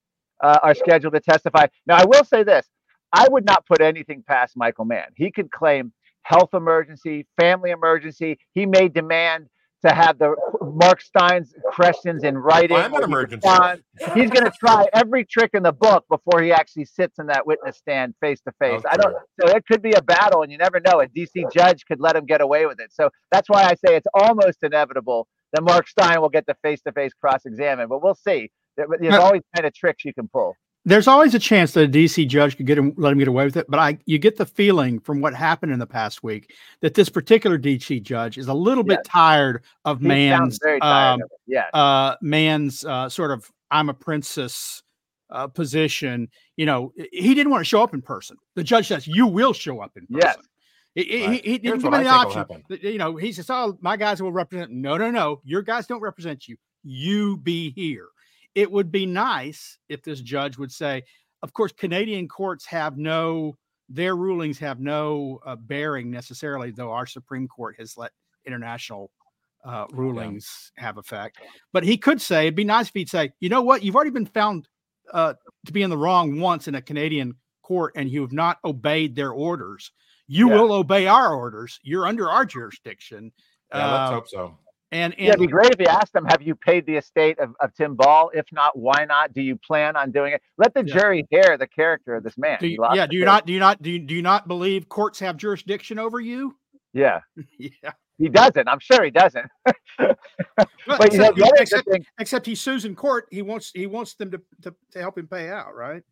uh, 0.41 0.59
are 0.61 0.75
scheduled 0.75 1.13
to 1.13 1.19
testify. 1.19 1.65
Now, 1.87 1.97
I 1.97 2.05
will 2.05 2.23
say 2.23 2.43
this: 2.43 2.67
I 3.11 3.27
would 3.29 3.45
not 3.45 3.65
put 3.65 3.81
anything 3.81 4.23
past 4.25 4.55
Michael 4.55 4.85
Mann. 4.85 5.07
He 5.15 5.31
could 5.31 5.51
claim 5.51 5.91
health 6.23 6.53
emergency, 6.53 7.27
family 7.39 7.71
emergency. 7.71 8.37
He 8.53 8.65
may 8.65 8.87
demand 8.89 9.47
to 9.85 9.93
have 9.93 10.19
the 10.19 10.35
Mark 10.61 11.01
Steyn's 11.01 11.53
questions 11.73 12.23
in 12.23 12.37
writing. 12.37 12.77
Climate 12.77 12.99
or 12.99 12.99
he 12.99 13.03
emergency. 13.05 13.49
He's 14.13 14.29
going 14.29 14.45
to 14.45 14.53
try 14.59 14.85
every 14.93 15.25
trick 15.25 15.51
in 15.53 15.63
the 15.63 15.71
book 15.71 16.05
before 16.07 16.41
he 16.41 16.51
actually 16.51 16.85
sits 16.85 17.17
in 17.17 17.27
that 17.27 17.47
witness 17.47 17.77
stand 17.77 18.13
face 18.21 18.41
to 18.41 18.51
face. 18.59 18.81
I 18.89 18.97
don't. 18.97 19.15
So 19.39 19.47
it 19.47 19.65
could 19.65 19.81
be 19.81 19.93
a 19.93 20.01
battle, 20.01 20.43
and 20.43 20.51
you 20.51 20.57
never 20.59 20.79
know. 20.79 21.01
A 21.01 21.07
DC 21.07 21.51
judge 21.51 21.85
could 21.85 21.99
let 21.99 22.15
him 22.15 22.25
get 22.25 22.41
away 22.41 22.67
with 22.67 22.79
it. 22.79 22.93
So 22.93 23.09
that's 23.31 23.49
why 23.49 23.63
I 23.63 23.73
say 23.73 23.95
it's 23.95 24.07
almost 24.13 24.59
inevitable 24.61 25.27
that 25.53 25.63
Mark 25.63 25.87
Steyn 25.87 26.21
will 26.21 26.29
get 26.29 26.45
the 26.45 26.55
face 26.61 26.81
to 26.83 26.91
face 26.91 27.13
cross 27.13 27.45
examine. 27.45 27.87
But 27.89 28.03
we'll 28.03 28.15
see. 28.15 28.51
There's 28.77 29.15
always 29.15 29.41
kind 29.55 29.65
of 29.65 29.73
tricks 29.73 30.05
you 30.05 30.13
can 30.13 30.27
pull. 30.27 30.55
There's 30.83 31.07
always 31.07 31.35
a 31.35 31.39
chance 31.39 31.73
that 31.73 31.83
a 31.83 31.87
DC 31.87 32.27
judge 32.27 32.57
could 32.57 32.65
get 32.65 32.77
him, 32.77 32.93
let 32.97 33.11
him 33.11 33.19
get 33.19 33.27
away 33.27 33.45
with 33.45 33.55
it. 33.55 33.67
But 33.69 33.79
I, 33.79 33.99
you 34.05 34.17
get 34.17 34.37
the 34.37 34.47
feeling 34.47 34.99
from 34.99 35.21
what 35.21 35.35
happened 35.35 35.71
in 35.71 35.77
the 35.77 35.85
past 35.85 36.23
week 36.23 36.53
that 36.81 36.95
this 36.95 37.07
particular 37.07 37.59
DC 37.59 38.01
judge 38.01 38.37
is 38.39 38.47
a 38.47 38.53
little 38.53 38.83
bit 38.83 38.99
tired 39.05 39.63
of 39.85 40.01
He 40.01 40.07
Mann's, 40.07 40.57
tired 40.59 40.81
um, 40.81 41.21
of 41.21 41.29
uh, 41.73 42.15
Mann's 42.23 42.83
uh, 42.83 43.09
sort 43.09 43.29
of 43.31 43.51
"I'm 43.69 43.89
a 43.89 43.93
princess" 43.93 44.81
uh, 45.29 45.45
position. 45.47 46.27
You 46.57 46.65
know, 46.65 46.93
he 47.11 47.35
didn't 47.35 47.51
want 47.51 47.61
to 47.61 47.65
show 47.69 47.83
up 47.83 47.93
in 47.93 48.01
person. 48.01 48.37
The 48.55 48.63
judge 48.63 48.87
says 48.87 49.05
you 49.07 49.27
will 49.27 49.53
show 49.53 49.81
up 49.81 49.91
in 49.95 50.07
person. 50.07 50.19
Yes. 50.35 50.37
He, 50.95 51.03
he- 51.03 51.25
Right. 51.27 51.45
he 51.45 51.57
didn't 51.59 51.81
give 51.81 51.93
him 51.93 52.03
the 52.03 52.09
option. 52.09 52.63
You 52.81 52.97
know, 52.97 53.15
he 53.17 53.31
says, 53.33 53.49
"Oh, 53.51 53.77
my 53.81 53.97
guys 53.97 54.19
will 54.19 54.31
represent." 54.31 54.71
No, 54.71 54.97
no, 54.97 55.11
no. 55.11 55.41
Your 55.45 55.61
guys 55.61 55.85
don't 55.85 56.01
represent 56.01 56.47
you. 56.47 56.57
You 56.83 57.37
be 57.37 57.69
here. 57.71 58.07
It 58.55 58.71
would 58.71 58.91
be 58.91 59.05
nice 59.05 59.77
if 59.89 60.03
this 60.03 60.21
judge 60.21 60.57
would 60.57 60.71
say, 60.71 61.03
"Of 61.41 61.53
course, 61.53 61.71
Canadian 61.71 62.27
courts 62.27 62.65
have 62.65 62.97
no. 62.97 63.57
Their 63.89 64.15
rulings 64.15 64.57
have 64.59 64.79
no 64.79 65.39
uh, 65.45 65.55
bearing 65.57 66.09
necessarily, 66.11 66.71
though 66.71 66.91
our 66.91 67.05
Supreme 67.05 67.47
Court 67.47 67.75
has 67.77 67.97
let 67.97 68.11
international 68.45 69.11
uh, 69.63 69.85
rulings 69.91 70.71
have 70.77 70.97
effect." 70.97 71.37
But 71.73 71.83
he 71.83 71.97
could 71.97 72.21
say, 72.21 72.43
"It'd 72.47 72.55
be 72.55 72.63
nice 72.63 72.87
if 72.87 72.93
he'd 72.93 73.09
say, 73.09 73.31
you 73.39 73.49
know 73.49 73.61
what? 73.61 73.83
You've 73.83 73.95
already 73.95 74.11
been 74.11 74.25
found 74.25 74.67
uh, 75.13 75.33
to 75.65 75.71
be 75.71 75.81
in 75.83 75.89
the 75.89 75.97
wrong 75.97 76.39
once 76.39 76.67
in 76.67 76.75
a 76.75 76.81
Canadian 76.81 77.35
court, 77.61 77.93
and 77.95 78.09
you 78.09 78.21
have 78.21 78.33
not 78.33 78.59
obeyed 78.65 79.15
their 79.15 79.31
orders." 79.31 79.91
you 80.27 80.49
Yeah. 80.49 80.61
will 80.61 80.71
obey 80.71 81.07
our 81.07 81.35
orders. 81.35 81.77
You're 81.83 82.07
under 82.07 82.29
our 82.29 82.45
jurisdiction. 82.45 83.33
Yeah, 83.73 83.91
let's 83.91 84.09
Uh, 84.09 84.13
hope 84.13 84.27
so. 84.29 84.57
And, 84.91 85.13
and 85.13 85.21
Yeah, 85.21 85.29
it'd 85.29 85.39
be 85.39 85.47
great 85.47 85.71
if 85.71 85.79
you 85.79 85.85
asked 85.85 86.11
them, 86.11 86.25
have 86.25 86.41
you 86.41 86.53
paid 86.53 86.85
the 86.85 86.97
estate 86.97 87.39
of, 87.39 87.55
of 87.61 87.73
Tim 87.73 87.95
Ball? 87.95 88.29
If 88.33 88.45
not, 88.51 88.77
why 88.77 89.05
not? 89.05 89.33
Do 89.33 89.41
you 89.41 89.55
plan 89.55 89.95
on 89.95 90.11
doing 90.11 90.33
it? 90.33 90.41
Let 90.57 90.73
the 90.73 90.83
Yeah. 90.85 90.93
jury 90.93 91.27
hear 91.29 91.57
the 91.57 91.67
character 91.67 92.15
of 92.15 92.23
this 92.23 92.37
man. 92.37 92.57
do 92.59 92.67
you, 92.67 92.85
yeah, 92.93 93.05
do 93.07 93.15
you 93.15 93.23
not 93.23 93.45
do 93.45 93.53
you 93.53 93.59
not 93.59 93.81
do 93.81 93.89
you, 93.89 93.99
do 93.99 94.13
you 94.13 94.21
not 94.21 94.47
believe 94.47 94.89
courts 94.89 95.19
have 95.19 95.37
jurisdiction 95.37 95.97
over 95.97 96.19
you? 96.19 96.55
Yeah, 96.93 97.21
yeah. 97.57 97.91
he 98.17 98.27
doesn't. 98.27 98.67
I'm 98.67 98.79
sure 98.79 99.03
he 99.03 99.11
doesn't. 99.11 99.49
But 100.85 101.13
you 101.13 101.19
know, 101.19 101.29
except, 101.29 101.37
the 101.37 101.43
other 101.45 101.61
except, 101.61 101.89
thing, 101.89 102.05
except 102.19 102.45
he 102.45 102.55
sues 102.55 102.85
in 102.85 102.95
court. 102.95 103.27
He 103.31 103.41
wants 103.41 103.71
he 103.73 103.87
wants 103.87 104.15
them 104.15 104.31
to, 104.31 104.41
to, 104.63 104.75
to 104.91 104.99
help 104.99 105.17
him 105.17 105.27
pay 105.27 105.49
out, 105.49 105.73
right? 105.75 106.03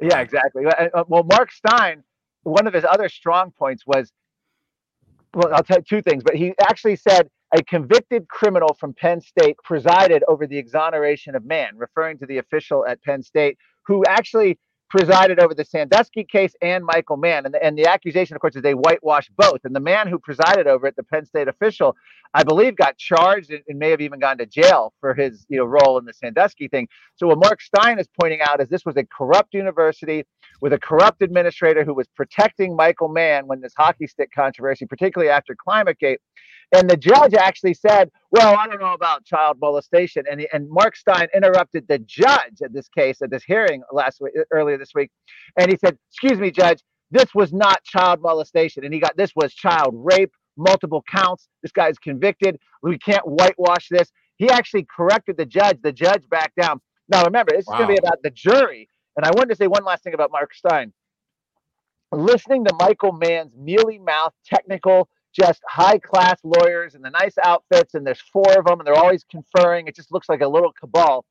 Yeah, 0.00 0.20
exactly. 0.20 0.64
Uh, 0.66 1.04
Well, 1.08 1.24
Mark 1.24 1.50
Steyn, 1.50 2.04
one 2.44 2.66
of 2.66 2.72
his 2.72 2.84
other 2.84 3.08
strong 3.08 3.50
points 3.50 3.84
was, 3.86 4.12
well, 5.34 5.52
I'll 5.52 5.62
tell 5.62 5.78
you 5.78 5.84
two 5.88 6.02
things, 6.02 6.22
but 6.22 6.36
he 6.36 6.54
actually 6.60 6.96
said 6.96 7.28
a 7.54 7.62
convicted 7.64 8.28
criminal 8.28 8.74
from 8.78 8.94
Penn 8.94 9.20
State 9.20 9.56
presided 9.64 10.22
over 10.28 10.46
the 10.46 10.58
exoneration 10.58 11.34
of 11.34 11.44
Mann, 11.44 11.76
referring 11.76 12.18
to 12.18 12.26
the 12.26 12.38
official 12.38 12.86
at 12.86 13.02
Penn 13.02 13.22
State 13.22 13.58
who 13.86 14.04
actually 14.06 14.58
presided 14.90 15.38
over 15.38 15.54
the 15.54 15.64
Sandusky 15.64 16.24
case 16.24 16.54
and 16.60 16.84
Michael 16.84 17.16
Mann. 17.16 17.46
And 17.46 17.54
the, 17.54 17.64
and 17.64 17.78
the 17.78 17.86
accusation, 17.86 18.34
of 18.34 18.40
course, 18.40 18.56
is 18.56 18.62
they 18.62 18.74
whitewashed 18.74 19.30
both. 19.36 19.60
And 19.64 19.74
the 19.74 19.80
man 19.80 20.08
who 20.08 20.18
presided 20.18 20.66
over 20.66 20.86
it, 20.88 20.96
the 20.96 21.04
Penn 21.04 21.24
State 21.24 21.48
official, 21.48 21.96
I 22.34 22.42
believe 22.42 22.76
got 22.76 22.98
charged 22.98 23.50
and, 23.50 23.62
may 23.78 23.90
have 23.90 24.00
even 24.00 24.18
gone 24.18 24.38
to 24.38 24.46
jail 24.46 24.92
for 25.00 25.14
his 25.14 25.46
you 25.48 25.58
know 25.58 25.64
role 25.64 25.96
in 25.98 26.04
the 26.04 26.12
Sandusky 26.12 26.68
thing. 26.68 26.88
So 27.14 27.28
what 27.28 27.38
Mark 27.38 27.60
Steyn 27.62 27.98
is 27.98 28.08
pointing 28.20 28.40
out 28.42 28.60
is 28.60 28.68
this 28.68 28.84
was 28.84 28.96
a 28.96 29.04
corrupt 29.04 29.54
university 29.54 30.24
with 30.60 30.72
a 30.72 30.78
corrupt 30.78 31.22
administrator 31.22 31.84
who 31.84 31.94
was 31.94 32.08
protecting 32.08 32.76
Michael 32.76 33.08
Mann 33.08 33.46
when 33.46 33.60
this 33.60 33.72
hockey 33.76 34.06
stick 34.06 34.30
controversy, 34.34 34.86
particularly 34.86 35.30
after 35.30 35.54
ClimateGate. 35.54 36.18
And 36.74 36.90
the 36.90 36.96
judge 36.96 37.34
actually 37.34 37.74
said, 37.74 38.10
Well, 38.32 38.56
I 38.56 38.68
don't 38.68 38.80
know 38.80 38.92
about 38.92 39.24
child 39.24 39.58
molestation. 39.60 40.24
And, 40.30 40.40
he, 40.40 40.48
and 40.52 40.68
Mark 40.70 40.94
Steyn 40.96 41.26
interrupted 41.34 41.88
the 41.88 41.98
judge 41.98 42.62
at 42.62 42.72
this 42.72 42.88
case, 42.88 43.20
at 43.22 43.30
this 43.30 43.42
hearing 43.42 43.82
last 43.92 44.20
week, 44.20 44.34
uh, 44.38 44.44
earlier 44.52 44.78
this 44.78 44.92
week. 44.94 45.10
And 45.58 45.70
he 45.70 45.76
said, 45.76 45.98
Excuse 46.12 46.38
me, 46.38 46.50
judge, 46.50 46.80
this 47.10 47.34
was 47.34 47.52
not 47.52 47.82
child 47.82 48.20
molestation. 48.22 48.84
And 48.84 48.94
he 48.94 49.00
got 49.00 49.16
this 49.16 49.32
was 49.34 49.52
child 49.52 49.94
rape, 49.96 50.32
multiple 50.56 51.02
counts. 51.08 51.48
This 51.62 51.72
guy 51.72 51.88
is 51.88 51.98
convicted. 51.98 52.58
We 52.82 52.98
can't 52.98 53.26
whitewash 53.26 53.88
this. 53.90 54.10
He 54.36 54.48
actually 54.48 54.86
corrected 54.94 55.36
the 55.36 55.46
judge. 55.46 55.78
The 55.82 55.92
judge 55.92 56.22
backed 56.30 56.56
down. 56.56 56.80
Now, 57.08 57.24
remember, 57.24 57.52
this 57.52 57.66
wow. 57.66 57.74
is 57.74 57.78
going 57.78 57.88
to 57.88 58.00
be 58.00 58.06
about 58.06 58.22
the 58.22 58.30
jury. 58.30 58.88
And 59.16 59.26
I 59.26 59.30
wanted 59.30 59.50
to 59.50 59.56
say 59.56 59.66
one 59.66 59.84
last 59.84 60.04
thing 60.04 60.14
about 60.14 60.30
Mark 60.30 60.54
Steyn. 60.54 60.92
Listening 62.12 62.64
to 62.64 62.74
Michael 62.78 63.12
Mann's 63.12 63.52
mealy 63.56 63.98
mouth, 63.98 64.32
technical, 64.44 65.08
just 65.32 65.62
high 65.68 65.98
class 65.98 66.38
lawyers 66.42 66.94
in 66.94 67.02
the 67.02 67.10
nice 67.10 67.34
outfits, 67.44 67.94
and 67.94 68.06
there's 68.06 68.20
four 68.20 68.58
of 68.58 68.64
them, 68.64 68.80
and 68.80 68.86
they're 68.86 68.94
always 68.94 69.24
conferring. 69.30 69.86
It 69.86 69.96
just 69.96 70.12
looks 70.12 70.28
like 70.28 70.40
a 70.40 70.48
little 70.48 70.72
cabal. 70.72 71.24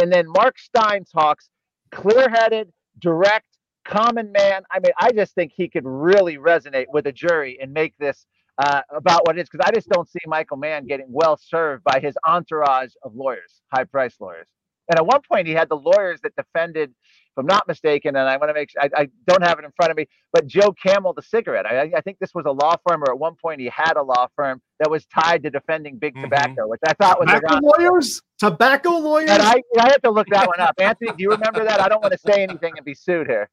And 0.00 0.12
then 0.12 0.26
Mark 0.28 0.58
Steyn 0.58 1.04
talks 1.04 1.48
clear 1.90 2.28
headed, 2.28 2.72
direct, 2.98 3.46
common 3.84 4.32
man. 4.32 4.62
I 4.70 4.80
mean, 4.80 4.92
I 4.98 5.12
just 5.12 5.34
think 5.34 5.52
he 5.54 5.68
could 5.68 5.84
really 5.84 6.36
resonate 6.36 6.86
with 6.92 7.06
a 7.06 7.12
jury 7.12 7.58
and 7.60 7.72
make 7.72 7.96
this 7.98 8.26
uh, 8.58 8.82
about 8.90 9.26
what 9.26 9.38
it 9.38 9.42
is 9.42 9.48
because 9.48 9.66
I 9.66 9.72
just 9.72 9.88
don't 9.88 10.08
see 10.08 10.18
Michael 10.26 10.56
Mann 10.56 10.86
getting 10.86 11.06
well 11.08 11.36
served 11.36 11.84
by 11.84 12.00
his 12.00 12.16
entourage 12.26 12.92
of 13.02 13.14
lawyers, 13.14 13.62
high 13.72 13.84
price 13.84 14.16
lawyers. 14.20 14.48
And 14.88 14.98
at 14.98 15.06
one 15.06 15.20
point, 15.30 15.46
he 15.46 15.52
had 15.52 15.68
the 15.68 15.76
lawyers 15.76 16.20
that 16.22 16.34
defended 16.36 16.94
if 17.38 17.42
I'm 17.42 17.46
not 17.46 17.68
mistaken, 17.68 18.16
and 18.16 18.28
I 18.28 18.36
want 18.36 18.50
to 18.50 18.54
make 18.54 18.70
sure 18.70 18.82
I, 18.82 19.02
I, 19.02 19.08
don't 19.26 19.44
have 19.44 19.58
it 19.58 19.64
in 19.64 19.70
front 19.76 19.92
of 19.92 19.96
me, 19.96 20.08
but 20.32 20.46
Joe 20.46 20.72
Camel, 20.72 21.12
the 21.12 21.22
cigarette. 21.22 21.66
I, 21.66 21.92
I, 21.96 22.00
think 22.00 22.18
this 22.18 22.34
was 22.34 22.46
a 22.46 22.50
law 22.50 22.74
firm, 22.88 23.02
or 23.04 23.12
at 23.12 23.18
one 23.18 23.34
point 23.40 23.60
he 23.60 23.70
had 23.72 23.96
a 23.96 24.02
law 24.02 24.26
firm 24.34 24.60
that 24.80 24.90
was 24.90 25.06
tied 25.06 25.44
to 25.44 25.50
defending 25.50 25.98
big 25.98 26.14
mm-hmm. 26.14 26.24
tobacco, 26.24 26.66
which 26.66 26.80
I 26.84 26.94
thought 26.94 27.20
was 27.20 27.28
tobacco 27.32 27.60
lawyers. 27.62 28.22
Tobacco 28.38 28.90
lawyers. 28.98 29.30
And 29.30 29.42
I, 29.42 29.62
I 29.78 29.88
have 29.88 30.02
to 30.02 30.10
look 30.10 30.26
that 30.30 30.48
one 30.48 30.58
up. 30.58 30.74
Anthony, 30.80 31.10
do 31.10 31.16
you 31.18 31.30
remember 31.30 31.64
that? 31.64 31.80
I 31.80 31.88
don't 31.88 32.02
want 32.02 32.12
to 32.12 32.18
say 32.18 32.42
anything 32.42 32.72
and 32.76 32.84
be 32.84 32.94
sued 32.94 33.28
here. 33.28 33.48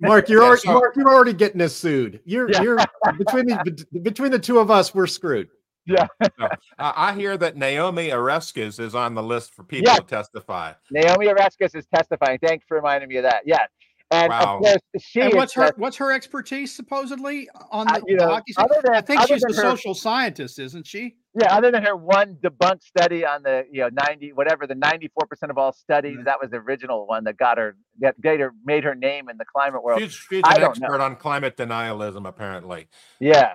Mark, 0.00 0.28
you're 0.28 0.42
already, 0.42 0.68
Mark, 0.68 0.96
you're 0.96 1.08
already 1.08 1.32
getting 1.32 1.60
us 1.60 1.74
sued. 1.74 2.20
You're 2.24 2.50
yeah. 2.50 2.62
you're 2.62 2.78
between 3.18 3.46
the 3.46 3.86
between 4.02 4.30
the 4.30 4.38
two 4.38 4.58
of 4.58 4.70
us, 4.70 4.94
we're 4.94 5.06
screwed. 5.06 5.48
Yeah. 5.86 6.06
uh, 6.20 6.48
I 6.78 7.14
hear 7.14 7.36
that 7.36 7.56
Naomi 7.56 8.08
Oreskes 8.08 8.80
is 8.80 8.94
on 8.94 9.14
the 9.14 9.22
list 9.22 9.54
for 9.54 9.62
people 9.62 9.92
yeah. 9.92 9.98
to 9.98 10.02
testify. 10.02 10.72
Naomi 10.90 11.26
Oreskes 11.26 11.74
is 11.74 11.86
testifying. 11.94 12.38
Thanks 12.38 12.64
for 12.66 12.76
reminding 12.76 13.08
me 13.08 13.16
of 13.18 13.22
that. 13.24 13.42
Yeah. 13.46 13.66
And 14.10 14.30
wow. 14.30 14.56
of 14.56 14.62
course, 14.62 14.82
she 15.00 15.20
and 15.20 15.34
what's 15.34 15.52
her 15.54 15.72
what's 15.78 15.96
her 15.96 16.12
expertise 16.12 16.72
supposedly 16.72 17.48
on 17.72 17.88
the, 17.88 17.94
uh, 17.94 18.00
you 18.06 18.16
know, 18.16 18.28
hockey 18.28 18.52
side? 18.52 18.68
Than, 18.84 18.94
I 18.94 19.00
think 19.00 19.22
she's 19.22 19.42
a 19.42 19.48
her, 19.48 19.52
social 19.52 19.94
scientist, 19.94 20.60
isn't 20.60 20.86
she? 20.86 21.16
Yeah, 21.34 21.52
other 21.56 21.72
than 21.72 21.82
her 21.82 21.96
one 21.96 22.36
debunked 22.36 22.84
study 22.84 23.26
on 23.26 23.42
the 23.42 23.66
you 23.68 23.80
know 23.80 23.88
90 23.92 24.32
whatever 24.34 24.64
the 24.64 24.76
94 24.76 25.26
percent 25.26 25.50
of 25.50 25.58
all 25.58 25.72
studies, 25.72 26.18
that 26.24 26.36
was 26.40 26.50
the 26.50 26.58
original 26.58 27.04
one 27.08 27.24
that 27.24 27.36
got 27.36 27.58
her 27.58 27.76
that 27.98 28.14
made 28.22 28.38
her 28.38 28.52
made 28.64 28.84
her 28.84 28.94
name 28.94 29.28
in 29.28 29.38
the 29.38 29.44
climate 29.44 29.82
world. 29.82 30.00
She's, 30.00 30.12
she's 30.12 30.42
an 30.46 30.62
expert 30.62 30.98
know. 30.98 31.04
on 31.04 31.16
climate 31.16 31.56
denialism, 31.56 32.28
apparently. 32.28 32.86
Yeah, 33.18 33.54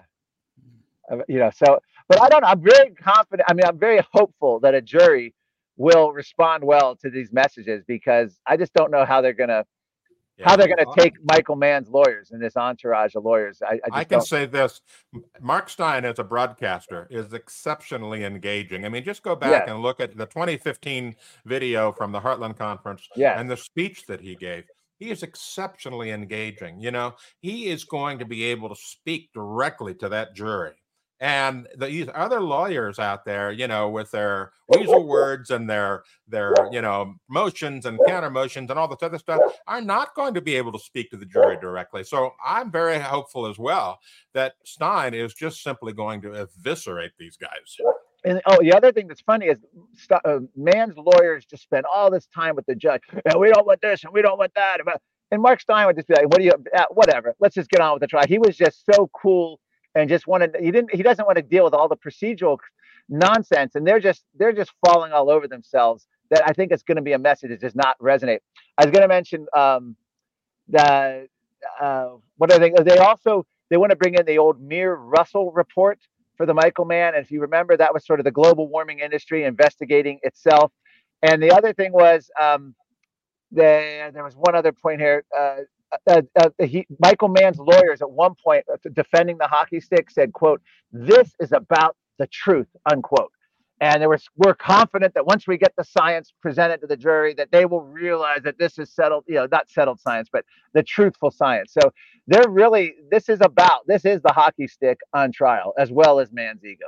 uh, 1.09 1.17
you 1.29 1.39
know, 1.39 1.49
so 1.55 1.79
but 2.12 2.22
I 2.22 2.28
don't. 2.28 2.43
I'm 2.43 2.62
very 2.62 2.91
confident. 2.91 3.47
I 3.49 3.53
mean, 3.53 3.66
I'm 3.66 3.80
very 3.80 4.01
hopeful 4.12 4.59
that 4.59 4.74
a 4.74 4.82
jury 4.82 5.34
will 5.78 6.12
respond 6.12 6.64
well 6.64 6.95
to 6.97 7.09
these 7.09 7.32
messages 7.32 7.84
because 7.88 8.38
I 8.45 8.57
just 8.57 8.74
don't 8.74 8.91
know 8.91 9.05
how 9.05 9.22
they're 9.22 9.34
gonna 9.34 9.66
yeah, 10.38 10.49
how 10.49 10.55
they're 10.57 10.68
going 10.68 10.86
to 10.86 11.01
take 11.01 11.14
Michael 11.24 11.55
Mann's 11.55 11.89
lawyers 11.89 12.32
and 12.32 12.41
this 12.41 12.57
entourage 12.57 13.16
of 13.16 13.24
lawyers. 13.24 13.62
I, 13.62 13.76
I, 13.91 13.99
I 13.99 14.03
can 14.03 14.20
don't. 14.20 14.28
say 14.28 14.45
this: 14.45 14.82
Mark 15.39 15.70
Steyn, 15.70 16.03
as 16.03 16.20
a 16.20 16.24
broadcaster, 16.24 17.07
is 17.09 17.32
exceptionally 17.32 18.26
engaging. 18.26 18.86
I 18.86 18.89
mean, 18.89 19.03
just 19.03 19.24
go 19.24 19.36
back 19.36 19.68
and 19.68 19.82
look 19.82 20.01
at 20.01 20.18
the 20.18 20.26
2015 20.26 21.16
video 21.45 21.93
from 21.93 22.12
the 22.12 22.20
Heartland 22.20 22.57
Conference 22.57 23.07
yes. 23.16 23.39
and 23.39 23.49
the 23.49 23.57
speech 23.57 24.05
that 24.07 24.20
he 24.20 24.36
gave. 24.36 24.66
He 24.99 25.12
is 25.12 25.24
exceptionally 25.24 26.12
engaging. 26.12 26.80
You 26.80 26.91
know, 26.91 27.16
he 27.39 27.68
is 27.68 27.86
going 27.86 28.20
to 28.20 28.26
be 28.26 28.43
able 28.45 28.70
to 28.70 28.76
speak 28.76 29.32
directly 29.34 29.93
to 29.95 30.09
that 30.09 30.36
jury 30.36 30.74
and 31.22 31.67
these 31.78 32.07
other 32.15 32.41
lawyers 32.41 32.97
out 32.97 33.26
there, 33.26 33.51
you 33.51 33.67
know, 33.67 33.89
with 33.89 34.09
their 34.09 34.53
weasel 34.67 35.05
words 35.05 35.51
and 35.51 35.69
their 35.69 36.03
their 36.28 36.53
you 36.72 36.82
know 36.82 37.13
motions 37.30 37.86
and 37.86 37.99
counter 38.07 38.32
motions 38.32 38.72
and 38.72 38.80
all 38.80 38.88
this 38.88 39.03
other 39.03 39.19
stuff, 39.19 39.39
are 39.67 39.82
not 39.82 40.15
going 40.15 40.34
to 40.34 40.41
be 40.41 40.55
able 40.55 40.72
to 40.72 40.80
speak 40.80 41.11
to 41.11 41.17
the 41.17 41.26
jury 41.26 41.57
directly. 41.61 42.03
So 42.03 42.32
I'm 42.43 42.72
very 42.72 42.99
hopeful 42.99 43.45
as 43.45 43.59
well 43.59 43.99
that 44.34 44.53
Steyn 44.65 45.13
is 45.13 45.36
just 45.36 45.61
simply 45.61 45.93
going 45.93 46.22
to 46.24 46.34
eviscerate 46.34 47.11
these 47.19 47.38
guys. 47.38 47.78
And 48.26 48.41
oh, 48.47 48.57
the 48.59 48.74
other 48.74 48.91
thing 48.91 49.07
that's 49.07 49.22
funny 49.22 49.45
is 49.47 49.59
uh, 50.26 50.39
Mann's 50.55 50.97
lawyers 50.97 51.45
just 51.45 51.63
spend 51.63 51.86
all 51.91 52.09
this 52.09 52.28
time 52.34 52.55
with 52.55 52.65
the 52.65 52.76
judge. 52.76 53.01
And 53.26 53.39
we 53.39 53.51
don't 53.51 53.65
want 53.67 53.82
this 53.82 54.03
and 54.03 54.13
we 54.13 54.24
don't 54.24 54.39
want 54.39 54.53
that. 54.55 54.80
And 55.30 55.41
Mark 55.41 55.61
Steyn 55.61 55.86
would 55.86 55.95
just 55.95 56.07
be 56.07 56.15
like, 56.15 56.30
"What 56.30 56.39
do 56.39 56.45
you? 56.45 56.51
Uh, 56.76 56.86
whatever. 56.89 57.36
Let's 57.39 57.53
just 57.53 57.69
get 57.69 57.80
on 57.80 57.93
with 57.93 58.01
the 58.01 58.07
trial." 58.07 58.26
He 58.28 58.39
was 58.39 58.57
just 58.57 58.84
so 58.91 59.09
cool 59.13 59.59
and 59.96 60.10
just 60.10 60.28
wanted 60.28 60.56
he 60.60 60.72
didn't 60.72 60.94
he 60.94 61.04
doesn't 61.04 61.26
want 61.26 61.38
to 61.38 61.42
deal 61.42 61.64
with 61.64 61.74
all 61.74 61.88
the 61.88 61.98
procedural 61.98 62.58
nonsense 63.10 63.76
and 63.76 63.86
they're 63.86 64.00
just 64.00 64.24
they're 64.38 64.54
just 64.54 64.72
falling 64.86 65.12
all 65.12 65.30
over 65.30 65.48
themselves 65.48 66.08
that 66.30 66.44
i 66.48 66.54
think 66.54 66.72
it's 66.72 66.84
going 66.84 66.96
to 66.96 67.02
be 67.02 67.14
a 67.14 67.20
message 67.20 67.50
that 67.50 67.60
does 67.60 67.76
not 67.76 67.98
resonate. 68.00 68.39
I 68.78 68.86
was 68.86 68.92
going 68.92 69.02
to 69.02 69.08
mention 69.08 69.48
um 69.56 69.96
the 70.70 71.28
uh 71.82 72.10
what 72.38 72.52
i 72.52 72.58
think 72.58 72.78
they 72.78 72.98
also 72.98 73.46
they 73.70 73.78
want 73.78 73.92
to 73.92 73.96
bring 73.96 74.16
in 74.16 74.26
the 74.26 74.38
old 74.38 74.62
Muir 74.62 74.96
Russell 74.96 75.52
report 75.52 76.00
for 76.38 76.46
the 76.46 76.54
michael 76.54 76.86
mann 76.86 77.16
and 77.16 77.24
if 77.24 77.32
you 77.32 77.42
remember 77.42 77.76
that 77.78 77.94
was 77.94 78.06
sort 78.06 78.20
of 78.20 78.24
the 78.24 78.32
global 78.32 78.68
warming 78.68 79.00
industry 79.00 79.44
investigating 79.44 80.20
itself. 80.24 80.72
And 81.24 81.42
the 81.42 81.52
other 81.52 81.74
thing 81.74 81.92
was 81.92 82.30
um 82.39 82.76
the, 83.52 84.12
there 84.14 84.24
was 84.24 84.36
one 84.36 84.56
other 84.56 84.72
point 84.72 85.02
here 85.02 85.26
uh, 85.38 85.58
uh, 86.08 86.22
uh, 86.39 86.50
he, 86.60 86.86
Michael 87.00 87.30
Mann's 87.30 87.60
lawyers 87.60 88.02
at 88.02 88.12
one 88.12 88.34
point 88.44 88.66
uh, 88.72 88.78
defending 88.94 89.38
the 89.38 89.48
hockey 89.48 89.80
stick 89.80 90.10
said, 90.10 90.34
"quote 90.34 90.62
This 90.92 91.34
is 91.39 91.52
about 91.52 91.96
the 92.18 92.28
truth." 92.28 92.68
Unquote. 92.92 93.32
And 93.82 94.08
was, 94.08 94.30
we're 94.38 94.54
confident 94.54 95.16
that 95.16 95.26
once 95.26 95.48
we 95.48 95.58
get 95.58 95.74
the 95.76 95.84
science 95.84 96.32
presented 96.39 96.82
to 96.82 96.88
the 96.88 96.96
jury, 96.96 97.34
that 97.34 97.52
they 97.52 97.66
will 97.66 97.82
realize 97.82 98.44
that 98.44 98.60
this 98.60 98.78
is 98.78 98.94
settled, 98.94 99.24
you 99.28 99.34
know, 99.34 99.48
not 99.52 99.72
settled 99.72 100.00
science, 100.00 100.30
but 100.32 100.46
the 100.74 100.84
truthful 100.84 101.32
science. 101.32 101.74
So 101.74 101.92
they're 102.28 102.48
really, 102.48 102.94
this 103.10 103.28
is 103.28 103.39
about, 103.42 103.88
this 103.88 104.06
is 104.06 104.22
the 104.22 104.34
hockey 104.34 104.68
stick 104.68 105.00
on 105.16 105.32
trial 105.32 105.74
as 105.80 105.92
well 105.92 106.20
as 106.20 106.32
Mann's 106.32 106.64
ego. 106.64 106.86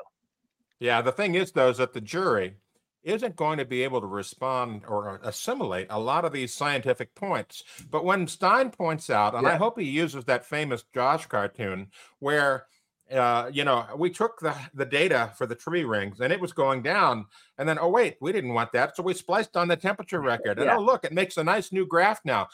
Yeah. 0.79 1.01
The 1.01 1.11
thing 1.11 1.33
is, 1.33 1.51
though, 1.51 1.69
is 1.69 1.77
that 1.77 1.93
the 1.93 2.01
jury, 2.01 2.57
isn't 3.03 3.35
going 3.35 3.57
to 3.57 3.65
be 3.65 3.83
able 3.83 4.01
to 4.01 4.07
respond 4.07 4.83
or 4.87 5.19
assimilate 5.23 5.87
a 5.89 5.99
lot 5.99 6.25
of 6.25 6.31
these 6.31 6.53
scientific 6.53 7.13
points. 7.15 7.63
But 7.89 8.05
when 8.05 8.27
Steyn 8.27 8.71
points 8.71 9.09
out, 9.09 9.35
and 9.35 9.43
yeah. 9.43 9.53
I 9.53 9.55
hope 9.55 9.79
he 9.79 9.85
uses 9.85 10.25
that 10.25 10.45
famous 10.45 10.83
Josh 10.93 11.25
cartoon 11.25 11.87
where 12.19 12.65
uh, 13.11 13.49
you 13.53 13.63
know, 13.63 13.85
we 13.97 14.09
took 14.09 14.39
the, 14.39 14.55
the 14.73 14.85
data 14.85 15.31
for 15.37 15.45
the 15.45 15.55
tree 15.55 15.83
rings 15.83 16.19
and 16.19 16.33
it 16.33 16.39
was 16.39 16.53
going 16.53 16.81
down. 16.81 17.25
And 17.57 17.67
then, 17.67 17.77
oh, 17.79 17.89
wait, 17.89 18.15
we 18.21 18.31
didn't 18.31 18.53
want 18.53 18.71
that. 18.73 18.95
So 18.95 19.03
we 19.03 19.13
spliced 19.13 19.55
on 19.55 19.67
the 19.67 19.75
temperature 19.75 20.21
record. 20.21 20.57
And 20.57 20.67
yeah. 20.67 20.77
oh, 20.77 20.81
look, 20.81 21.03
it 21.03 21.13
makes 21.13 21.37
a 21.37 21.43
nice 21.43 21.71
new 21.71 21.85
graph 21.85 22.21
now. 22.25 22.47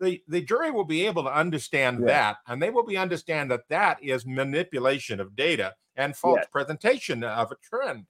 The, 0.00 0.20
the 0.28 0.42
jury 0.42 0.70
will 0.70 0.84
be 0.84 1.06
able 1.06 1.22
to 1.22 1.34
understand 1.34 2.00
yeah. 2.00 2.06
that. 2.06 2.36
And 2.46 2.60
they 2.60 2.70
will 2.70 2.84
be 2.84 2.96
understand 2.96 3.50
that 3.52 3.68
that 3.68 4.02
is 4.02 4.26
manipulation 4.26 5.20
of 5.20 5.36
data 5.36 5.74
and 5.96 6.16
false 6.16 6.40
yes. 6.40 6.48
presentation 6.50 7.22
of 7.24 7.52
a 7.52 7.56
trend. 7.62 8.06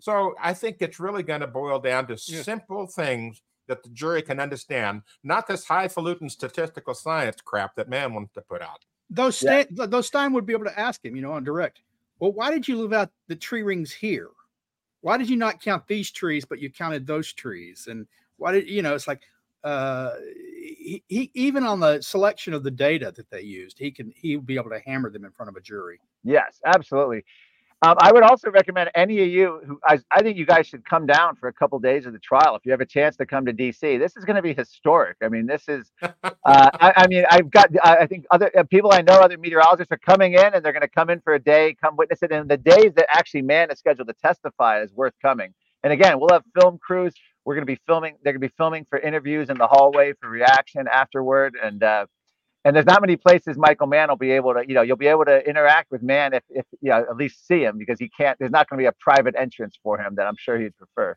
So 0.00 0.34
I 0.40 0.54
think 0.54 0.76
it's 0.80 1.00
really 1.00 1.22
going 1.22 1.40
to 1.40 1.46
boil 1.46 1.78
down 1.78 2.06
to 2.08 2.18
yeah. 2.26 2.42
simple 2.42 2.86
things 2.86 3.42
that 3.68 3.82
the 3.82 3.90
jury 3.90 4.22
can 4.22 4.40
understand, 4.40 5.02
not 5.22 5.46
this 5.46 5.64
highfalutin 5.64 6.28
statistical 6.28 6.94
science 6.94 7.36
crap 7.44 7.74
that 7.76 7.88
Mann 7.88 8.14
wants 8.14 8.32
to 8.34 8.40
put 8.40 8.62
out. 8.62 8.84
Those 9.10 9.42
yeah. 9.42 9.64
those 9.70 10.06
Steyn 10.06 10.32
would 10.32 10.46
be 10.46 10.52
able 10.52 10.64
to 10.64 10.78
ask 10.78 11.04
him, 11.04 11.16
you 11.16 11.22
know, 11.22 11.32
on 11.32 11.44
direct. 11.44 11.80
Well, 12.18 12.32
why 12.32 12.50
did 12.50 12.66
you 12.66 12.80
leave 12.80 12.92
out 12.92 13.10
the 13.28 13.36
tree 13.36 13.62
rings 13.62 13.92
here? 13.92 14.30
Why 15.00 15.16
did 15.16 15.30
you 15.30 15.36
not 15.36 15.62
count 15.62 15.86
these 15.86 16.10
trees, 16.10 16.44
but 16.44 16.58
you 16.58 16.70
counted 16.70 17.06
those 17.06 17.32
trees? 17.32 17.86
And 17.88 18.06
why 18.36 18.52
did 18.52 18.68
you 18.68 18.82
know? 18.82 18.94
It's 18.94 19.06
like 19.06 19.22
uh, 19.64 20.14
he, 20.24 21.02
he 21.08 21.30
even 21.34 21.64
on 21.64 21.80
the 21.80 22.02
selection 22.02 22.52
of 22.52 22.64
the 22.64 22.70
data 22.70 23.12
that 23.16 23.30
they 23.30 23.42
used, 23.42 23.78
he 23.78 23.90
can 23.90 24.12
he 24.16 24.36
would 24.36 24.46
be 24.46 24.56
able 24.56 24.70
to 24.70 24.80
hammer 24.80 25.10
them 25.10 25.24
in 25.24 25.30
front 25.30 25.48
of 25.48 25.56
a 25.56 25.60
jury. 25.60 26.00
Yes, 26.24 26.60
absolutely. 26.64 27.24
Um, 27.80 27.94
I 28.00 28.10
would 28.12 28.24
also 28.24 28.50
recommend 28.50 28.90
any 28.96 29.22
of 29.22 29.28
you 29.28 29.60
who 29.64 29.78
I, 29.84 30.00
I 30.10 30.20
think 30.20 30.36
you 30.36 30.44
guys 30.44 30.66
should 30.66 30.84
come 30.84 31.06
down 31.06 31.36
for 31.36 31.48
a 31.48 31.52
couple 31.52 31.78
days 31.78 32.06
of 32.06 32.12
the 32.12 32.18
trial 32.18 32.56
if 32.56 32.66
you 32.66 32.72
have 32.72 32.80
a 32.80 32.86
chance 32.86 33.16
to 33.18 33.26
come 33.26 33.46
to 33.46 33.52
DC. 33.52 34.00
This 34.00 34.16
is 34.16 34.24
going 34.24 34.34
to 34.34 34.42
be 34.42 34.52
historic. 34.52 35.16
I 35.22 35.28
mean, 35.28 35.46
this 35.46 35.68
is. 35.68 35.92
Uh, 36.44 36.70
I, 36.80 36.92
I, 36.96 37.06
mean, 37.08 37.24
I've 37.30 37.50
got. 37.50 37.68
I 37.84 38.06
think 38.06 38.24
other 38.30 38.50
uh, 38.56 38.62
people 38.62 38.90
I 38.92 39.02
know, 39.02 39.14
other 39.14 39.36
meteorologists 39.36 39.92
are 39.92 39.98
coming 39.98 40.32
in, 40.32 40.54
and 40.54 40.64
they're 40.64 40.72
going 40.72 40.80
to 40.80 40.88
come 40.88 41.10
in 41.10 41.20
for 41.20 41.34
a 41.34 41.38
day, 41.38 41.76
come 41.78 41.94
witness 41.96 42.22
it. 42.22 42.32
And 42.32 42.48
the 42.48 42.56
days 42.56 42.94
that 42.96 43.06
actually 43.12 43.42
Mann 43.42 43.70
is 43.70 43.78
scheduled 43.78 44.08
to 44.08 44.14
testify 44.14 44.80
is 44.80 44.92
worth 44.94 45.12
coming. 45.20 45.52
And 45.84 45.92
again, 45.92 46.18
we'll 46.18 46.30
have 46.32 46.44
film 46.58 46.78
crews. 46.78 47.12
We're 47.44 47.54
going 47.54 47.66
to 47.66 47.70
be 47.70 47.78
filming. 47.86 48.16
They're 48.22 48.32
going 48.32 48.40
to 48.40 48.48
be 48.48 48.54
filming 48.56 48.86
for 48.88 48.98
interviews 48.98 49.50
in 49.50 49.58
the 49.58 49.66
hallway 49.66 50.14
for 50.20 50.28
reaction 50.30 50.86
afterward, 50.90 51.54
and. 51.62 51.82
Uh, 51.82 52.06
and 52.64 52.74
there's 52.74 52.86
not 52.86 53.00
many 53.00 53.16
places 53.16 53.56
Michael 53.56 53.86
Mann 53.86 54.08
will 54.08 54.16
be 54.16 54.32
able 54.32 54.54
to, 54.54 54.64
you 54.66 54.74
know, 54.74 54.82
you'll 54.82 54.96
be 54.96 55.06
able 55.06 55.24
to 55.24 55.46
interact 55.48 55.90
with 55.90 56.02
Mann 56.02 56.34
if, 56.34 56.42
if 56.50 56.66
you 56.80 56.90
know, 56.90 56.98
at 56.98 57.16
least 57.16 57.46
see 57.46 57.62
him 57.62 57.78
because 57.78 57.98
he 57.98 58.08
can't. 58.08 58.38
There's 58.38 58.50
not 58.50 58.68
going 58.68 58.78
to 58.78 58.82
be 58.82 58.86
a 58.86 58.94
private 59.00 59.34
entrance 59.38 59.78
for 59.82 59.98
him 59.98 60.16
that 60.16 60.26
I'm 60.26 60.36
sure 60.36 60.58
he'd 60.58 60.76
prefer. 60.76 61.16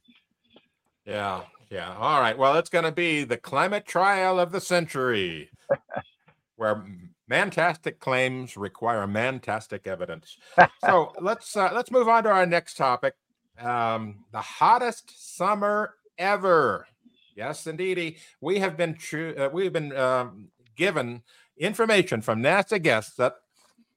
Yeah, 1.05 1.41
yeah. 1.69 1.95
All 1.97 2.19
right. 2.19 2.37
Well, 2.37 2.55
it's 2.57 2.69
going 2.69 2.85
to 2.85 2.91
be 2.91 3.23
the 3.23 3.37
climate 3.37 3.85
trial 3.85 4.39
of 4.39 4.51
the 4.51 4.61
century, 4.61 5.49
where 6.57 6.85
mantastic 7.29 7.99
claims 7.99 8.55
require 8.55 9.07
mantastic 9.07 9.87
evidence. 9.87 10.37
so 10.85 11.11
let's 11.19 11.57
uh, 11.57 11.71
let's 11.73 11.91
move 11.91 12.07
on 12.07 12.23
to 12.23 12.29
our 12.29 12.45
next 12.45 12.75
topic. 12.75 13.15
Um, 13.59 14.25
the 14.31 14.41
hottest 14.41 15.35
summer 15.35 15.95
ever. 16.17 16.87
Yes, 17.35 17.65
indeedy. 17.65 18.17
We 18.41 18.59
have 18.59 18.77
been 18.77 18.95
true. 18.95 19.33
Uh, 19.35 19.49
we've 19.51 19.73
been 19.73 19.95
um, 19.95 20.49
given 20.75 21.21
information 21.57 22.21
from 22.21 22.41
NASA 22.41 22.81
guests 22.81 23.15
that 23.15 23.35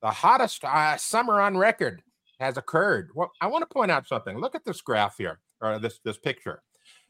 the 0.02 0.10
hottest 0.10 0.64
uh, 0.64 0.96
summer 0.96 1.40
on 1.40 1.56
record 1.56 2.02
has 2.38 2.56
occurred. 2.56 3.10
Well, 3.14 3.32
I 3.40 3.46
want 3.46 3.62
to 3.62 3.72
point 3.72 3.90
out 3.90 4.06
something. 4.06 4.38
Look 4.38 4.54
at 4.54 4.64
this 4.64 4.80
graph 4.80 5.16
here, 5.16 5.40
or 5.60 5.78
this 5.78 6.00
this 6.04 6.18
picture. 6.18 6.62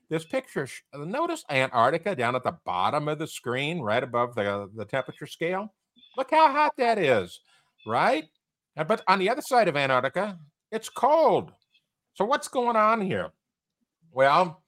This 0.08 0.24
picture. 0.24 0.68
Notice 0.94 1.44
Antarctica 1.50 2.14
down 2.14 2.36
at 2.36 2.44
the 2.44 2.58
bottom 2.64 3.08
of 3.08 3.18
the 3.18 3.26
screen, 3.26 3.80
right 3.80 4.02
above 4.02 4.34
the 4.34 4.70
the 4.76 4.84
temperature 4.84 5.26
scale. 5.26 5.74
Look 6.16 6.30
how 6.30 6.52
hot 6.52 6.74
that 6.76 6.98
is, 6.98 7.40
right? 7.86 8.24
But 8.76 9.02
on 9.08 9.18
the 9.18 9.30
other 9.30 9.42
side 9.42 9.68
of 9.68 9.76
Antarctica, 9.76 10.38
it's 10.70 10.88
cold. 10.88 11.52
So 12.14 12.24
what's 12.24 12.48
going 12.48 12.76
on 12.76 13.00
here? 13.00 13.30
Well, 14.12 14.62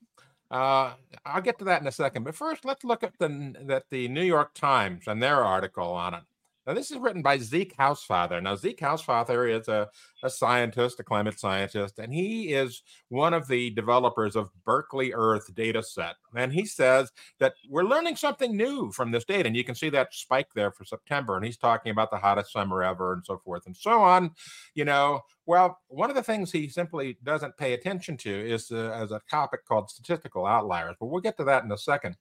uh, 0.50 0.94
I'll 1.24 1.42
get 1.42 1.58
to 1.58 1.64
that 1.66 1.80
in 1.80 1.86
a 1.86 1.92
second. 1.92 2.24
But 2.24 2.34
first, 2.34 2.64
let's 2.64 2.84
look 2.84 3.02
at 3.02 3.18
the 3.18 3.54
that 3.66 3.84
the 3.90 4.08
New 4.08 4.22
York 4.22 4.54
Times 4.54 5.04
and 5.06 5.22
their 5.22 5.44
article 5.44 5.92
on 5.92 6.14
it. 6.14 6.22
Now, 6.66 6.74
this 6.74 6.90
is 6.90 6.98
written 6.98 7.22
by 7.22 7.38
Zeke 7.38 7.76
Hausfather. 7.76 8.42
Now, 8.42 8.56
Zeke 8.56 8.80
Hausfather 8.80 9.48
is 9.48 9.68
a, 9.68 9.88
a 10.24 10.28
scientist, 10.28 10.98
a 10.98 11.04
climate 11.04 11.38
scientist, 11.38 12.00
and 12.00 12.12
he 12.12 12.52
is 12.54 12.82
one 13.08 13.34
of 13.34 13.46
the 13.46 13.70
developers 13.70 14.34
of 14.34 14.50
Berkeley 14.64 15.12
Earth 15.14 15.54
data 15.54 15.80
set. 15.80 16.16
And 16.34 16.52
he 16.52 16.66
says 16.66 17.12
that 17.38 17.54
we're 17.68 17.84
learning 17.84 18.16
something 18.16 18.56
new 18.56 18.90
from 18.90 19.12
this 19.12 19.24
data. 19.24 19.46
And 19.46 19.56
you 19.56 19.62
can 19.62 19.76
see 19.76 19.90
that 19.90 20.12
spike 20.12 20.48
there 20.56 20.72
for 20.72 20.84
September. 20.84 21.36
And 21.36 21.44
he's 21.44 21.56
talking 21.56 21.92
about 21.92 22.10
the 22.10 22.18
hottest 22.18 22.52
summer 22.52 22.82
ever 22.82 23.12
and 23.12 23.24
so 23.24 23.38
forth 23.38 23.66
and 23.66 23.76
so 23.76 24.02
on. 24.02 24.32
You 24.74 24.86
know, 24.86 25.20
well, 25.46 25.78
one 25.86 26.10
of 26.10 26.16
the 26.16 26.22
things 26.22 26.50
he 26.50 26.68
simply 26.68 27.16
doesn't 27.22 27.56
pay 27.56 27.74
attention 27.74 28.16
to 28.18 28.30
is 28.30 28.72
uh, 28.72 28.90
as 28.92 29.12
a 29.12 29.20
topic 29.30 29.64
called 29.66 29.88
statistical 29.88 30.46
outliers. 30.46 30.96
But 30.98 31.06
we'll 31.06 31.20
get 31.20 31.36
to 31.36 31.44
that 31.44 31.62
in 31.62 31.70
a 31.70 31.78
second. 31.78 32.16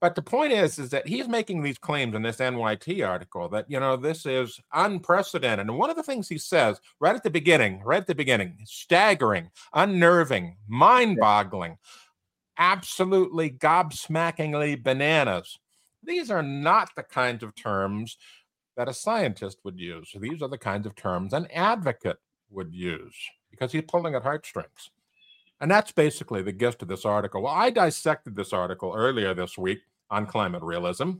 But 0.00 0.14
the 0.14 0.22
point 0.22 0.52
is, 0.52 0.78
is 0.78 0.90
that 0.90 1.08
he's 1.08 1.26
making 1.26 1.62
these 1.62 1.78
claims 1.78 2.14
in 2.14 2.22
this 2.22 2.36
NYT 2.36 3.06
article 3.06 3.48
that 3.48 3.68
you 3.68 3.80
know 3.80 3.96
this 3.96 4.26
is 4.26 4.60
unprecedented. 4.72 5.66
And 5.66 5.76
one 5.76 5.90
of 5.90 5.96
the 5.96 6.04
things 6.04 6.28
he 6.28 6.38
says 6.38 6.80
right 7.00 7.16
at 7.16 7.24
the 7.24 7.30
beginning, 7.30 7.82
right 7.84 8.00
at 8.00 8.06
the 8.06 8.14
beginning, 8.14 8.58
staggering, 8.64 9.50
unnerving, 9.74 10.56
mind-boggling, 10.68 11.78
absolutely 12.58 13.50
gobsmackingly 13.50 14.82
bananas. 14.82 15.58
These 16.04 16.30
are 16.30 16.44
not 16.44 16.90
the 16.94 17.02
kinds 17.02 17.42
of 17.42 17.56
terms 17.56 18.16
that 18.76 18.88
a 18.88 18.94
scientist 18.94 19.58
would 19.64 19.80
use. 19.80 20.12
These 20.20 20.42
are 20.42 20.48
the 20.48 20.58
kinds 20.58 20.86
of 20.86 20.94
terms 20.94 21.32
an 21.32 21.48
advocate 21.52 22.18
would 22.50 22.72
use 22.72 23.16
because 23.50 23.72
he's 23.72 23.82
pulling 23.88 24.14
at 24.14 24.22
heartstrings. 24.22 24.90
And 25.60 25.70
that's 25.70 25.92
basically 25.92 26.42
the 26.42 26.52
gist 26.52 26.82
of 26.82 26.88
this 26.88 27.04
article. 27.04 27.42
Well, 27.42 27.54
I 27.54 27.70
dissected 27.70 28.36
this 28.36 28.52
article 28.52 28.92
earlier 28.96 29.34
this 29.34 29.58
week 29.58 29.80
on 30.10 30.26
climate 30.26 30.62
realism. 30.62 31.14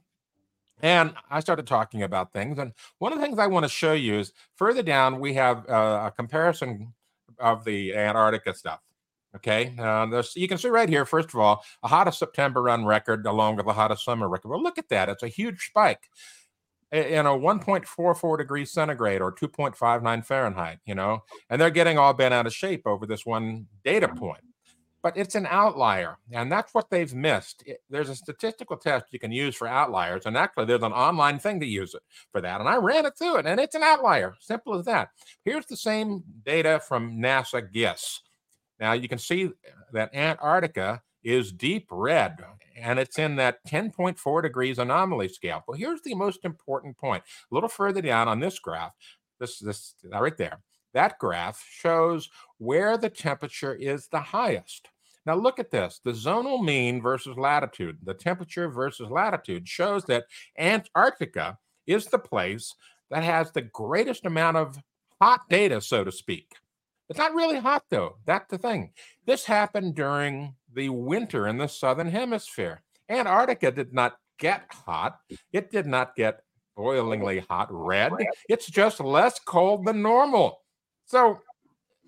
And 0.80 1.14
I 1.28 1.40
started 1.40 1.66
talking 1.66 2.04
about 2.04 2.32
things. 2.32 2.58
And 2.58 2.72
one 2.98 3.12
of 3.12 3.18
the 3.18 3.24
things 3.24 3.38
I 3.38 3.48
want 3.48 3.64
to 3.64 3.68
show 3.68 3.94
you 3.94 4.20
is 4.20 4.32
further 4.54 4.82
down, 4.82 5.18
we 5.18 5.34
have 5.34 5.68
uh, 5.68 6.04
a 6.06 6.12
comparison 6.16 6.94
of 7.40 7.64
the 7.64 7.96
Antarctica 7.96 8.54
stuff. 8.54 8.80
Okay. 9.34 9.74
Uh, 9.78 10.22
you 10.34 10.48
can 10.48 10.56
see 10.56 10.68
right 10.68 10.88
here, 10.88 11.04
first 11.04 11.28
of 11.28 11.36
all, 11.36 11.64
a 11.82 11.88
hottest 11.88 12.18
September 12.18 12.62
run 12.62 12.84
record 12.86 13.26
along 13.26 13.56
with 13.56 13.66
the 13.66 13.72
hottest 13.72 14.04
summer 14.04 14.28
record. 14.28 14.48
Well, 14.50 14.62
look 14.62 14.78
at 14.78 14.88
that. 14.88 15.08
It's 15.08 15.22
a 15.22 15.28
huge 15.28 15.66
spike 15.66 16.08
you 16.92 17.22
know 17.22 17.38
1.44 17.38 18.38
degrees 18.38 18.72
centigrade 18.72 19.20
or 19.20 19.32
2.59 19.32 20.24
fahrenheit 20.24 20.78
you 20.86 20.94
know 20.94 21.22
and 21.50 21.60
they're 21.60 21.70
getting 21.70 21.98
all 21.98 22.14
bent 22.14 22.34
out 22.34 22.46
of 22.46 22.54
shape 22.54 22.86
over 22.86 23.06
this 23.06 23.26
one 23.26 23.66
data 23.84 24.08
mm-hmm. 24.08 24.18
point. 24.18 24.40
But 25.00 25.16
it's 25.16 25.36
an 25.36 25.46
outlier 25.48 26.18
and 26.32 26.50
that's 26.50 26.74
what 26.74 26.90
they've 26.90 27.14
missed. 27.14 27.62
It, 27.64 27.82
there's 27.88 28.08
a 28.08 28.16
statistical 28.16 28.76
test 28.76 29.06
you 29.12 29.20
can 29.20 29.30
use 29.30 29.54
for 29.54 29.68
outliers 29.68 30.26
and 30.26 30.36
actually 30.36 30.64
there's 30.64 30.82
an 30.82 30.92
online 30.92 31.38
thing 31.38 31.60
to 31.60 31.66
use 31.66 31.94
it 31.94 32.02
for 32.32 32.40
that 32.40 32.60
and 32.60 32.68
i 32.68 32.76
ran 32.76 33.06
it 33.06 33.16
through 33.16 33.36
it 33.36 33.46
and 33.46 33.60
it's 33.60 33.76
an 33.76 33.82
outlier. 33.82 34.34
Simple 34.40 34.78
as 34.78 34.84
that. 34.86 35.10
Here's 35.44 35.66
the 35.66 35.76
same 35.76 36.24
data 36.44 36.80
from 36.86 37.18
nasa 37.18 37.72
GISS 37.72 38.22
now 38.80 38.92
you 38.92 39.08
can 39.08 39.18
see 39.18 39.50
that 39.92 40.14
antarctica 40.14 41.02
is 41.22 41.52
deep 41.52 41.86
red 41.90 42.36
and 42.80 42.98
it's 42.98 43.18
in 43.18 43.36
that 43.36 43.58
10.4 43.66 44.42
degrees 44.42 44.78
anomaly 44.78 45.28
scale. 45.28 45.62
Well, 45.66 45.78
here's 45.78 46.02
the 46.02 46.14
most 46.14 46.44
important 46.44 46.96
point. 46.96 47.22
A 47.50 47.54
little 47.54 47.68
further 47.68 48.02
down 48.02 48.28
on 48.28 48.40
this 48.40 48.58
graph, 48.58 48.92
this 49.40 49.58
this 49.58 49.94
right 50.04 50.36
there. 50.36 50.60
That 50.94 51.18
graph 51.18 51.64
shows 51.68 52.28
where 52.58 52.96
the 52.96 53.10
temperature 53.10 53.74
is 53.74 54.08
the 54.08 54.20
highest. 54.20 54.88
Now 55.26 55.34
look 55.34 55.58
at 55.58 55.70
this. 55.70 56.00
The 56.02 56.12
zonal 56.12 56.64
mean 56.64 57.02
versus 57.02 57.36
latitude, 57.36 57.98
the 58.02 58.14
temperature 58.14 58.68
versus 58.68 59.10
latitude 59.10 59.68
shows 59.68 60.04
that 60.04 60.24
Antarctica 60.58 61.58
is 61.86 62.06
the 62.06 62.18
place 62.18 62.74
that 63.10 63.22
has 63.22 63.52
the 63.52 63.62
greatest 63.62 64.24
amount 64.24 64.56
of 64.56 64.78
hot 65.20 65.42
data, 65.50 65.80
so 65.80 66.04
to 66.04 66.12
speak. 66.12 66.54
It's 67.08 67.18
not 67.18 67.34
really 67.34 67.58
hot 67.58 67.84
though. 67.90 68.16
That's 68.26 68.48
the 68.50 68.58
thing. 68.58 68.92
This 69.26 69.44
happened 69.44 69.94
during 69.94 70.54
the 70.74 70.90
winter 70.90 71.48
in 71.48 71.56
the 71.56 71.68
southern 71.68 72.08
hemisphere. 72.08 72.82
Antarctica 73.08 73.70
did 73.70 73.94
not 73.94 74.16
get 74.38 74.64
hot. 74.70 75.18
It 75.52 75.70
did 75.70 75.86
not 75.86 76.14
get 76.16 76.40
boilingly 76.76 77.40
hot 77.40 77.68
red. 77.70 78.12
It's 78.48 78.66
just 78.66 79.00
less 79.00 79.40
cold 79.40 79.86
than 79.86 80.02
normal. 80.02 80.60
So 81.06 81.40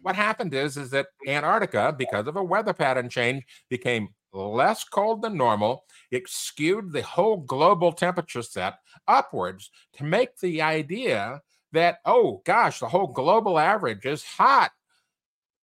what 0.03 0.17
happened 0.17 0.55
is 0.55 0.77
is 0.77 0.91
that 0.91 1.09
Antarctica, 1.27 1.95
because 1.97 2.27
of 2.27 2.37
a 2.37 2.45
weather 2.45 2.73
pattern 2.73 3.09
change, 3.09 3.45
became 3.69 4.09
less 4.33 4.85
cold 4.85 5.23
than 5.23 5.37
normal. 5.37 5.85
It 6.11 6.29
skewed 6.29 6.93
the 6.93 7.03
whole 7.03 7.39
global 7.39 7.93
temperature 7.93 8.43
set 8.43 8.79
upwards 9.09 9.71
to 9.95 10.05
make 10.05 10.39
the 10.39 10.63
idea 10.63 11.41
that, 11.73 11.99
oh 12.05 12.43
gosh, 12.45 12.81
the 12.81 12.89
whole 12.89 13.09
global 13.09 13.59
average 13.59 14.07
is 14.07 14.25
hot. 14.25 14.71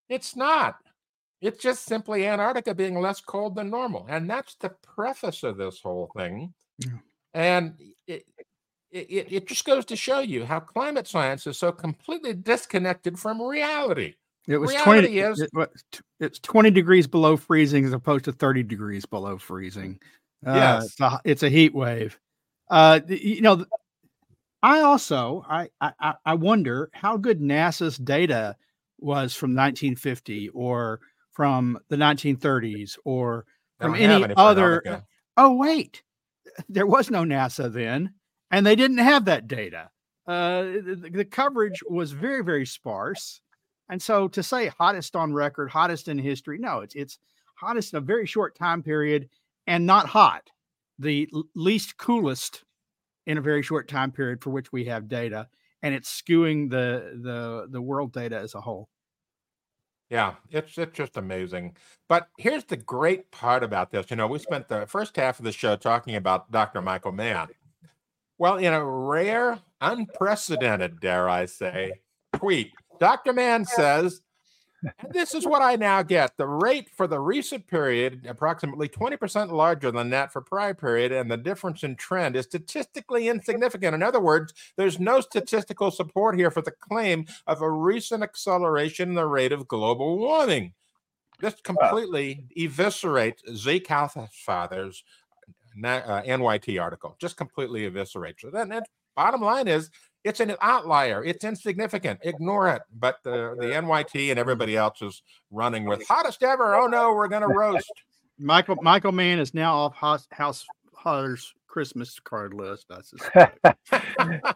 It's 0.10 0.36
not. 0.36 0.78
It's 1.42 1.62
just 1.62 1.86
simply 1.86 2.26
Antarctica 2.26 2.74
being 2.74 3.00
less 3.00 3.22
cold 3.22 3.56
than 3.56 3.70
normal. 3.70 4.06
And 4.10 4.30
that's 4.30 4.56
the 4.56 4.70
preface 4.96 5.44
of 5.44 5.58
this 5.58 5.80
whole 5.82 6.10
thing. 6.18 6.54
Yeah. 6.80 6.98
And 7.34 7.76
it, 8.08 8.26
it, 8.92 9.32
it 9.32 9.48
just 9.48 9.66
goes 9.66 9.86
to 9.86 9.96
show 9.96 10.20
you 10.20 10.46
how 10.46 10.60
climate 10.60 11.08
science 11.08 11.46
is 11.46 11.58
so 11.58 11.72
completely 11.72 12.34
disconnected 12.34 13.20
from 13.20 13.42
reality. 13.42 14.16
It 14.48 14.58
was 14.58 14.72
reality 14.72 15.20
20 15.20 15.20
is, 15.20 15.42
it, 15.42 15.70
it's 16.20 16.40
20 16.40 16.72
degrees 16.72 17.06
below 17.06 17.38
freezing 17.38 17.86
as 17.86 17.94
opposed 17.94 18.26
to 18.26 18.32
30 18.32 18.64
degrees 18.64 19.06
below 19.06 19.38
freezing. 19.38 20.00
Uh, 20.46 20.54
yes. 20.56 20.86
It's 20.86 21.00
a, 21.02 21.22
it's 21.26 21.44
a 21.44 21.50
heat 21.50 21.76
wave. 21.76 22.18
Uh, 22.70 23.02
you 23.08 23.42
know, 23.42 23.66
I 24.64 24.82
also 24.82 25.46
I, 25.48 25.70
I 25.80 26.16
I 26.26 26.34
wonder 26.34 26.90
how 26.94 27.16
good 27.16 27.40
NASA's 27.40 27.98
data 27.98 28.56
was 29.00 29.34
from 29.34 29.52
1950 29.52 30.50
or 30.50 31.00
from 31.32 31.78
the 31.90 31.96
1930s 31.96 32.98
or 33.06 33.46
from 33.80 33.96
any, 33.96 34.24
any 34.24 34.34
other. 34.36 35.04
Oh, 35.36 35.56
wait, 35.56 36.04
there 36.70 36.88
was 36.88 37.12
no 37.12 37.24
NASA 37.24 37.72
then, 37.72 38.14
and 38.50 38.66
they 38.66 38.76
didn't 38.76 38.98
have 38.98 39.26
that 39.26 39.48
data. 39.48 39.90
Uh, 40.28 40.62
the, 40.64 41.10
the 41.14 41.26
coverage 41.26 41.82
was 41.88 42.12
very, 42.12 42.44
very 42.44 42.66
sparse. 42.66 43.42
And 43.90 44.02
so 44.02 44.28
to 44.30 44.44
say 44.44 44.68
hottest 44.68 45.16
on 45.16 45.34
record, 45.34 45.70
hottest 45.70 46.10
in 46.10 46.18
history, 46.18 46.58
no, 46.58 46.82
it's 46.82 46.96
it's 46.96 47.20
hottest 47.56 47.94
in 47.94 47.98
a 47.98 48.02
very 48.02 48.26
short 48.26 48.58
time 48.58 48.84
period 48.84 49.30
and 49.66 49.86
not 49.86 50.08
hot. 50.08 50.50
The 51.00 51.30
least 51.56 51.98
coolest 51.98 52.64
in 53.26 53.38
a 53.38 53.42
very 53.42 53.62
short 53.62 53.88
time 53.88 54.12
period 54.12 54.42
for 54.42 54.50
which 54.50 54.72
we 54.72 54.86
have 54.86 55.08
data, 55.08 55.48
and 55.82 55.94
it's 55.94 56.22
skewing 56.22 56.70
the 56.70 57.20
the 57.22 57.68
the 57.70 57.82
world 57.82 58.14
data 58.14 58.38
as 58.38 58.56
a 58.56 58.62
whole. 58.62 58.90
Yeah, 60.10 60.36
it's 60.50 60.78
it's 60.78 60.96
just 60.96 61.18
amazing. 61.18 61.76
But 62.08 62.30
here's 62.38 62.64
the 62.64 62.78
great 62.78 63.30
part 63.32 63.64
about 63.64 63.92
this. 63.92 64.10
You 64.10 64.16
know, 64.16 64.28
we 64.28 64.40
spent 64.40 64.68
the 64.68 64.86
first 64.88 65.16
half 65.16 65.40
of 65.40 65.46
the 65.46 65.52
show 65.52 65.76
talking 65.76 66.16
about 66.16 66.52
Dr. 66.52 66.82
Michael 66.82 67.12
Mann. 67.12 67.48
Well, 68.38 68.58
in 68.58 68.72
a 68.72 68.86
rare, 68.86 69.60
unprecedented, 69.82 71.00
dare 71.00 71.28
I 71.28 71.46
say, 71.46 71.94
tweet, 72.36 72.72
Dr. 73.00 73.34
Mann 73.34 73.66
says 73.66 74.22
and 74.84 75.12
this 75.12 75.34
is 75.34 75.46
what 75.46 75.62
I 75.62 75.76
now 75.76 76.04
get. 76.04 76.38
The 76.38 76.48
rate 76.48 76.90
for 76.96 77.08
the 77.08 77.20
recent 77.20 77.68
period, 77.68 78.26
approximately 78.28 78.88
20% 78.88 79.52
larger 79.52 79.92
than 79.92 80.10
that 80.12 80.32
for 80.32 80.42
prior 80.42 80.74
period, 80.74 81.12
and 81.12 81.30
the 81.30 81.38
difference 81.38 81.84
in 81.84 81.96
trend 81.96 82.36
is 82.36 82.46
statistically 82.46 83.28
insignificant. 83.28 83.96
In 83.96 84.04
other 84.04 84.20
words, 84.20 84.54
there's 84.76 85.00
no 85.00 85.22
statistical 85.22 85.92
support 85.92 86.38
here 86.38 86.52
for 86.52 86.62
the 86.62 86.72
claim 86.72 87.26
of 87.48 87.62
a 87.62 87.70
recent 87.70 88.24
acceleration 88.24 89.10
in 89.10 89.16
the 89.16 89.26
rate 89.26 89.52
of 89.52 89.68
global 89.68 90.18
warming. 90.18 90.74
This 91.40 91.56
completely 91.62 92.46
eviscerates 92.58 93.48
Zeke 93.56 93.88
Hausfather's 93.88 95.04
uh, 95.84 96.22
NYT 96.24 96.82
article. 96.82 97.16
Just 97.20 97.38
completely 97.38 97.90
eviscerates 97.90 98.44
it. 98.44 98.56
And, 98.56 98.74
and 98.74 98.86
bottom 99.16 99.42
line 99.42 99.68
is 99.68 99.92
it's 100.28 100.40
an 100.42 100.56
outlier. 100.62 101.24
It's 101.24 101.46
insignificant. 101.46 102.20
Ignore 102.24 102.70
it. 102.70 102.82
But 103.00 103.20
the, 103.24 103.56
the 103.58 103.68
NYT 103.68 104.30
and 104.30 104.38
everybody 104.38 104.76
else 104.76 105.02
is 105.02 105.22
running 105.52 105.86
with 105.86 106.06
hottest 106.08 106.44
ever. 106.44 106.76
Oh 106.76 106.88
no, 106.88 107.14
we're 107.14 107.30
going 107.30 107.42
to 107.48 107.48
roast. 107.48 107.92
Michael 108.38 108.76
Michael 108.82 109.14
Mann 109.14 109.40
is 109.40 109.54
now 109.54 109.76
off 109.76 109.96
House, 109.96 110.28
House 110.32 110.66
Hutter's 110.94 111.54
Christmas 111.68 112.20
card 112.20 112.54
list. 112.54 112.86
That's 112.90 113.14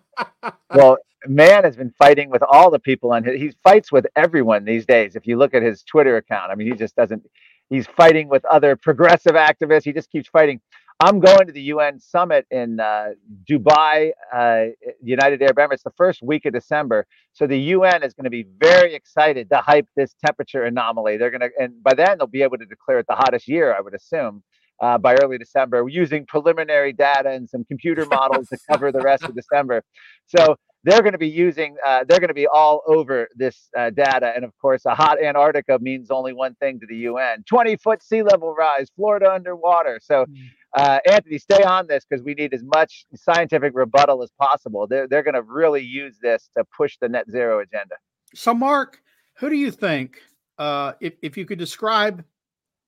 well, 0.75 0.97
Mann 1.25 1.63
has 1.63 1.77
been 1.77 1.93
fighting 1.97 2.29
with 2.29 2.43
all 2.43 2.69
the 2.69 2.79
people 2.79 3.13
on 3.13 3.23
his. 3.23 3.39
He 3.39 3.51
fights 3.63 3.91
with 3.91 4.05
everyone 4.15 4.65
these 4.65 4.85
days. 4.85 5.15
If 5.15 5.25
you 5.25 5.37
look 5.37 5.53
at 5.53 5.63
his 5.63 5.83
Twitter 5.83 6.17
account, 6.17 6.51
I 6.51 6.55
mean, 6.55 6.67
he 6.67 6.73
just 6.73 6.95
doesn't. 6.95 7.23
He's 7.69 7.87
fighting 7.87 8.27
with 8.27 8.43
other 8.45 8.75
progressive 8.75 9.33
activists. 9.33 9.85
He 9.85 9.93
just 9.93 10.11
keeps 10.11 10.27
fighting. 10.27 10.59
I'm 11.03 11.19
going 11.19 11.47
to 11.47 11.51
the 11.51 11.63
UN 11.63 11.99
summit 11.99 12.45
in 12.51 12.79
uh, 12.79 13.13
Dubai, 13.49 14.11
uh, 14.31 14.65
United 15.01 15.41
Arab 15.41 15.57
Emirates, 15.57 15.81
the 15.81 15.93
first 15.97 16.21
week 16.21 16.45
of 16.45 16.53
December. 16.53 17.07
So 17.33 17.47
the 17.47 17.57
UN 17.57 18.03
is 18.03 18.13
going 18.13 18.25
to 18.25 18.29
be 18.29 18.45
very 18.59 18.93
excited 18.93 19.49
to 19.49 19.57
hype 19.57 19.87
this 19.95 20.13
temperature 20.23 20.63
anomaly. 20.63 21.17
They're 21.17 21.31
going 21.31 21.41
to, 21.41 21.49
and 21.59 21.81
by 21.81 21.95
then 21.95 22.19
they'll 22.19 22.27
be 22.27 22.43
able 22.43 22.59
to 22.59 22.67
declare 22.67 22.99
it 22.99 23.07
the 23.09 23.15
hottest 23.15 23.47
year, 23.47 23.75
I 23.75 23.81
would 23.81 23.95
assume, 23.95 24.43
uh, 24.79 24.99
by 24.99 25.15
early 25.15 25.39
December, 25.39 25.83
using 25.89 26.23
preliminary 26.27 26.93
data 26.93 27.31
and 27.31 27.49
some 27.49 27.63
computer 27.63 28.05
models 28.05 28.49
to 28.49 28.59
cover 28.69 28.91
the 28.91 29.01
rest 29.01 29.23
of 29.23 29.33
December. 29.33 29.81
So 30.27 30.55
they're 30.83 31.01
going 31.01 31.13
to 31.13 31.17
be 31.17 31.29
using, 31.29 31.77
uh, 31.83 32.03
they're 32.07 32.19
going 32.19 32.27
to 32.27 32.35
be 32.35 32.47
all 32.47 32.83
over 32.85 33.27
this 33.35 33.69
uh, 33.75 33.89
data. 33.89 34.33
And 34.35 34.45
of 34.45 34.51
course, 34.61 34.85
a 34.85 34.93
hot 34.93 35.19
Antarctica 35.19 35.79
means 35.81 36.11
only 36.11 36.33
one 36.33 36.53
thing 36.55 36.79
to 36.79 36.85
the 36.87 36.97
UN 36.97 37.43
20 37.47 37.77
foot 37.77 38.03
sea 38.03 38.21
level 38.21 38.53
rise, 38.53 38.91
Florida 38.95 39.31
underwater. 39.33 39.99
So, 39.99 40.25
mm 40.25 40.35
uh, 40.75 40.99
Anthony, 41.09 41.37
stay 41.37 41.63
on 41.63 41.87
this 41.87 42.05
because 42.07 42.23
we 42.23 42.33
need 42.33 42.53
as 42.53 42.63
much 42.63 43.05
scientific 43.15 43.73
rebuttal 43.75 44.23
as 44.23 44.31
possible. 44.39 44.87
They're, 44.87 45.07
they're 45.07 45.23
going 45.23 45.35
to 45.35 45.41
really 45.41 45.81
use 45.81 46.17
this 46.21 46.49
to 46.57 46.63
push 46.75 46.97
the 47.01 47.09
net 47.09 47.29
zero 47.29 47.59
agenda. 47.59 47.95
So, 48.33 48.53
Mark, 48.53 49.01
who 49.37 49.49
do 49.49 49.55
you 49.55 49.71
think, 49.71 50.19
uh, 50.57 50.93
if, 51.01 51.13
if 51.21 51.37
you 51.37 51.45
could 51.45 51.59
describe 51.59 52.23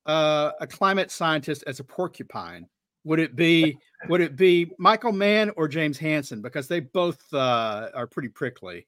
uh, 0.05 0.51
a 0.61 0.67
climate 0.67 1.11
scientist 1.11 1.63
as 1.67 1.79
a 1.79 1.83
porcupine, 1.83 2.67
would 3.03 3.19
it 3.19 3.35
be 3.35 3.77
would 4.09 4.21
it 4.21 4.35
be 4.35 4.71
Michael 4.77 5.11
Mann 5.11 5.51
or 5.57 5.67
James 5.67 5.97
Hansen? 5.97 6.41
Because 6.41 6.67
they 6.67 6.79
both 6.79 7.21
uh, 7.33 7.89
are 7.93 8.07
pretty 8.07 8.29
prickly. 8.29 8.85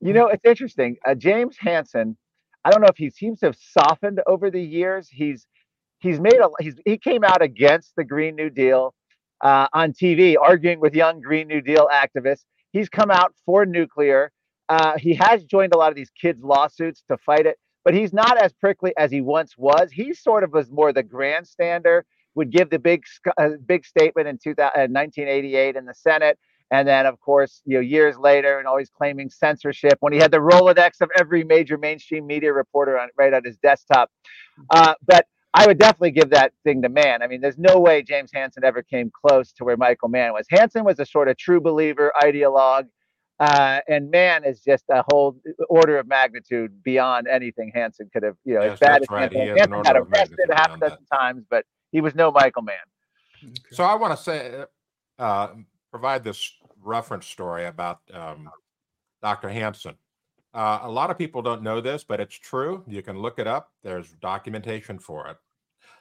You 0.00 0.12
know, 0.12 0.28
it's 0.28 0.44
interesting. 0.44 0.96
Uh, 1.06 1.14
James 1.14 1.56
Hansen, 1.58 2.16
I 2.64 2.70
don't 2.70 2.80
know 2.80 2.88
if 2.88 2.96
he 2.96 3.10
seems 3.10 3.40
to 3.40 3.46
have 3.46 3.56
softened 3.56 4.20
over 4.26 4.50
the 4.50 4.62
years. 4.62 5.08
He's 5.08 5.46
he's 6.00 6.20
made 6.20 6.40
a 6.40 6.48
he's 6.60 6.74
he 6.84 6.98
came 6.98 7.24
out 7.24 7.42
against 7.42 7.92
the 7.96 8.04
Green 8.04 8.34
New 8.34 8.50
Deal 8.50 8.94
uh, 9.42 9.68
on 9.72 9.92
TV, 9.92 10.36
arguing 10.40 10.80
with 10.80 10.94
young 10.94 11.20
Green 11.20 11.46
New 11.46 11.60
Deal 11.60 11.88
activists. 11.92 12.44
He's 12.72 12.88
come 12.88 13.10
out 13.10 13.34
for 13.46 13.64
nuclear. 13.66 14.32
Uh, 14.68 14.96
he 14.98 15.14
has 15.14 15.44
joined 15.44 15.74
a 15.74 15.78
lot 15.78 15.90
of 15.90 15.96
these 15.96 16.10
kids' 16.10 16.42
lawsuits 16.42 17.02
to 17.10 17.16
fight 17.18 17.46
it, 17.46 17.58
but 17.84 17.94
he's 17.94 18.12
not 18.12 18.38
as 18.38 18.52
prickly 18.52 18.92
as 18.96 19.10
he 19.10 19.20
once 19.20 19.54
was. 19.58 19.90
He 19.90 20.14
sort 20.14 20.44
of 20.44 20.52
was 20.52 20.70
more 20.70 20.92
the 20.92 21.02
grandstander, 21.02 22.02
would 22.34 22.50
give 22.50 22.70
the 22.70 22.78
big 22.78 23.04
uh, 23.38 23.50
big 23.66 23.84
statement 23.84 24.28
in 24.28 24.38
2000, 24.38 24.92
1988 24.92 25.76
in 25.76 25.84
the 25.86 25.94
Senate. 25.94 26.38
And 26.72 26.86
then, 26.86 27.04
of 27.04 27.18
course, 27.18 27.62
you 27.64 27.74
know, 27.74 27.80
years 27.80 28.16
later, 28.16 28.58
and 28.60 28.68
always 28.68 28.90
claiming 28.90 29.28
censorship 29.28 29.96
when 29.98 30.12
he 30.12 30.20
had 30.20 30.30
the 30.30 30.38
Rolodex 30.38 31.00
of 31.00 31.10
every 31.18 31.42
major 31.42 31.76
mainstream 31.76 32.28
media 32.28 32.52
reporter 32.52 32.96
on 32.96 33.08
right 33.18 33.34
on 33.34 33.42
his 33.44 33.56
desktop. 33.58 34.08
Uh, 34.70 34.94
but 35.04 35.26
I 35.52 35.66
would 35.66 35.78
definitely 35.78 36.12
give 36.12 36.30
that 36.30 36.52
thing 36.64 36.82
to 36.82 36.88
Mann. 36.88 37.22
I 37.22 37.26
mean, 37.26 37.40
there's 37.40 37.58
no 37.58 37.80
way 37.80 38.02
James 38.02 38.30
Hansen 38.32 38.64
ever 38.64 38.82
came 38.82 39.10
close 39.10 39.52
to 39.54 39.64
where 39.64 39.76
Michael 39.76 40.08
Mann 40.08 40.32
was. 40.32 40.46
Hansen 40.48 40.84
was 40.84 41.00
a 41.00 41.06
sort 41.06 41.28
of 41.28 41.36
true 41.36 41.60
believer, 41.60 42.12
ideologue, 42.22 42.86
uh, 43.40 43.80
and 43.88 44.10
Mann 44.10 44.44
is 44.44 44.60
just 44.60 44.84
a 44.90 45.02
whole 45.08 45.40
order 45.68 45.98
of 45.98 46.06
magnitude 46.06 46.82
beyond 46.84 47.26
anything 47.26 47.72
Hansen 47.74 48.08
could 48.12 48.22
have. 48.22 48.36
You 48.44 48.54
know, 48.54 48.62
yes, 48.62 48.72
as 48.74 48.78
bad 48.78 49.02
as 49.02 49.10
right. 49.10 49.32
Hansen, 49.32 49.56
Hansen 49.56 49.82
got 49.82 49.96
arrested 49.96 50.38
half 50.52 50.76
a 50.76 50.78
dozen 50.78 51.04
times, 51.12 51.44
but 51.50 51.64
he 51.90 52.00
was 52.00 52.14
no 52.14 52.30
Michael 52.30 52.62
Mann. 52.62 52.76
Okay. 53.42 53.54
So 53.72 53.82
I 53.82 53.94
want 53.94 54.16
to 54.16 54.22
say, 54.22 54.64
uh, 55.18 55.48
provide 55.90 56.22
this 56.22 56.52
reference 56.82 57.26
story 57.26 57.66
about 57.66 58.00
um, 58.12 58.50
Dr. 59.22 59.48
Hansen. 59.48 59.96
Uh, 60.52 60.80
a 60.82 60.90
lot 60.90 61.10
of 61.10 61.18
people 61.18 61.42
don't 61.42 61.62
know 61.62 61.80
this, 61.80 62.04
but 62.04 62.20
it's 62.20 62.36
true. 62.36 62.82
You 62.86 63.02
can 63.02 63.18
look 63.18 63.38
it 63.38 63.46
up. 63.46 63.70
There's 63.82 64.12
documentation 64.14 64.98
for 64.98 65.28
it. 65.28 65.36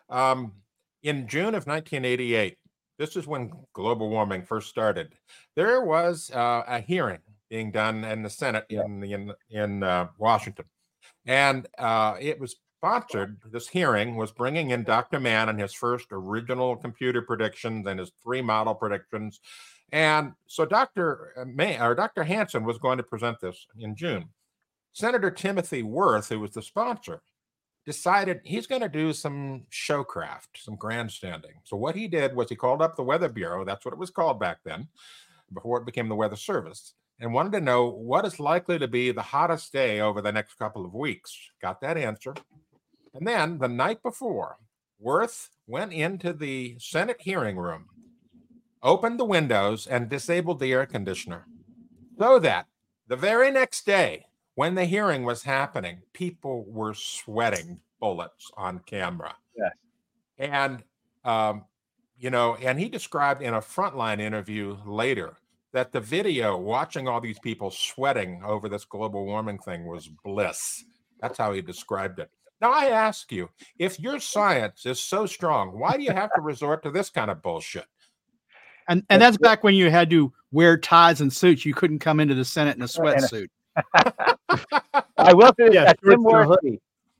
Um, 0.09 0.53
in 1.03 1.27
June 1.27 1.55
of 1.55 1.67
1988, 1.67 2.57
this 2.97 3.15
is 3.15 3.27
when 3.27 3.51
global 3.73 4.09
warming 4.09 4.43
first 4.43 4.69
started. 4.69 5.13
There 5.55 5.81
was 5.81 6.31
uh, 6.31 6.63
a 6.67 6.79
hearing 6.79 7.19
being 7.49 7.71
done 7.71 8.03
in 8.03 8.23
the 8.23 8.29
Senate 8.29 8.65
in 8.69 9.03
in 9.03 9.31
in 9.49 9.83
uh, 9.83 10.07
Washington, 10.17 10.65
and 11.25 11.67
uh, 11.77 12.15
it 12.19 12.39
was 12.39 12.57
sponsored. 12.79 13.37
This 13.51 13.67
hearing 13.67 14.15
was 14.15 14.31
bringing 14.31 14.71
in 14.71 14.83
Dr. 14.83 15.19
Mann 15.19 15.49
and 15.49 15.59
his 15.59 15.73
first 15.73 16.07
original 16.11 16.75
computer 16.75 17.21
predictions 17.21 17.85
and 17.87 17.99
his 17.99 18.11
three 18.23 18.41
model 18.41 18.73
predictions. 18.73 19.39
And 19.91 20.33
so 20.47 20.65
Dr. 20.65 21.33
May 21.47 21.79
or 21.79 21.95
Dr. 21.95 22.23
Hansen 22.23 22.63
was 22.63 22.77
going 22.77 22.97
to 22.97 23.03
present 23.03 23.39
this 23.41 23.65
in 23.77 23.95
June. 23.95 24.29
Senator 24.93 25.31
Timothy 25.31 25.83
Wirth, 25.83 26.29
who 26.29 26.39
was 26.39 26.51
the 26.51 26.61
sponsor, 26.61 27.21
decided 27.85 28.41
he's 28.43 28.67
going 28.67 28.81
to 28.81 28.89
do 28.89 29.13
some 29.13 29.63
showcraft, 29.71 30.47
some 30.57 30.75
grandstanding. 30.75 31.53
So 31.63 31.77
what 31.77 31.95
he 31.95 32.07
did 32.07 32.35
was 32.35 32.49
he 32.49 32.55
called 32.55 32.81
up 32.81 32.95
the 32.95 33.03
Weather 33.03 33.29
Bureau, 33.29 33.65
that's 33.65 33.85
what 33.85 33.93
it 33.93 33.99
was 33.99 34.09
called 34.09 34.39
back 34.39 34.59
then, 34.63 34.87
before 35.53 35.79
it 35.79 35.85
became 35.85 36.09
the 36.09 36.15
Weather 36.15 36.35
Service, 36.35 36.93
and 37.19 37.33
wanted 37.33 37.53
to 37.53 37.61
know 37.61 37.89
what 37.89 38.25
is 38.25 38.39
likely 38.39 38.77
to 38.79 38.87
be 38.87 39.11
the 39.11 39.21
hottest 39.21 39.73
day 39.73 40.01
over 40.01 40.21
the 40.21 40.31
next 40.31 40.55
couple 40.55 40.85
of 40.85 40.93
weeks. 40.93 41.35
Got 41.61 41.81
that 41.81 41.97
answer. 41.97 42.35
And 43.13 43.25
then 43.25 43.57
the 43.57 43.67
night 43.67 44.03
before, 44.03 44.57
Wirth 44.99 45.49
went 45.65 45.93
into 45.93 46.33
the 46.33 46.77
Senate 46.79 47.21
hearing 47.21 47.57
room, 47.57 47.85
opened 48.83 49.19
the 49.19 49.25
windows, 49.25 49.87
and 49.87 50.09
disabled 50.09 50.59
the 50.59 50.73
air 50.73 50.85
conditioner 50.85 51.47
so 52.19 52.37
that 52.39 52.67
the 53.07 53.15
very 53.15 53.49
next 53.49 53.85
day, 53.85 54.25
when 54.59 54.75
the 54.75 54.83
hearing 54.83 55.23
was 55.23 55.41
happening, 55.41 56.01
people 56.11 56.65
were 56.67 56.93
sweating 56.93 57.79
bullets 58.01 58.51
on 58.57 58.79
camera. 58.79 59.33
Yes. 59.55 59.71
And, 60.37 60.83
um, 61.23 61.63
you 62.17 62.29
know, 62.29 62.55
and 62.55 62.77
he 62.77 62.89
described 62.89 63.41
in 63.41 63.53
a 63.53 63.61
frontline 63.61 64.19
interview 64.19 64.75
later 64.85 65.37
that 65.71 65.93
the 65.93 66.01
video 66.01 66.57
watching 66.57 67.07
all 67.07 67.21
these 67.21 67.39
people 67.39 67.71
sweating 67.71 68.41
over 68.43 68.67
this 68.67 68.83
global 68.83 69.25
warming 69.25 69.59
thing 69.59 69.85
was 69.85 70.09
bliss. 70.25 70.83
That's 71.21 71.37
how 71.37 71.53
he 71.53 71.61
described 71.61 72.19
it. 72.19 72.29
Now, 72.59 72.73
I 72.73 72.87
ask 72.87 73.31
you, 73.31 73.49
if 73.77 73.97
your 73.97 74.19
science 74.19 74.85
is 74.85 74.99
so 74.99 75.25
strong, 75.25 75.79
why 75.79 75.95
do 75.95 76.03
you 76.03 76.11
have 76.11 76.31
to 76.35 76.41
resort 76.41 76.83
to 76.83 76.91
this 76.91 77.09
kind 77.09 77.31
of 77.31 77.41
bullshit? 77.41 77.85
And 78.89 79.03
and 79.09 79.21
that's 79.21 79.37
back 79.37 79.63
when 79.63 79.75
you 79.75 79.89
had 79.89 80.09
to 80.09 80.33
wear 80.51 80.77
ties 80.77 81.21
and 81.21 81.31
suits. 81.31 81.63
You 81.63 81.73
couldn't 81.73 81.99
come 81.99 82.19
into 82.19 82.35
the 82.35 82.43
Senate 82.43 82.75
in 82.75 82.81
a 82.81 82.87
sweatsuit. 82.87 83.47
I 85.17 85.33
will 85.33 85.51
say 85.59 85.69
yeah, 85.71 85.93
Tim 85.93 86.23
Wirth, 86.23 86.57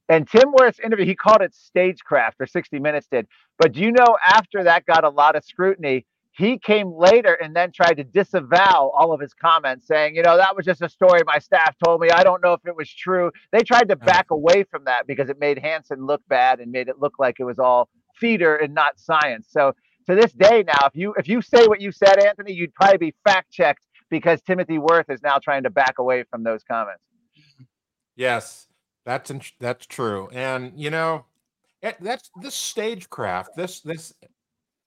and 0.10 0.28
Tim 0.28 0.52
Wirth's 0.52 0.80
interview, 0.80 1.06
he 1.06 1.16
called 1.16 1.42
it 1.42 1.54
stagecraft, 1.54 2.38
or 2.40 2.48
60 2.48 2.80
Minutes 2.80 3.08
did. 3.12 3.28
But 3.58 3.74
do 3.74 3.82
you 3.82 3.92
know 3.92 4.18
after 4.26 4.64
that 4.64 4.86
got 4.86 5.04
a 5.04 5.10
lot 5.10 5.36
of 5.36 5.44
scrutiny, 5.44 6.06
he 6.32 6.58
came 6.58 6.94
later 6.94 7.34
and 7.34 7.54
then 7.54 7.72
tried 7.72 7.96
to 7.96 8.04
disavow 8.04 8.92
all 8.98 9.12
of 9.12 9.20
his 9.20 9.34
comments, 9.34 9.86
saying, 9.86 10.16
you 10.16 10.24
know, 10.24 10.38
that 10.38 10.56
was 10.56 10.66
just 10.66 10.82
a 10.82 10.88
story 10.88 11.22
my 11.26 11.38
staff 11.38 11.76
told 11.84 12.00
me. 12.00 12.10
I 12.10 12.24
don't 12.24 12.42
know 12.42 12.54
if 12.54 12.62
it 12.66 12.76
was 12.76 12.90
true. 12.90 13.30
They 13.52 13.62
tried 13.62 13.90
to 13.90 13.98
back 13.98 14.32
away 14.32 14.64
from 14.64 14.86
that 14.86 15.06
because 15.06 15.30
it 15.30 15.38
made 15.38 15.60
Hansen 15.60 16.06
look 16.06 16.22
bad 16.30 16.62
and 16.62 16.72
made 16.72 16.88
it 16.88 17.00
look 17.00 17.16
like 17.20 17.40
it 17.40 17.44
was 17.44 17.60
all 17.60 17.90
theater 18.22 18.56
and 18.56 18.74
not 18.74 19.00
science. 19.00 19.48
So 19.52 19.74
to 20.08 20.16
this 20.16 20.32
day 20.32 20.64
now, 20.66 20.88
if 20.88 20.96
you 20.96 21.14
if 21.18 21.28
you 21.28 21.42
say 21.42 21.68
what 21.68 21.82
you 21.82 21.92
said, 21.92 22.24
Anthony, 22.24 22.54
you'd 22.54 22.74
probably 22.74 22.98
be 22.98 23.16
fact 23.26 23.52
checked 23.52 23.84
because 24.10 24.42
Timothy 24.42 24.78
Wirth 24.78 25.10
is 25.10 25.22
now 25.22 25.38
trying 25.38 25.64
to 25.64 25.70
back 25.70 26.00
away 26.00 26.24
from 26.24 26.44
those 26.44 26.64
comments. 26.64 27.02
Yes, 28.16 28.68
That's 29.06 29.32
in, 29.32 29.42
that's 29.60 29.86
true, 29.86 30.28
and 30.34 30.74
you 30.76 30.90
know, 30.90 31.26
it, 31.82 31.96
that's 32.02 32.30
this 32.42 32.54
stagecraft, 32.56 33.56
this 33.56 33.80
this 33.80 34.14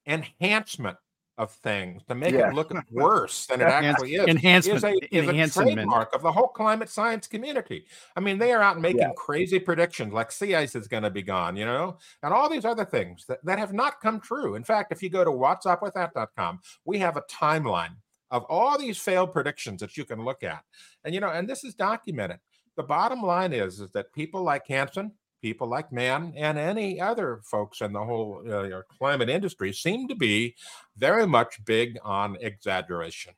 enhancement 0.07 0.99
of 1.39 1.51
things 1.51 2.03
to 2.05 2.15
make 2.15 2.35
Yeah. 2.35 2.51
it 2.51 2.55
look 2.55 2.71
worse 2.91 3.47
than 3.47 3.63
it 3.63 3.65
actually 3.65 4.15
is. 4.17 4.29
enhancement, 4.29 4.77
is 4.77 4.85
a, 4.85 5.17
is 5.17 5.29
a 5.29 5.49
trademark 5.65 6.15
of 6.15 6.21
the 6.23 6.31
whole 6.31 6.49
climate 6.49 6.91
science 6.91 7.27
community. 7.27 7.87
I 8.15 8.21
mean, 8.21 8.39
they 8.39 8.53
are 8.53 8.61
out 8.61 8.79
making 8.81 9.01
Yeah. 9.01 9.13
crazy 9.17 9.59
predictions 9.59 10.13
like 10.13 10.31
sea 10.31 10.55
ice 10.55 10.75
is 10.77 10.89
going 10.89 11.05
to 11.05 11.11
be 11.11 11.23
gone, 11.23 11.57
you 11.57 11.65
know, 11.65 11.97
and 12.23 12.35
all 12.35 12.51
these 12.51 12.67
other 12.67 12.85
things 12.85 13.25
that, 13.27 13.43
that 13.47 13.59
have 13.59 13.73
not 13.73 14.01
come 14.03 14.21
true. 14.21 14.57
In 14.57 14.63
fact, 14.63 14.93
if 14.93 15.03
you 15.03 15.09
go 15.09 15.25
to 15.25 15.31
wattsupwiththat.com, 15.31 16.61
we 16.85 16.99
have 16.99 17.17
a 17.17 17.23
timeline 17.23 17.97
of 18.33 18.45
all 18.49 18.77
these 18.79 18.99
failed 18.99 19.33
predictions 19.33 19.81
that 19.81 19.97
you 19.97 20.05
can 20.05 20.25
look 20.25 20.43
at. 20.43 20.65
And, 21.05 21.15
you 21.15 21.21
know, 21.21 21.29
and 21.31 21.49
this 21.49 21.63
is 21.63 21.75
documented. 21.75 22.39
The 22.77 22.83
bottom 22.83 23.23
line 23.23 23.53
is, 23.53 23.79
is 23.79 23.91
that 23.93 24.13
people 24.15 24.43
like 24.43 24.67
Hansen, 24.67 25.13
people 25.43 25.69
like 25.69 25.93
Mann, 25.93 26.33
and 26.37 26.59
any 26.59 27.01
other 27.01 27.41
folks 27.45 27.83
in 27.83 27.93
the 27.93 28.03
whole 28.03 28.43
uh, 28.51 28.81
climate 28.99 29.29
industry 29.29 29.73
seem 29.73 30.09
to 30.09 30.15
be 30.17 30.57
very 30.97 31.27
much 31.27 31.63
big 31.67 31.99
on 32.03 32.37
exaggeration. 32.41 33.35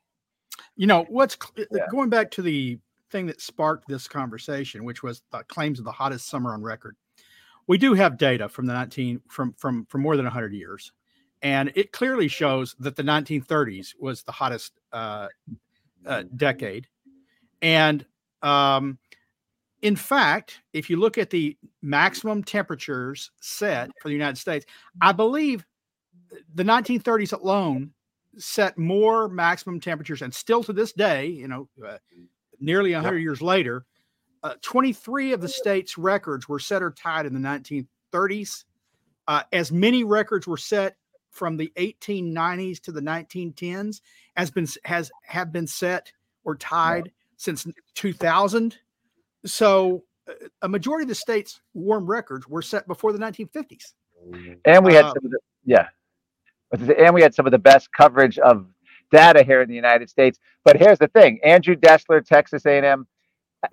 You 0.77 0.87
know 0.87 1.05
what's 1.09 1.37
Yeah. 1.57 1.85
going 1.91 2.09
back 2.09 2.31
to 2.31 2.41
the 2.41 2.79
thing 3.11 3.25
that 3.27 3.41
sparked 3.41 3.87
this 3.87 4.07
conversation, 4.07 4.83
which 4.85 5.03
was 5.03 5.21
the 5.31 5.43
claims 5.43 5.79
of 5.79 5.85
the 5.85 5.91
hottest 5.91 6.27
summer 6.27 6.53
on 6.53 6.61
record. 6.63 6.95
We 7.67 7.77
do 7.77 7.93
have 7.93 8.17
data 8.17 8.47
from 8.47 8.65
the 8.65 8.73
19 8.73 9.21
from 9.29 9.53
from 9.53 9.85
from 9.87 10.01
more 10.01 10.15
than 10.15 10.25
100 10.25 10.53
years, 10.53 10.91
and 11.45 11.71
it 11.75 11.91
clearly 11.91 12.27
shows 12.27 12.75
that 12.79 12.95
the 12.95 13.03
1930s 13.03 13.93
was 13.99 14.23
the 14.23 14.31
hottest 14.31 14.79
uh, 14.91 15.27
uh, 16.03 16.23
decade. 16.35 16.87
And 17.61 18.03
um, 18.41 18.97
in 19.83 19.95
fact, 19.95 20.61
if 20.73 20.89
you 20.89 20.97
look 20.97 21.19
at 21.19 21.29
the 21.29 21.55
maximum 21.83 22.43
temperatures 22.43 23.29
set 23.41 23.91
for 24.01 24.07
the 24.07 24.15
United 24.15 24.39
States, 24.39 24.65
I 25.01 25.11
believe 25.11 25.63
the 26.55 26.63
1930s 26.63 27.39
alone 27.39 27.91
set 28.39 28.75
more 28.79 29.29
maximum 29.29 29.79
temperatures, 29.79 30.23
and 30.23 30.33
still 30.33 30.63
to 30.63 30.73
this 30.73 30.93
day, 30.93 31.27
you 31.27 31.47
know, 31.47 31.69
uh, 31.87 31.99
nearly 32.59 32.91
100 32.93 33.19
years 33.19 33.43
later, 33.43 33.85
uh, 34.41 34.55
23 34.63 35.33
of 35.33 35.41
the 35.41 35.47
state's 35.47 35.95
records 35.95 36.49
were 36.49 36.57
set 36.57 36.81
or 36.81 36.89
tied 36.89 37.27
in 37.27 37.39
the 37.39 37.39
1930s. 37.39 38.65
Uh, 39.27 39.43
as 39.53 39.71
many 39.71 40.03
records 40.03 40.47
were 40.47 40.57
set 40.57 40.97
from 41.35 41.57
the 41.57 41.71
1890s 41.75 42.79
to 42.79 42.91
the 42.93 43.01
1910s 43.01 43.99
has 44.37 44.49
been 44.49 44.65
has 44.85 45.11
have 45.23 45.51
been 45.51 45.67
set 45.67 46.11
or 46.45 46.55
tied 46.55 47.11
since 47.35 47.67
2000. 47.93 48.77
So 49.45 50.03
uh, 50.29 50.33
a 50.61 50.69
majority 50.69 51.03
of 51.03 51.09
the 51.09 51.15
state's 51.15 51.59
warm 51.73 52.09
records 52.09 52.47
were 52.47 52.61
set 52.61 52.87
before 52.87 53.11
the 53.11 53.19
1950s. 53.19 53.93
and 54.65 54.85
we 54.85 54.93
had 54.93 55.05
Uh, 55.05 55.13
some 55.13 55.25
of 55.25 55.31
the 55.31 55.39
yeah. 55.65 55.87
I 56.71 56.77
was 56.77 56.79
gonna 56.79 56.93
say, 56.93 57.05
and 57.05 57.13
we 57.13 57.21
had 57.21 57.35
some 57.35 57.45
of 57.45 57.51
the 57.51 57.59
best 57.59 57.89
coverage 57.91 58.39
of 58.39 58.65
data 59.11 59.43
here 59.43 59.61
in 59.61 59.67
the 59.67 59.75
united 59.75 60.09
states. 60.09 60.39
But 60.63 60.77
here's 60.77 60.99
the 60.99 61.09
thing 61.09 61.39
andrew 61.43 61.75
dessler 61.75 62.25
texas 62.25 62.65
a&m 62.65 63.05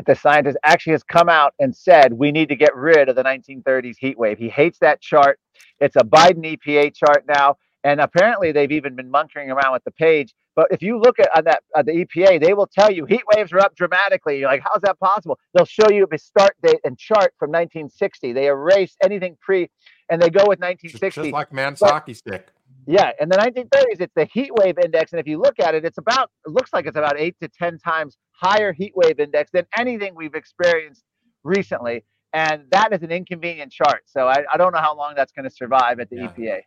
the 0.07 0.15
scientist 0.15 0.57
actually 0.65 0.93
has 0.93 1.03
come 1.03 1.29
out 1.29 1.55
and 1.59 1.75
said 1.75 2.13
we 2.13 2.33
need 2.33 2.49
to 2.49 2.57
get 2.57 2.75
rid 2.75 3.09
of 3.09 3.17
the 3.17 3.23
1930s 3.23 3.97
heat 3.99 4.19
wave. 4.19 4.39
He 4.39 4.49
hates 4.49 4.79
that 4.79 5.01
chart 5.01 5.39
it's 5.81 5.97
a 5.97 6.05
biden 6.05 6.45
epa 6.57 6.95
chart 6.95 7.25
now 7.29 7.57
and 7.85 8.01
apparently 8.01 8.53
they've 8.53 8.73
even 8.73 8.95
been 8.95 9.11
monkeying 9.11 9.51
around 9.51 9.73
with 9.73 9.83
the 9.85 9.91
page. 9.91 10.35
But 10.55 10.69
if 10.71 10.83
you 10.83 11.01
look 11.01 11.19
at 11.19 11.45
that 11.45 11.63
at 11.77 11.87
the 11.87 12.05
epa 12.05 12.41
they 12.41 12.55
will 12.55 12.67
tell 12.69 12.91
you 12.91 13.07
heat 13.07 13.23
waves 13.35 13.53
are 13.53 13.61
up 13.61 13.75
dramatically. 13.75 14.39
You're 14.39 14.49
like 14.49 14.63
how's 14.65 14.83
that 14.83 14.99
possible? 14.99 15.39
They'll 15.55 15.67
show 15.67 15.91
you 15.91 16.07
a 16.13 16.19
start 16.19 16.57
date 16.63 16.81
and 16.85 16.99
chart 16.99 17.35
from 17.39 17.51
1960 17.51 18.33
they 18.33 18.47
erase 18.47 18.97
anything 19.03 19.37
pre 19.41 19.69
and 20.11 20.21
they 20.21 20.31
go 20.31 20.41
with 20.41 20.61
1960 20.61 21.23
just 21.23 21.33
like 21.33 21.53
Mann's 21.53 21.81
hockey 21.81 22.15
stick. 22.15 22.49
yeah, 22.87 23.13
in 23.21 23.29
the 23.29 23.37
1930s, 23.37 24.01
it's 24.01 24.13
the 24.15 24.25
heat 24.27 24.51
wave 24.55 24.77
index, 24.79 25.13
and 25.13 25.21
if 25.21 25.27
you 25.27 25.39
look 25.39 25.59
at 25.61 25.75
it, 25.75 25.85
it's 25.85 25.99
about 25.99 26.31
it 26.47 26.51
looks 26.51 26.73
like 26.73 26.87
it's 26.87 26.97
about 26.97 27.19
eight 27.19 27.37
to 27.41 27.49
ten 27.49 27.79
times 27.79 28.17
higher 28.33 28.73
heat 28.73 28.93
wave 28.95 29.21
index 29.21 29.51
than 29.53 29.67
anything 29.77 30.15
we've 30.15 30.35
experienced 30.35 31.05
recently, 31.45 32.05
and 32.33 32.64
that 32.70 32.93
is 32.93 33.03
an 33.03 33.11
inconvenient 33.11 33.72
chart. 33.72 34.03
So 34.07 34.26
I, 34.28 34.45
I 34.53 34.57
don't 34.57 34.72
know 34.72 34.80
how 34.80 34.97
long 34.97 35.14
that's 35.14 35.33
going 35.33 35.49
to 35.49 35.55
survive 35.55 36.01
at 36.01 36.11
the 36.11 36.16
Yeah. 36.16 36.28
EPA. 36.28 36.61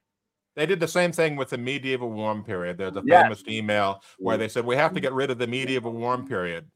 They 0.56 0.66
did 0.66 0.80
the 0.80 0.88
same 0.88 1.12
thing 1.12 1.36
with 1.36 1.50
the 1.50 1.58
medieval 1.58 2.10
warm 2.10 2.44
period. 2.44 2.78
There's 2.78 2.96
a 2.96 3.04
Yes. 3.06 3.24
famous 3.24 3.44
email 3.48 4.02
where 4.20 4.38
they 4.38 4.48
said 4.48 4.66
we 4.66 4.78
have 4.78 4.94
to 4.94 5.02
get 5.02 5.12
rid 5.12 5.30
of 5.30 5.38
the 5.38 5.48
medieval 5.48 5.92
warm 5.92 6.28
period. 6.28 6.72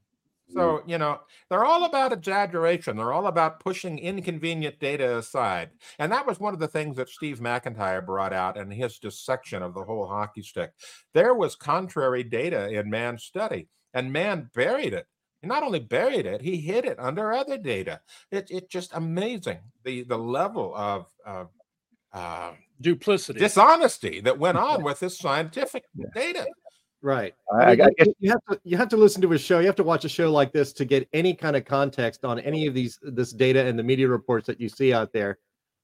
So, 0.51 0.79
mm. 0.79 0.89
you 0.89 0.97
know, 0.97 1.19
they're 1.49 1.63
all 1.63 1.85
about 1.85 2.11
exaggeration. 2.11 2.97
They're 2.97 3.13
all 3.13 3.27
about 3.27 3.59
pushing 3.59 3.99
inconvenient 3.99 4.79
data 4.79 5.17
aside. 5.17 5.69
And 5.99 6.11
that 6.11 6.25
was 6.25 6.39
one 6.39 6.53
of 6.53 6.59
the 6.59 6.67
things 6.67 6.97
that 6.97 7.09
Steve 7.09 7.39
McIntyre 7.39 8.05
brought 8.05 8.33
out 8.33 8.57
in 8.57 8.71
his 8.71 8.99
dissection 8.99 9.61
of 9.61 9.73
the 9.73 9.83
whole 9.83 10.07
hockey 10.07 10.41
stick. 10.41 10.71
There 11.13 11.33
was 11.33 11.55
contrary 11.55 12.23
data 12.23 12.69
in 12.69 12.89
Mann's 12.89 13.23
study, 13.23 13.67
and 13.93 14.11
Mann 14.11 14.49
buried 14.53 14.93
it. 14.93 15.05
He 15.41 15.47
not 15.47 15.63
only 15.63 15.79
buried 15.79 16.25
it, 16.25 16.41
he 16.41 16.57
hid 16.57 16.85
it 16.85 16.97
under 16.99 17.31
other 17.33 17.57
data. 17.57 18.01
It, 18.31 18.47
it's 18.49 18.67
just 18.67 18.91
amazing 18.93 19.59
the, 19.83 20.03
the 20.03 20.17
level 20.17 20.73
of, 20.75 21.05
of 21.25 21.49
uh, 22.13 22.51
Duplicity. 22.81 23.39
dishonesty 23.39 24.19
that 24.21 24.37
went 24.37 24.57
on 24.57 24.83
with 24.83 24.99
this 24.99 25.17
scientific 25.17 25.83
data. 26.13 26.45
Right. 27.01 27.33
I- 27.53 27.63
I 27.63 27.71
I 27.71 27.75
you- 27.99 28.15
you 28.19 28.29
have 28.31 28.41
to 28.49 28.59
you 28.65 28.77
have 28.77 28.89
to 28.89 28.97
listen 28.97 29.21
to 29.21 29.31
a 29.33 29.37
show. 29.37 29.59
You 29.59 29.67
have 29.67 29.75
to 29.77 29.83
watch 29.83 30.03
a 30.03 30.09
show 30.09 30.29
like 30.31 30.51
this 30.51 30.73
to 30.73 30.85
get 30.85 31.07
any 31.13 31.33
kind 31.33 31.55
of 31.55 31.63
context 31.63 32.25
on 32.25 32.39
any 32.39 32.67
of 32.67 32.73
these 32.73 32.99
this 33.01 33.31
data 33.31 33.65
and 33.65 33.79
the 33.79 33.83
media 33.83 34.07
reports 34.09 34.47
that 34.47 34.59
you 34.59 34.67
see 34.67 34.93
out 34.93 35.13
there. 35.13 35.39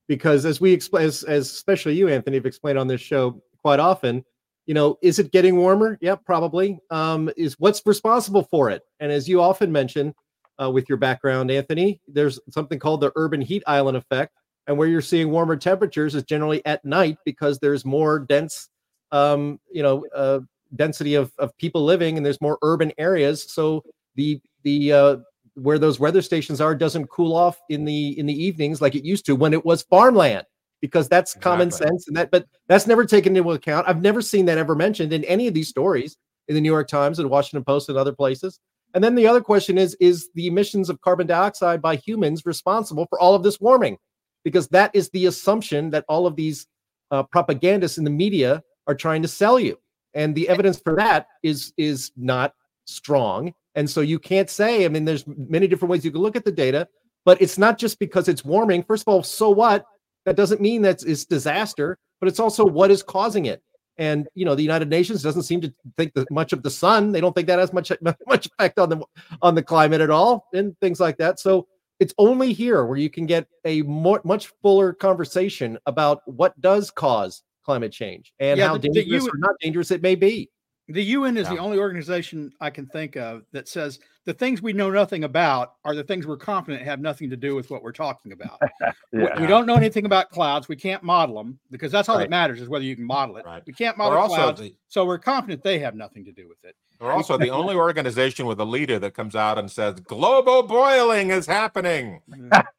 Because 0.10 0.46
as 0.46 0.60
we 0.62 0.72
explain, 0.74 1.06
as, 1.06 1.24
as 1.24 1.50
especially 1.50 1.96
you, 1.96 2.10
Anthony, 2.10 2.36
have 2.38 2.46
explained 2.46 2.78
on 2.78 2.88
this 2.88 3.02
show 3.02 3.42
quite 3.62 3.80
often, 3.80 4.24
you 4.66 4.74
know, 4.74 4.98
is 5.02 5.20
it 5.20 5.32
getting 5.32 5.58
warmer? 5.58 5.98
Yeah, 6.02 6.16
probably. 6.16 6.80
Um, 6.90 7.30
is 7.38 7.56
what's 7.60 7.82
responsible 7.86 8.44
for 8.44 8.70
it? 8.70 8.84
And 9.00 9.12
as 9.12 9.28
you 9.28 9.42
often 9.42 9.72
mention 9.72 10.14
uh, 10.62 10.72
with 10.72 10.90
your 10.90 10.98
background, 10.98 11.52
Anthony, 11.52 12.02
there's 12.08 12.40
something 12.50 12.80
called 12.80 13.02
the 13.02 13.12
urban 13.16 13.42
heat 13.42 13.64
island 13.68 13.98
effect, 13.98 14.34
and 14.68 14.78
where 14.78 14.88
you're 14.88 15.02
seeing 15.02 15.30
warmer 15.30 15.56
temperatures 15.56 16.16
is 16.16 16.24
generally 16.24 16.66
at 16.66 16.84
night 16.84 17.18
because 17.26 17.60
there's 17.60 17.86
more 17.86 18.20
dense, 18.20 18.70
um, 19.12 19.60
you 19.72 19.84
know, 19.84 20.06
uh, 20.16 20.40
density 20.76 21.16
of, 21.16 21.32
of 21.38 21.56
people 21.58 21.84
living 21.84 22.18
and 22.18 22.26
there's 22.26 22.42
more 22.42 22.58
urban 22.62 22.92
areas 22.98 23.52
so 23.52 23.84
the 24.16 24.40
the 24.64 24.92
uh 24.92 25.18
where 25.54 25.80
those 25.80 26.00
weather 26.00 26.22
stations 26.22 26.60
are 26.60 26.76
doesn't 26.76 27.08
cool 27.08 27.36
off 27.36 27.60
in 27.70 27.86
the 27.86 28.18
in 28.20 28.26
the 28.26 28.44
evenings 28.44 28.82
like 28.82 28.96
it 28.96 29.04
used 29.04 29.26
to 29.26 29.36
when 29.36 29.54
it 29.54 29.66
was 29.66 29.84
farmland 29.84 30.46
because 30.86 31.10
that's 31.10 31.34
common 31.34 31.72
sense 31.72 32.08
and 32.08 32.16
that 32.16 32.30
but 32.30 32.46
that's 32.68 32.86
never 32.86 33.06
taken 33.06 33.36
into 33.36 33.52
account. 33.52 33.88
I've 33.90 34.04
never 34.04 34.22
seen 34.22 34.46
that 34.46 34.60
ever 34.60 34.76
mentioned 34.76 35.14
in 35.14 35.24
any 35.24 35.48
of 35.48 35.56
these 35.56 35.68
stories 35.68 36.16
in 36.48 36.54
the 36.54 36.62
new 36.62 36.72
york 36.72 36.88
times 36.88 37.18
and 37.18 37.28
washington 37.28 37.64
post 37.64 37.90
and 37.90 37.98
other 37.98 38.14
places. 38.14 38.60
And 38.94 39.04
then 39.04 39.16
the 39.16 39.26
other 39.26 39.42
question 39.42 39.80
is 39.80 39.98
is 40.00 40.30
the 40.36 40.46
emissions 40.46 40.92
of 40.92 41.02
carbon 41.02 41.26
dioxide 41.26 41.82
by 41.82 41.96
humans 41.96 42.46
responsible 42.46 43.08
for 43.10 43.20
all 43.20 43.34
of 43.34 43.42
this 43.42 43.60
warming? 43.60 43.98
Because 44.44 44.68
that 44.68 44.92
is 44.94 45.10
the 45.10 45.26
assumption 45.26 45.90
that 45.90 46.06
all 46.08 46.28
of 46.28 46.36
these 46.36 46.68
uh, 47.10 47.24
propagandists 47.24 47.98
in 47.98 48.04
the 48.04 48.12
media 48.12 48.62
are 48.86 48.94
trying 48.94 49.24
to 49.24 49.28
sell 49.28 49.60
you. 49.60 49.76
And 50.14 50.36
the 50.36 50.48
evidence 50.48 50.80
for 50.80 50.96
that 50.98 51.26
is 51.42 51.74
is 51.78 52.12
not 52.16 52.54
strong. 52.86 53.54
And 53.74 53.90
so 53.90 54.02
you 54.02 54.20
can't 54.20 54.52
say 54.52 54.86
i 54.86 54.88
mean 54.88 55.04
there's 55.04 55.26
many 55.26 55.68
different 55.68 55.90
ways 55.90 56.06
you 56.06 56.12
can 56.12 56.22
look 56.22 56.36
at 56.36 56.46
the 56.46 56.52
data 56.52 56.88
but 57.26 57.42
it's 57.42 57.58
not 57.58 57.80
just 57.80 57.98
because 57.98 58.28
it's 58.28 58.46
warming. 58.46 58.84
First 58.84 59.02
of 59.02 59.08
all 59.08 59.24
so 59.24 59.50
what 59.50 59.84
that 60.26 60.36
doesn't 60.36 60.62
mean 60.62 60.82
that 60.82 61.04
it's 61.04 61.26
disaster 61.26 61.98
but 62.20 62.30
it's 62.30 62.40
also 62.40 62.66
what 62.66 62.92
is 62.92 63.04
causing 63.04 63.46
it. 63.46 63.62
And 63.98 64.28
you 64.36 64.44
know 64.44 64.56
the 64.56 64.64
united 64.64 64.90
nations 64.90 65.24
doesn't 65.24 65.44
seem 65.44 65.62
to 65.62 65.74
think 65.96 66.14
that 66.16 66.30
much 66.30 66.52
of 66.52 66.64
the 66.64 66.70
sun. 66.70 67.12
They 67.14 67.22
don't 67.22 67.34
think 67.34 67.48
that 67.48 67.60
has 67.60 67.72
much 67.72 67.92
much 68.28 68.48
effect 68.48 68.78
on 68.78 68.90
the 68.90 69.02
on 69.42 69.56
the 69.56 69.64
climate 69.64 70.02
at 70.02 70.10
all 70.10 70.48
and 70.54 70.76
things 70.82 71.00
like 71.00 71.18
that. 71.18 71.40
So 71.40 71.68
it's 72.00 72.14
only 72.18 72.52
here 72.52 72.86
where 72.86 72.98
you 72.98 73.10
can 73.10 73.26
get 73.26 73.48
a 73.64 73.84
more 73.84 74.20
much 74.26 74.52
fuller 74.62 74.92
conversation 74.92 75.78
about 75.86 76.22
what 76.26 76.60
does 76.60 76.92
cause 76.92 77.44
climate 77.64 77.94
change 77.94 78.34
and 78.40 78.60
Yeah, 78.60 78.68
how 78.68 78.74
the- 78.78 78.90
the 78.90 79.02
dangerous 79.02 79.28
or 79.28 79.38
not 79.38 79.56
dangerous 79.62 79.92
it 79.92 80.02
may 80.02 80.16
be 80.16 80.50
The 80.88 81.04
UN 81.04 81.36
is 81.38 81.50
the 81.50 81.58
only 81.58 81.80
organization 81.80 82.54
I 82.62 82.70
can 82.70 82.86
think 82.86 83.16
of 83.18 83.42
that 83.52 83.68
says 83.68 84.00
the 84.26 84.34
things 84.34 84.62
we 84.62 84.72
know 84.72 84.92
nothing 84.92 85.24
about 85.24 85.74
are 85.84 85.96
the 85.96 86.04
things 86.04 86.28
we're 86.28 86.38
confident 86.38 86.84
have 86.84 87.00
nothing 87.00 87.30
to 87.32 87.38
do 87.38 87.56
with 87.56 87.72
what 87.72 87.82
we're 87.82 87.92
talking 87.92 88.32
about. 88.34 88.60
We- 89.12 89.24
Yeah. 89.24 89.40
We 89.40 89.48
don't 89.48 89.66
know 89.66 89.76
anything 89.76 90.06
about 90.06 90.30
clouds. 90.30 90.68
We 90.68 90.76
can't 90.76 91.02
model 91.02 91.36
them 91.38 91.58
because 91.72 91.92
that's 91.92 92.08
all 92.10 92.18
Right. 92.18 92.24
that 92.24 92.30
matters 92.30 92.62
is 92.62 92.68
whether 92.70 92.84
you 92.86 92.96
can 92.96 93.06
model 93.06 93.38
it. 93.38 93.46
Right. 93.46 93.64
We 93.66 93.74
can't 93.74 93.98
model 93.98 94.28
clouds, 94.28 94.60
the, 94.62 94.76
so 94.88 95.06
we're 95.06 95.18
confident 95.20 95.64
they 95.64 95.80
have 95.80 95.96
nothing 95.96 96.24
to 96.26 96.32
do 96.32 96.48
with 96.48 96.64
it. 96.66 96.76
we're 97.00 97.12
also 97.14 97.38
the 97.38 97.50
only 97.50 97.76
organization 97.76 98.46
with 98.46 98.60
a 98.60 98.66
leader 98.66 99.00
that 99.00 99.14
comes 99.14 99.36
out 99.36 99.58
and 99.58 99.72
says 99.72 99.96
global 100.02 100.64
boiling 100.64 101.30
is 101.32 101.46
happening. 101.48 102.22
Mm. 102.30 102.66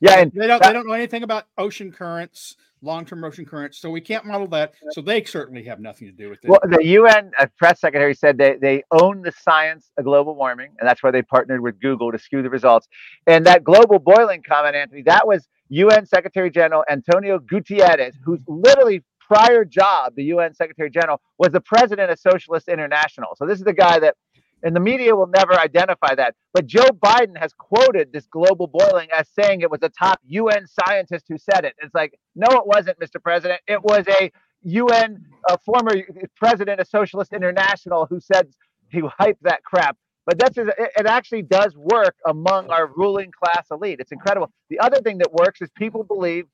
Yeah, 0.00 0.20
and 0.20 0.32
They 0.32 0.46
don't. 0.46 0.62
They 0.62 0.72
don't 0.72 0.86
know 0.86 0.94
anything 0.94 1.22
about 1.22 1.44
ocean 1.58 1.92
currents, 1.92 2.56
long-term 2.86 3.24
ocean 3.24 3.44
currents. 3.44 3.78
So 3.78 3.90
we 3.90 4.00
can't 4.00 4.24
model 4.24 4.46
that. 4.48 4.74
So 4.92 5.02
they 5.02 5.22
certainly 5.24 5.64
have 5.64 5.80
nothing 5.80 6.08
to 6.08 6.12
do 6.12 6.30
with 6.30 6.38
it. 6.42 6.48
Well, 6.48 6.60
the 6.64 6.84
UN 6.84 7.32
press 7.58 7.80
secretary 7.80 8.14
said 8.14 8.38
they, 8.38 8.56
they 8.56 8.84
own 8.90 9.22
the 9.22 9.32
science 9.32 9.90
of 9.98 10.04
global 10.04 10.34
warming, 10.34 10.70
and 10.78 10.88
that's 10.88 11.02
why 11.02 11.10
they 11.10 11.22
partnered 11.22 11.60
with 11.60 11.78
Google 11.80 12.12
to 12.12 12.18
skew 12.18 12.42
the 12.42 12.50
results. 12.50 12.88
And 13.26 13.44
that 13.46 13.64
global 13.64 13.98
boiling 13.98 14.42
comment, 14.42 14.76
Anthony, 14.76 15.02
that 15.02 15.26
was 15.26 15.48
UN 15.68 16.06
Secretary 16.06 16.50
General 16.50 16.84
Antonio 16.88 17.38
Guterres, 17.38 18.14
whose 18.24 18.40
literally 18.46 19.02
prior 19.20 19.64
job, 19.64 20.14
the 20.14 20.24
UN 20.24 20.54
Secretary 20.54 20.88
General, 20.88 21.20
was 21.38 21.50
the 21.52 21.60
president 21.60 22.10
of 22.10 22.18
Socialist 22.18 22.68
International. 22.68 23.30
So 23.36 23.46
this 23.46 23.58
is 23.58 23.64
the 23.64 23.72
guy 23.72 23.98
that 23.98 24.14
and 24.62 24.74
the 24.74 24.80
media 24.80 25.14
will 25.14 25.26
never 25.28 25.58
identify 25.58 26.14
that. 26.14 26.34
But 26.52 26.66
Joe 26.66 26.88
Biden 26.88 27.36
has 27.38 27.52
quoted 27.54 28.12
this 28.12 28.26
global 28.26 28.66
boiling 28.66 29.08
as 29.16 29.28
saying 29.28 29.60
it 29.60 29.70
was 29.70 29.80
a 29.82 29.88
top 29.88 30.20
UN 30.26 30.66
scientist 30.66 31.26
who 31.28 31.38
said 31.38 31.64
it. 31.64 31.74
It's 31.82 31.94
like, 31.94 32.18
no, 32.34 32.46
it 32.58 32.66
wasn't, 32.66 32.98
Mr. 32.98 33.22
President. 33.22 33.60
It 33.68 33.82
was 33.82 34.04
a 34.08 34.32
UN 34.62 35.24
uh, 35.48 35.56
former 35.64 35.92
president 36.36 36.80
of 36.80 36.88
Socialist 36.88 37.32
International 37.32 38.06
who 38.06 38.20
said 38.20 38.48
he 38.90 39.00
hyped 39.00 39.40
that 39.42 39.62
crap. 39.62 39.96
But 40.26 40.38
that's 40.40 40.58
it 40.58 41.06
actually 41.06 41.42
does 41.42 41.76
work 41.76 42.16
among 42.26 42.68
our 42.70 42.88
ruling 42.88 43.30
class 43.30 43.66
elite. 43.70 44.00
It's 44.00 44.10
incredible. 44.10 44.50
The 44.70 44.80
other 44.80 45.00
thing 45.00 45.18
that 45.18 45.32
works 45.32 45.62
is 45.62 45.70
people 45.76 46.02
believe 46.02 46.46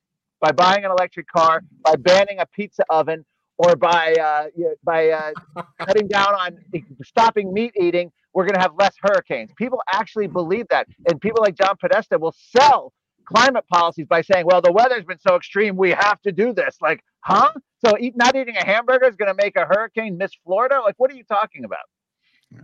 by 0.43 0.53
buying 0.53 0.85
an 0.85 0.91
electric 0.91 1.27
car, 1.29 1.63
by 1.83 1.95
banning 1.97 2.39
a 2.39 2.47
pizza 2.47 2.85
oven, 2.91 3.25
or 3.59 3.77
by 3.77 4.15
uh, 4.15 4.47
by 4.85 5.11
uh, 5.11 5.33
cutting 5.79 6.09
down 6.09 6.35
on 6.35 6.59
stopping 7.05 7.53
meat 7.53 7.73
eating, 7.81 8.11
we're 8.35 8.45
going 8.45 8.55
to 8.55 8.61
have 8.61 8.73
less 8.79 8.95
hurricanes. 9.01 9.51
People 9.57 9.81
actually 9.93 10.27
believe 10.27 10.67
that, 10.71 10.87
and 11.09 11.21
people 11.21 11.43
like 11.43 11.55
John 11.57 11.77
Podesta 11.81 12.19
will 12.19 12.35
sell 12.37 12.93
climate 13.25 13.65
policies 13.73 14.07
by 14.09 14.23
saying, 14.23 14.47
"Well, 14.47 14.61
the 14.61 14.73
weather's 14.73 15.05
been 15.05 15.19
so 15.19 15.37
extreme, 15.37 15.77
we 15.77 15.91
have 15.91 16.21
to 16.23 16.33
do 16.33 16.53
this." 16.53 16.77
Like, 16.81 17.05
huh? 17.21 17.53
So 17.85 17.97
eat, 17.99 18.17
not 18.17 18.37
eating 18.37 18.57
a 18.57 18.65
hamburger 18.65 19.09
is 19.09 19.17
going 19.17 19.29
to 19.35 19.43
make 19.43 19.57
a 19.57 19.67
hurricane 19.67 20.17
miss 20.17 20.33
Florida? 20.45 20.81
Like, 20.81 20.95
what 20.99 21.11
are 21.11 21.15
you 21.15 21.25
talking 21.25 21.65
about? 21.65 21.81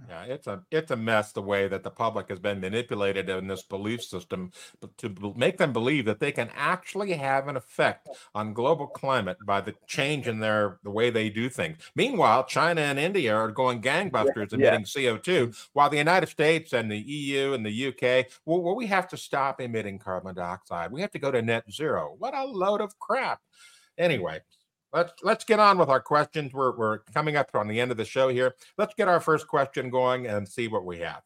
Yeah, 0.09 0.24
it's 0.24 0.47
a 0.47 0.62
it's 0.70 0.91
a 0.91 0.97
mess 0.97 1.32
the 1.32 1.43
way 1.43 1.68
that 1.68 1.82
the 1.82 1.91
public 1.91 2.28
has 2.28 2.39
been 2.39 2.61
manipulated 2.61 3.28
in 3.28 3.47
this 3.47 3.62
belief 3.62 4.03
system 4.03 4.51
to 4.99 5.34
make 5.36 5.59
them 5.59 5.72
believe 5.72 6.05
that 6.07 6.20
they 6.20 6.32
can 6.32 6.51
actually 6.55 7.12
have 7.12 7.49
an 7.49 7.57
effect 7.57 8.09
on 8.34 8.53
global 8.53 8.86
climate 8.86 9.36
by 9.47 9.61
the 9.61 9.74
change 9.86 10.28
in 10.28 10.41
their 10.41 10.78
the 10.82 10.91
way 10.91 11.11
they 11.11 11.28
do 11.28 11.49
things. 11.49 11.78
Meanwhile, 11.95 12.45
China 12.45 12.80
and 12.80 12.99
India 12.99 13.34
are 13.34 13.51
going 13.51 13.80
gangbusters 13.80 14.53
yeah. 14.53 14.74
emitting 14.74 14.84
CO2, 14.84 15.68
while 15.72 15.91
the 15.91 15.97
United 15.97 16.28
States 16.28 16.72
and 16.72 16.91
the 16.91 16.99
EU 16.99 17.53
and 17.53 17.64
the 17.64 17.89
UK, 17.89 18.26
well, 18.45 18.62
well, 18.62 18.76
we 18.76 18.86
have 18.86 19.09
to 19.09 19.16
stop 19.16 19.61
emitting 19.61 19.99
carbon 19.99 20.34
dioxide. 20.34 20.93
We 20.93 21.01
have 21.01 21.12
to 21.12 21.18
go 21.18 21.30
to 21.30 21.43
net 21.43 21.64
zero. 21.70 22.14
What 22.18 22.34
a 22.34 22.45
load 22.45 22.80
of 22.80 22.99
crap. 22.99 23.41
Anyway, 23.97 24.41
let's 24.93 25.12
let's 25.22 25.45
get 25.45 25.61
on 25.61 25.78
with 25.78 25.89
our 25.89 26.01
questions. 26.01 26.53
We're 26.53 26.76
we're 26.76 26.99
coming 27.14 27.36
up 27.36 27.51
on 27.55 27.68
the 27.68 27.80
end 27.80 27.91
of 27.91 27.97
the 27.97 28.05
show 28.05 28.28
here. 28.28 28.55
Let's 28.76 28.95
get 28.95 29.09
our 29.09 29.20
first 29.20 29.47
question 29.47 29.91
going 29.91 30.26
and 30.26 30.49
see 30.49 30.68
what 30.68 30.84
we 30.84 30.99
have. 30.99 31.22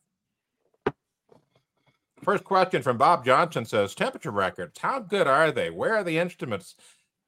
First 2.23 2.45
question 2.45 2.83
from 2.83 2.99
Bob 2.99 3.25
Johnson 3.25 3.65
says 3.65 3.95
temperature 3.95 4.31
records. 4.31 4.79
How 4.79 5.01
good 5.01 5.27
are 5.27 5.51
they? 5.51 5.71
Where 5.71 5.97
are 5.97 6.05
the 6.05 6.19
instruments? 6.19 6.77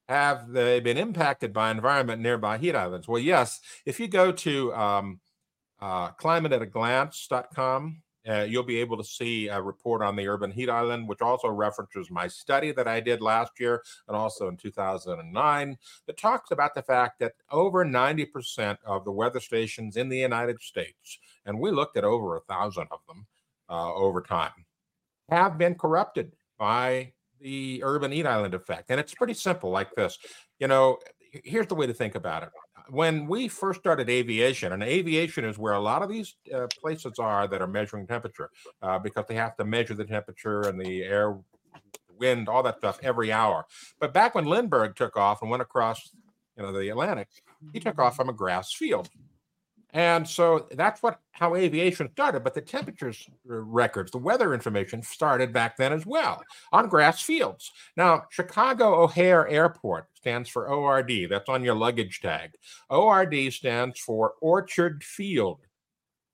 Have 0.09 0.53
they 0.53 0.81
been 0.81 0.99
impacted 0.99 1.53
by 1.53 1.71
environment 1.71 2.23
nearby 2.23 2.59
heat 2.59 2.77
islands? 2.77 3.09
Well, 3.09 3.19
yes. 3.19 3.61
If 3.85 3.99
you 3.99 4.07
go 4.07 4.31
to 4.31 4.75
um, 4.75 5.21
uh, 5.81 6.11
climateataglance.com, 6.13 8.03
uh, 8.29 8.43
you'll 8.43 8.63
be 8.63 8.79
able 8.79 8.97
to 8.97 9.05
see 9.05 9.49
a 9.49 9.61
report 9.61 10.03
on 10.03 10.17
the 10.17 10.27
urban 10.27 10.51
heat 10.51 10.71
island, 10.71 11.09
which 11.09 11.21
also 11.21 11.49
references 11.49 12.11
my 12.11 12.27
study 12.27 12.73
that 12.73 12.89
I 12.89 13.01
did 13.01 13.21
last 13.21 13.53
year 13.61 13.83
and 14.09 14.17
also 14.17 14.49
in 14.49 14.57
2009, 14.57 15.79
that 16.07 16.17
talks 16.17 16.51
about 16.51 16.75
the 16.75 16.83
fact 16.83 17.19
that 17.21 17.33
over 17.51 17.85
90% 17.85 18.79
of 18.87 19.05
the 19.05 19.13
weather 19.13 19.41
stations 19.41 19.97
in 19.97 20.09
the 20.09 20.19
United 20.19 20.61
States, 20.61 21.19
and 21.45 21.59
we 21.59 21.71
looked 21.71 21.97
at 21.97 22.05
over 22.05 22.37
a 22.37 22.41
thousand 22.43 22.89
of 22.91 23.01
them 23.09 23.27
uh, 23.69 23.93
over 23.95 24.21
time, 24.21 24.53
have 25.29 25.59
been 25.59 25.75
corrupted 25.75 26.33
by 26.59 27.13
the 27.41 27.83
urban 27.85 28.13
heat 28.13 28.27
island 28.27 28.55
effect. 28.55 28.91
And 28.91 28.99
it's 28.99 29.15
pretty 29.15 29.35
simple 29.35 29.71
like 29.71 29.95
this. 29.95 30.19
You 30.59 30.69
know, 30.69 30.99
here's 31.45 31.67
the 31.67 31.75
way 31.75 31.87
to 31.87 31.95
think 31.95 32.15
about 32.15 32.43
it 32.43 32.51
when 32.89 33.27
we 33.27 33.49
first 33.49 33.81
started 33.81 34.11
aviation, 34.11 34.73
and 34.73 34.83
aviation 34.83 35.45
is 35.45 35.59
where 35.59 35.75
a 35.75 35.81
lot 35.81 36.03
of 36.03 36.09
these 36.09 36.37
uh, 36.55 36.67
places 36.81 37.19
are 37.19 37.49
that 37.49 37.63
are 37.63 37.67
measuring 37.67 38.07
temperature 38.07 38.51
uh, 38.83 38.99
because 38.99 39.25
they 39.29 39.35
have 39.35 39.57
to 39.57 39.65
measure 39.65 39.95
the 39.95 40.05
temperature 40.05 40.63
and 40.63 40.79
the 40.79 41.03
air, 41.03 41.39
wind, 42.19 42.49
all 42.49 42.63
that 42.63 42.79
stuff 42.79 42.99
every 43.03 43.33
hour. 43.33 43.65
But 43.99 44.13
back 44.13 44.35
when 44.35 44.45
Lindbergh 44.45 44.97
took 44.97 45.17
off 45.17 45.43
and 45.43 45.51
went 45.51 45.63
across, 45.63 46.11
you 46.57 46.63
know, 46.63 46.73
the 46.73 46.89
Atlantic, 46.91 47.29
he 47.73 47.81
took 47.81 47.99
off 47.99 48.17
from 48.17 48.29
a 48.29 48.33
grass 48.33 48.73
field. 48.73 49.09
And 49.95 50.29
so 50.29 50.67
that's 50.73 51.05
what 51.05 51.21
how 51.31 51.55
aviation 51.55 52.11
started. 52.11 52.43
But 52.43 52.55
the 52.55 52.61
temperatures 52.61 53.29
records, 53.45 54.11
the 54.11 54.19
weather 54.19 54.53
information 54.53 55.03
started 55.03 55.53
back 55.53 55.77
then 55.77 55.93
as 55.93 56.05
well 56.05 56.43
on 56.73 56.89
grass 56.89 57.23
fields. 57.23 57.71
Now, 57.97 58.25
Chicago 58.31 59.05
O'Hare 59.05 59.47
Airport 59.49 60.09
stands 60.15 60.49
for 60.49 60.69
ORD. 60.69 61.29
That's 61.31 61.49
on 61.49 61.63
your 61.63 61.77
luggage 61.77 62.21
tag. 62.21 62.57
ORD 62.91 63.53
stands 63.53 64.01
for 64.01 64.35
Orchard 64.41 65.05
Field, 65.05 65.61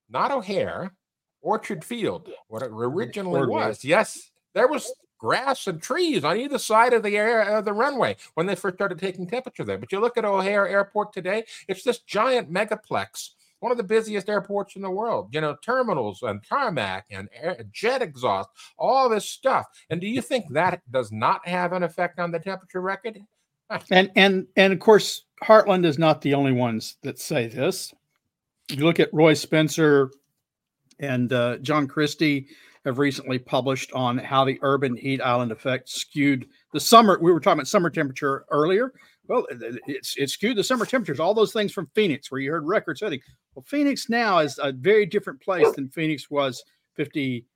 not 0.09 0.31
O'Hare, 0.31 0.95
Orchard 1.43 1.85
Field, 1.85 2.31
what 2.49 2.63
it 2.63 2.71
originally 2.73 3.47
was. 3.47 3.85
Yes, 3.85 4.31
there 4.55 4.69
was 4.69 4.91
grass 5.19 5.67
and 5.67 5.83
trees 5.83 6.25
on 6.25 6.39
either 6.39 6.59
side 6.59 6.95
of 6.95 7.03
the 7.03 7.15
air 7.15 7.57
uh, 7.57 7.61
the 7.61 7.75
runway 7.75 8.17
when 8.35 8.47
they 8.47 8.55
first 8.55 8.77
started 8.77 8.99
taking 8.99 9.27
temperature 9.27 9.65
there. 9.65 9.77
But 9.77 9.93
you 9.93 10.01
look 10.01 10.17
at 10.17 10.25
O'Hare 10.25 10.67
Airport 10.67 11.13
today; 11.13 11.45
it's 11.69 11.83
this 11.83 11.99
giant 11.99 12.51
megaplex 12.51 13.33
one 13.61 13.71
of 13.73 13.79
the 13.79 13.85
busiest 13.85 14.29
airports 14.29 14.77
in 14.77 14.83
the 14.83 14.91
world. 14.91 15.29
You 15.33 15.41
know, 15.41 15.57
terminals 15.63 16.23
and 16.23 16.43
tarmac 16.43 17.07
and 17.11 17.29
air, 17.33 17.63
jet 17.73 18.03
exhaust, 18.03 18.49
all 18.79 19.09
this 19.09 19.27
stuff. 19.27 19.67
And 19.91 20.01
do 20.01 20.07
you 20.07 20.21
think 20.21 20.53
that 20.53 20.83
does 20.91 21.13
not 21.13 21.47
have 21.47 21.73
an 21.73 21.83
effect 21.83 22.19
on 22.19 22.33
the 22.33 22.39
temperature 22.39 22.81
record? 22.81 23.19
and 23.91 24.11
and 24.17 24.47
and 24.57 24.73
of 24.73 24.81
course, 24.81 25.25
Heartland 25.45 25.85
is 25.85 25.99
not 25.99 26.21
the 26.21 26.35
only 26.35 26.53
ones 26.53 26.97
that 27.03 27.19
say 27.19 27.47
this. 27.47 27.95
You 28.71 28.85
look 28.85 29.01
at 29.01 29.13
Roy 29.13 29.35
Spencer 29.35 30.11
and 30.99 31.33
uh, 31.33 31.59
John 31.59 31.87
Christy 31.89 32.49
have 32.85 32.99
recently 32.99 33.39
published 33.39 33.93
on 33.93 34.17
how 34.19 34.45
the 34.45 34.59
urban 34.63 34.97
heat 34.97 35.21
island 35.21 35.53
effect 35.53 35.89
skewed 35.89 36.47
the 36.73 36.81
summer. 36.81 37.19
We 37.21 37.33
were 37.33 37.41
talking 37.41 37.59
about 37.59 37.69
summer 37.69 37.91
temperature 37.91 38.45
earlier. 38.51 38.93
Well, 39.31 39.47
it's 39.87 40.17
it 40.17 40.29
skewed 40.29 40.57
the 40.57 40.65
summer 40.65 40.85
temperatures, 40.85 41.21
all 41.21 41.35
those 41.35 41.53
things 41.53 41.71
from 41.71 41.89
Phoenix, 41.95 42.33
where 42.33 42.41
you 42.41 42.51
heard 42.51 42.67
record 42.67 42.99
setting. 42.99 43.21
Well, 43.55 43.65
Phoenix 43.65 44.09
now 44.09 44.41
is 44.41 44.59
a 44.61 44.73
very 44.73 45.07
different 45.07 45.41
place 45.41 45.71
than 45.77 45.89
Phoenix 45.89 46.29
was 46.33 46.65
50, 46.97 47.47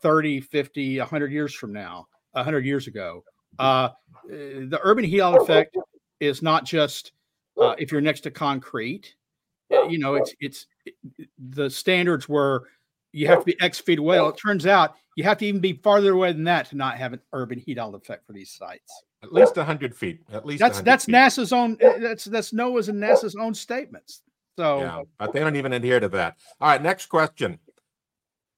30, 0.00 0.40
50, 0.40 0.98
100 1.00 1.30
years 1.30 1.52
from 1.52 1.74
now, 1.74 2.06
100 2.32 2.64
years 2.64 2.86
ago. 2.86 3.22
Uh, 3.58 3.90
the 4.30 4.80
urban 4.82 5.04
heat 5.04 5.18
effect 5.18 5.76
is 6.20 6.40
not 6.40 6.64
just 6.64 7.12
uh, 7.60 7.74
if 7.76 7.92
you're 7.92 8.00
next 8.00 8.20
to 8.20 8.30
concrete. 8.30 9.14
You 9.68 9.98
know, 9.98 10.14
it's 10.14 10.34
it's 10.40 10.66
it, 10.86 10.94
the 11.50 11.68
standards 11.68 12.30
were 12.30 12.66
you 13.14 13.28
have 13.28 13.40
to 13.40 13.44
be 13.44 13.60
X 13.60 13.78
feet 13.78 13.98
away. 13.98 14.18
Well, 14.18 14.30
it 14.30 14.36
turns 14.36 14.66
out 14.66 14.96
you 15.16 15.24
have 15.24 15.38
to 15.38 15.46
even 15.46 15.60
be 15.60 15.74
farther 15.74 16.12
away 16.12 16.32
than 16.32 16.44
that 16.44 16.68
to 16.70 16.76
not 16.76 16.96
have 16.96 17.12
an 17.12 17.20
urban 17.32 17.58
heat 17.58 17.78
island 17.78 18.02
effect 18.02 18.26
for 18.26 18.32
these 18.32 18.50
sites. 18.50 18.92
At 19.22 19.32
least 19.32 19.56
hundred 19.56 19.94
feet. 19.94 20.20
At 20.32 20.44
least 20.44 20.60
that's 20.60 20.80
that's 20.82 21.06
feet. 21.06 21.14
NASA's 21.14 21.52
own. 21.52 21.78
Eh, 21.80 21.98
that's 21.98 22.24
that's 22.24 22.52
NOAA's 22.52 22.88
and 22.88 23.02
NASA's 23.02 23.36
own 23.36 23.54
statements. 23.54 24.22
So, 24.58 24.80
yeah, 24.80 25.02
but 25.18 25.32
they 25.32 25.40
don't 25.40 25.56
even 25.56 25.72
adhere 25.72 25.98
to 25.98 26.08
that. 26.10 26.36
All 26.60 26.68
right, 26.68 26.82
next 26.82 27.06
question. 27.06 27.58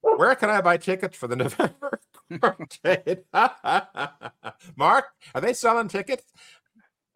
Where 0.01 0.35
can 0.35 0.51
I 0.51 0.61
buy 0.61 0.77
tickets 0.77 1.17
for 1.17 1.29
the 1.29 1.37
November 1.37 2.01
Mark, 4.77 5.05
are 5.35 5.41
they 5.41 5.53
selling 5.53 5.89
tickets? 5.89 6.25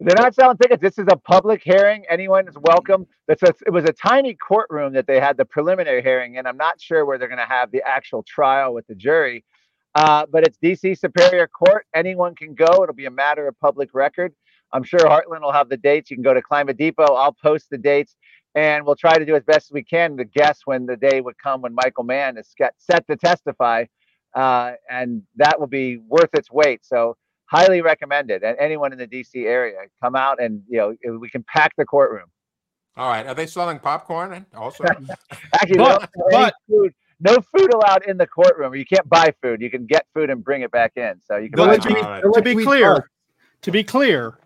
They're 0.03 0.15
not 0.17 0.33
selling 0.33 0.57
tickets. 0.57 0.81
This 0.81 0.97
is 0.97 1.05
a 1.11 1.15
public 1.15 1.61
hearing. 1.63 2.05
Anyone 2.09 2.47
is 2.47 2.55
welcome. 2.59 3.05
A, 3.29 3.37
it 3.67 3.71
was 3.71 3.85
a 3.85 3.93
tiny 3.93 4.33
courtroom 4.33 4.93
that 4.93 5.05
they 5.05 5.19
had 5.19 5.37
the 5.37 5.45
preliminary 5.45 6.01
hearing 6.01 6.35
in. 6.35 6.47
I'm 6.47 6.57
not 6.57 6.81
sure 6.81 7.05
where 7.05 7.19
they're 7.19 7.27
going 7.27 7.37
to 7.37 7.45
have 7.45 7.69
the 7.71 7.83
actual 7.87 8.23
trial 8.23 8.73
with 8.73 8.87
the 8.87 8.95
jury, 8.95 9.45
uh, 9.93 10.25
but 10.31 10.47
it's 10.47 10.57
DC 10.57 10.97
Superior 10.97 11.47
Court. 11.47 11.85
Anyone 11.93 12.33
can 12.33 12.55
go. 12.55 12.81
It'll 12.81 12.95
be 12.95 13.05
a 13.05 13.11
matter 13.11 13.47
of 13.47 13.59
public 13.59 13.91
record. 13.93 14.33
I'm 14.73 14.83
sure 14.83 15.01
Heartland 15.01 15.41
will 15.41 15.51
have 15.51 15.69
the 15.69 15.77
dates. 15.77 16.09
You 16.09 16.17
can 16.17 16.23
go 16.23 16.33
to 16.33 16.41
Climate 16.41 16.77
Depot. 16.77 17.13
I'll 17.13 17.33
post 17.33 17.67
the 17.69 17.77
dates 17.77 18.15
and 18.55 18.85
we'll 18.85 18.95
try 18.95 19.19
to 19.19 19.25
do 19.25 19.35
as 19.35 19.43
best 19.43 19.67
as 19.67 19.71
we 19.71 19.83
can 19.83 20.17
to 20.17 20.25
guess 20.25 20.61
when 20.65 20.87
the 20.87 20.97
day 20.97 21.21
would 21.21 21.37
come 21.37 21.61
when 21.61 21.75
Michael 21.75 22.05
Mann 22.05 22.39
is 22.39 22.53
set 22.79 23.07
to 23.07 23.15
testify, 23.15 23.85
uh, 24.35 24.71
and 24.89 25.21
that 25.35 25.59
will 25.59 25.67
be 25.67 25.97
worth 25.97 26.29
its 26.33 26.51
weight. 26.51 26.83
So 26.83 27.17
highly 27.51 27.81
recommended. 27.81 28.43
And 28.43 28.57
anyone 28.57 28.93
in 28.93 28.97
the 28.97 29.07
DC 29.07 29.45
area, 29.45 29.77
come 30.01 30.15
out 30.15 30.41
and 30.41 30.63
you 30.67 30.77
know 30.77 31.17
we 31.19 31.29
can 31.29 31.43
pack 31.43 31.73
the 31.77 31.85
courtroom. 31.85 32.27
All 32.97 33.09
right, 33.09 33.25
are 33.25 33.35
they 33.35 33.45
selling 33.47 33.79
popcorn 33.79 34.45
also? 34.55 34.83
Actually, 35.53 35.77
but, 35.77 36.09
no, 36.15 36.25
but 36.29 36.53
food, 36.67 36.93
no 37.19 37.37
food 37.55 37.73
allowed 37.73 38.05
in 38.05 38.17
the 38.17 38.27
courtroom. 38.27 38.75
You 38.75 38.85
can't 38.85 39.07
buy 39.07 39.33
food. 39.41 39.61
You 39.61 39.69
can 39.69 39.85
get 39.85 40.05
food 40.13 40.29
and 40.29 40.43
bring 40.43 40.61
it 40.61 40.71
back 40.71 40.93
in. 40.95 41.15
So 41.25 41.37
you 41.37 41.49
can. 41.49 41.79
To 41.79 41.87
be, 41.87 41.93
to 41.93 42.41
be 42.41 42.63
clear, 42.63 43.09
to 43.61 43.71
be 43.71 43.83
clear, 43.83 44.39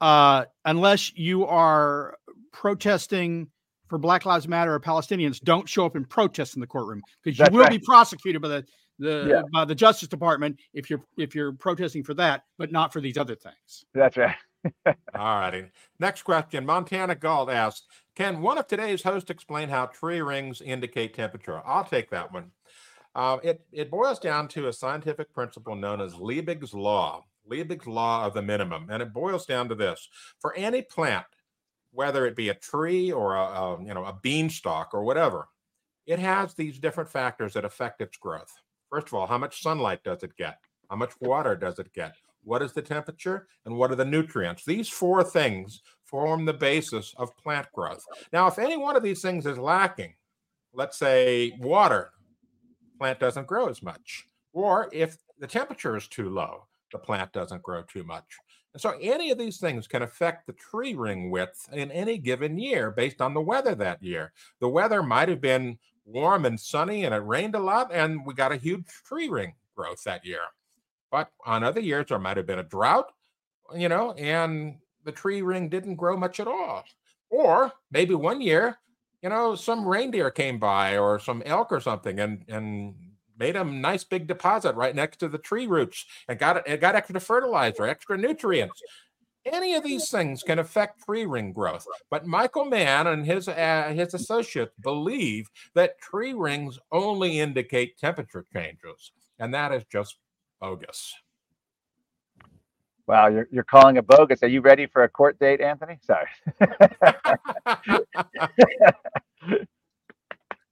uh, 0.00 0.44
unless 0.64 1.16
you 1.16 1.46
are 1.46 2.16
protesting 2.52 3.48
for 3.88 3.98
Black 3.98 4.26
Lives 4.26 4.46
Matter 4.46 4.74
or 4.74 4.80
Palestinians, 4.80 5.40
don't 5.40 5.68
show 5.68 5.86
up 5.86 5.96
and 5.96 6.08
protest 6.08 6.54
in 6.54 6.60
the 6.60 6.66
courtroom 6.66 7.02
because 7.22 7.38
you 7.38 7.44
That's 7.44 7.54
will 7.54 7.62
right. 7.62 7.70
be 7.70 7.78
prosecuted 7.78 8.42
by 8.42 8.48
the 8.48 8.64
the 8.98 9.26
Yeah. 9.28 9.42
by 9.52 9.64
the 9.64 9.74
Justice 9.74 10.08
Department 10.08 10.58
if 10.74 10.90
you're 10.90 11.02
if 11.16 11.34
you're 11.34 11.52
protesting 11.52 12.02
for 12.02 12.14
that, 12.14 12.44
but 12.58 12.72
not 12.72 12.92
for 12.92 13.00
these 13.00 13.16
other 13.18 13.34
things. 13.34 13.84
That's 13.94 14.16
right. 14.16 14.36
All 14.86 14.94
righty. 15.14 15.66
Next 16.00 16.22
question. 16.22 16.66
Montana 16.66 17.14
Galt 17.14 17.50
asks 17.50 17.86
Can 18.16 18.42
one 18.42 18.58
of 18.58 18.66
today's 18.66 19.02
hosts 19.02 19.30
explain 19.30 19.68
how 19.68 19.86
tree 19.86 20.20
rings 20.20 20.60
indicate 20.60 21.14
temperature? 21.14 21.62
I'll 21.64 21.84
take 21.84 22.10
that 22.10 22.32
one. 22.32 22.50
Uh, 23.14 23.38
it, 23.42 23.64
it 23.72 23.90
boils 23.90 24.18
down 24.18 24.46
to 24.48 24.68
a 24.68 24.72
scientific 24.72 25.32
principle 25.32 25.74
known 25.74 26.00
as 26.00 26.14
Liebig's 26.14 26.74
Law, 26.74 27.24
Liebig's 27.50 27.86
Law 27.86 28.24
of 28.24 28.34
the 28.34 28.42
minimum. 28.42 28.88
And 28.90 29.02
it 29.02 29.12
boils 29.12 29.46
down 29.46 29.68
to 29.70 29.74
this 29.74 30.08
for 30.40 30.54
any 30.54 30.82
plant, 30.82 31.24
whether 31.92 32.26
it 32.26 32.36
be 32.36 32.50
a 32.50 32.54
tree 32.54 33.10
or 33.10 33.36
a, 33.36 33.40
a 33.42 33.82
you 33.84 33.94
know 33.94 34.04
a 34.04 34.12
beanstalk 34.22 34.90
or 34.92 35.04
whatever, 35.04 35.48
it 36.06 36.18
has 36.18 36.54
these 36.54 36.78
different 36.78 37.10
factors 37.10 37.54
that 37.54 37.64
affect 37.64 38.00
its 38.00 38.16
growth. 38.16 38.52
First 38.90 39.08
of 39.08 39.14
all, 39.14 39.26
how 39.26 39.38
much 39.38 39.62
sunlight 39.62 40.02
does 40.04 40.22
it 40.22 40.36
get? 40.36 40.58
How 40.90 40.96
much 40.96 41.12
water 41.20 41.54
does 41.54 41.78
it 41.78 41.92
get? 41.92 42.14
What 42.44 42.62
is 42.62 42.72
the 42.72 42.82
temperature? 42.82 43.46
And 43.66 43.76
what 43.76 43.90
are 43.90 43.96
the 43.96 44.04
nutrients? 44.04 44.64
These 44.64 44.88
four 44.88 45.22
things 45.22 45.82
form 46.04 46.46
the 46.46 46.54
basis 46.54 47.14
of 47.18 47.36
plant 47.36 47.66
growth. 47.74 48.04
Now, 48.32 48.46
if 48.46 48.58
any 48.58 48.76
one 48.76 48.96
of 48.96 49.02
these 49.02 49.20
things 49.20 49.44
is 49.44 49.58
lacking, 49.58 50.14
let's 50.72 50.98
say 50.98 51.52
water, 51.58 52.12
plant 52.98 53.20
doesn't 53.20 53.46
grow 53.46 53.68
as 53.68 53.82
much. 53.82 54.24
Or 54.54 54.88
if 54.92 55.18
the 55.38 55.46
temperature 55.46 55.96
is 55.96 56.08
too 56.08 56.30
low, 56.30 56.66
the 56.92 56.98
plant 56.98 57.32
doesn't 57.32 57.62
grow 57.62 57.82
too 57.82 58.04
much. 58.04 58.24
And 58.72 58.80
so 58.80 58.98
any 59.00 59.30
of 59.30 59.38
these 59.38 59.58
things 59.58 59.86
can 59.86 60.02
affect 60.02 60.46
the 60.46 60.52
tree 60.54 60.94
ring 60.94 61.30
width 61.30 61.68
in 61.72 61.90
any 61.90 62.18
given 62.18 62.58
year 62.58 62.90
based 62.90 63.20
on 63.20 63.34
the 63.34 63.40
weather 63.40 63.74
that 63.74 64.02
year. 64.02 64.32
The 64.60 64.68
weather 64.68 65.02
might 65.02 65.28
have 65.28 65.40
been 65.40 65.78
warm 66.08 66.46
and 66.46 66.58
sunny 66.58 67.04
and 67.04 67.14
it 67.14 67.18
rained 67.18 67.54
a 67.54 67.58
lot 67.58 67.92
and 67.92 68.24
we 68.24 68.34
got 68.34 68.52
a 68.52 68.56
huge 68.56 68.86
tree 69.06 69.28
ring 69.28 69.54
growth 69.76 70.02
that 70.04 70.24
year. 70.24 70.40
But 71.10 71.30
on 71.46 71.62
other 71.62 71.80
years, 71.80 72.06
there 72.08 72.18
might 72.18 72.36
have 72.36 72.46
been 72.46 72.58
a 72.58 72.64
drought, 72.64 73.12
you 73.74 73.88
know, 73.88 74.12
and 74.12 74.76
the 75.04 75.12
tree 75.12 75.42
ring 75.42 75.68
didn't 75.68 75.96
grow 75.96 76.16
much 76.16 76.40
at 76.40 76.48
all. 76.48 76.84
Or 77.30 77.72
maybe 77.90 78.14
one 78.14 78.40
year, 78.40 78.78
you 79.22 79.28
know, 79.28 79.54
some 79.54 79.86
reindeer 79.86 80.30
came 80.30 80.58
by 80.58 80.98
or 80.98 81.18
some 81.18 81.42
elk 81.44 81.72
or 81.72 81.80
something 81.80 82.20
and 82.20 82.44
and 82.48 82.94
made 83.38 83.56
a 83.56 83.64
nice 83.64 84.02
big 84.04 84.26
deposit 84.26 84.74
right 84.74 84.94
next 84.94 85.18
to 85.18 85.28
the 85.28 85.38
tree 85.38 85.66
roots 85.66 86.04
and 86.28 86.38
got 86.38 86.66
it, 86.66 86.80
got 86.80 86.96
extra 86.96 87.20
fertilizer, 87.20 87.86
extra 87.86 88.18
nutrients. 88.18 88.82
Any 89.44 89.74
of 89.74 89.84
these 89.84 90.10
things 90.10 90.42
can 90.42 90.58
affect 90.58 91.04
tree 91.04 91.24
ring 91.24 91.52
growth, 91.52 91.86
but 92.10 92.26
Michael 92.26 92.64
Mann 92.64 93.06
and 93.06 93.24
his 93.24 93.48
uh, 93.48 93.92
his 93.94 94.14
associates 94.14 94.74
believe 94.82 95.48
that 95.74 95.98
tree 96.00 96.34
rings 96.34 96.78
only 96.92 97.40
indicate 97.40 97.98
temperature 97.98 98.44
changes, 98.52 99.12
and 99.38 99.54
that 99.54 99.72
is 99.72 99.84
just 99.90 100.18
bogus. 100.60 101.14
Wow, 103.06 103.28
you're, 103.28 103.48
you're 103.50 103.64
calling 103.64 103.96
it 103.96 104.06
bogus. 104.06 104.42
Are 104.42 104.48
you 104.48 104.60
ready 104.60 104.86
for 104.86 105.04
a 105.04 105.08
court 105.08 105.38
date, 105.38 105.62
Anthony? 105.62 105.98
Sorry. 106.02 106.26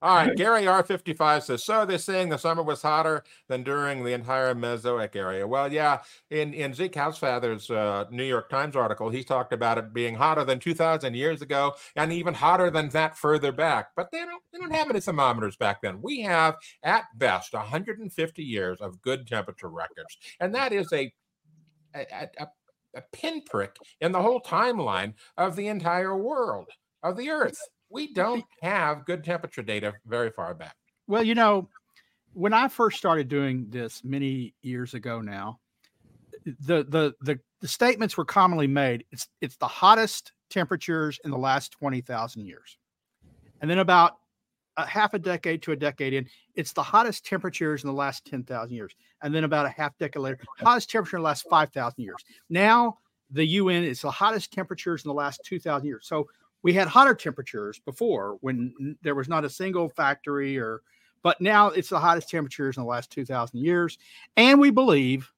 All 0.06 0.14
right, 0.14 0.36
Gary 0.36 0.62
R55 0.62 1.42
says, 1.42 1.64
so 1.64 1.84
they're 1.84 1.98
saying 1.98 2.28
the 2.28 2.36
summer 2.36 2.62
was 2.62 2.80
hotter 2.80 3.24
than 3.48 3.64
during 3.64 4.04
the 4.04 4.12
entire 4.12 4.54
Mesozoic 4.54 5.16
area. 5.16 5.44
Well, 5.44 5.72
yeah, 5.72 6.02
in, 6.30 6.54
in 6.54 6.74
Zeke 6.74 6.92
Hausfather's 6.92 7.68
uh, 7.72 8.04
New 8.12 8.22
York 8.22 8.48
Times 8.48 8.76
article, 8.76 9.10
he 9.10 9.24
talked 9.24 9.52
about 9.52 9.78
it 9.78 9.92
being 9.92 10.14
hotter 10.14 10.44
than 10.44 10.60
2,000 10.60 11.16
years 11.16 11.42
ago 11.42 11.74
and 11.96 12.12
even 12.12 12.34
hotter 12.34 12.70
than 12.70 12.88
that 12.90 13.18
further 13.18 13.50
back. 13.50 13.88
But 13.96 14.12
they 14.12 14.20
don't, 14.20 14.40
they 14.52 14.60
don't 14.60 14.72
have 14.72 14.90
any 14.90 15.00
thermometers 15.00 15.56
back 15.56 15.82
then. 15.82 16.00
We 16.00 16.20
have, 16.20 16.54
at 16.84 17.06
best, 17.16 17.52
150 17.52 18.44
years 18.44 18.80
of 18.80 19.02
good 19.02 19.26
temperature 19.26 19.70
records. 19.70 20.16
And 20.38 20.54
that 20.54 20.72
is 20.72 20.92
a, 20.92 21.12
a, 21.96 22.28
a, 22.38 22.46
a 22.94 23.02
pinprick 23.10 23.74
in 24.00 24.12
the 24.12 24.22
whole 24.22 24.40
timeline 24.40 25.14
of 25.36 25.56
the 25.56 25.66
entire 25.66 26.16
world, 26.16 26.68
of 27.02 27.16
the 27.16 27.28
Earth 27.28 27.58
we 27.90 28.12
don't 28.12 28.44
have 28.62 29.04
good 29.04 29.24
temperature 29.24 29.62
data 29.62 29.94
very 30.06 30.30
far 30.30 30.54
back. 30.54 30.76
Well, 31.06 31.22
you 31.22 31.34
know, 31.34 31.68
when 32.32 32.52
I 32.52 32.68
first 32.68 32.98
started 32.98 33.28
doing 33.28 33.66
this 33.70 34.02
many 34.04 34.54
years 34.62 34.94
ago 34.94 35.20
now, 35.20 35.60
the 36.44 36.84
the 36.84 37.14
the, 37.20 37.38
the 37.60 37.68
statements 37.68 38.16
were 38.16 38.24
commonly 38.24 38.66
made. 38.66 39.04
It's 39.10 39.28
it's 39.40 39.56
the 39.56 39.66
hottest 39.66 40.32
temperatures 40.50 41.18
in 41.24 41.30
the 41.30 41.38
last 41.38 41.72
twenty 41.72 42.00
thousand 42.00 42.46
years, 42.46 42.76
and 43.60 43.70
then 43.70 43.78
about 43.78 44.18
a 44.76 44.84
half 44.84 45.14
a 45.14 45.18
decade 45.18 45.62
to 45.62 45.72
a 45.72 45.76
decade 45.76 46.12
in, 46.12 46.26
it's 46.54 46.72
the 46.72 46.82
hottest 46.82 47.24
temperatures 47.24 47.82
in 47.82 47.88
the 47.88 47.94
last 47.94 48.26
ten 48.26 48.42
thousand 48.42 48.74
years, 48.76 48.94
and 49.22 49.34
then 49.34 49.44
about 49.44 49.66
a 49.66 49.70
half 49.70 49.96
decade 49.98 50.22
later, 50.22 50.38
hottest 50.58 50.90
temperature 50.90 51.16
in 51.16 51.22
the 51.22 51.26
last 51.26 51.46
five 51.48 51.72
thousand 51.72 52.04
years. 52.04 52.22
Now 52.50 52.98
the 53.30 53.46
UN 53.46 53.82
is 53.82 54.02
the 54.02 54.10
hottest 54.10 54.52
temperatures 54.52 55.04
in 55.04 55.08
the 55.08 55.14
last 55.14 55.40
two 55.44 55.58
thousand 55.58 55.86
years. 55.86 56.06
So 56.06 56.28
we 56.66 56.72
had 56.72 56.88
hotter 56.88 57.14
temperatures 57.14 57.78
before 57.84 58.38
when 58.40 58.96
there 59.00 59.14
was 59.14 59.28
not 59.28 59.44
a 59.44 59.48
single 59.48 59.88
factory 59.88 60.58
or 60.58 60.82
but 61.22 61.40
now 61.40 61.68
it's 61.68 61.90
the 61.90 61.98
hottest 61.98 62.28
temperatures 62.28 62.76
in 62.76 62.82
the 62.82 62.88
last 62.88 63.08
2000 63.12 63.56
years 63.56 63.98
and 64.36 64.58
we 64.58 64.72
believe 64.72 65.32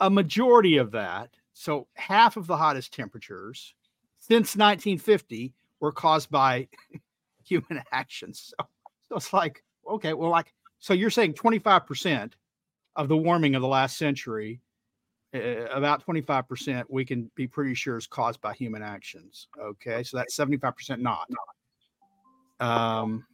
a 0.00 0.10
majority 0.10 0.76
of 0.76 0.90
that 0.90 1.30
so 1.54 1.86
half 1.94 2.36
of 2.36 2.46
the 2.46 2.56
hottest 2.56 2.92
temperatures 2.92 3.72
since 4.18 4.56
1950 4.56 5.54
were 5.80 5.90
caused 5.90 6.30
by 6.30 6.68
human 7.42 7.82
actions 7.92 8.52
so, 8.58 8.66
so 9.08 9.16
it's 9.16 9.32
like 9.32 9.64
okay 9.90 10.12
well 10.12 10.28
like 10.28 10.52
so 10.80 10.92
you're 10.92 11.08
saying 11.08 11.32
25% 11.32 12.32
of 12.96 13.08
the 13.08 13.16
warming 13.16 13.54
of 13.54 13.62
the 13.62 13.68
last 13.68 13.96
century 13.96 14.60
uh, 15.36 15.66
about 15.72 16.04
25% 16.06 16.84
we 16.88 17.04
can 17.04 17.30
be 17.34 17.46
pretty 17.46 17.74
sure 17.74 17.96
is 17.96 18.06
caused 18.06 18.40
by 18.40 18.52
human 18.54 18.82
actions 18.82 19.48
okay? 19.60 20.02
So 20.02 20.16
that's 20.16 20.36
75% 20.36 21.00
not. 21.00 21.28
Um 22.60 23.24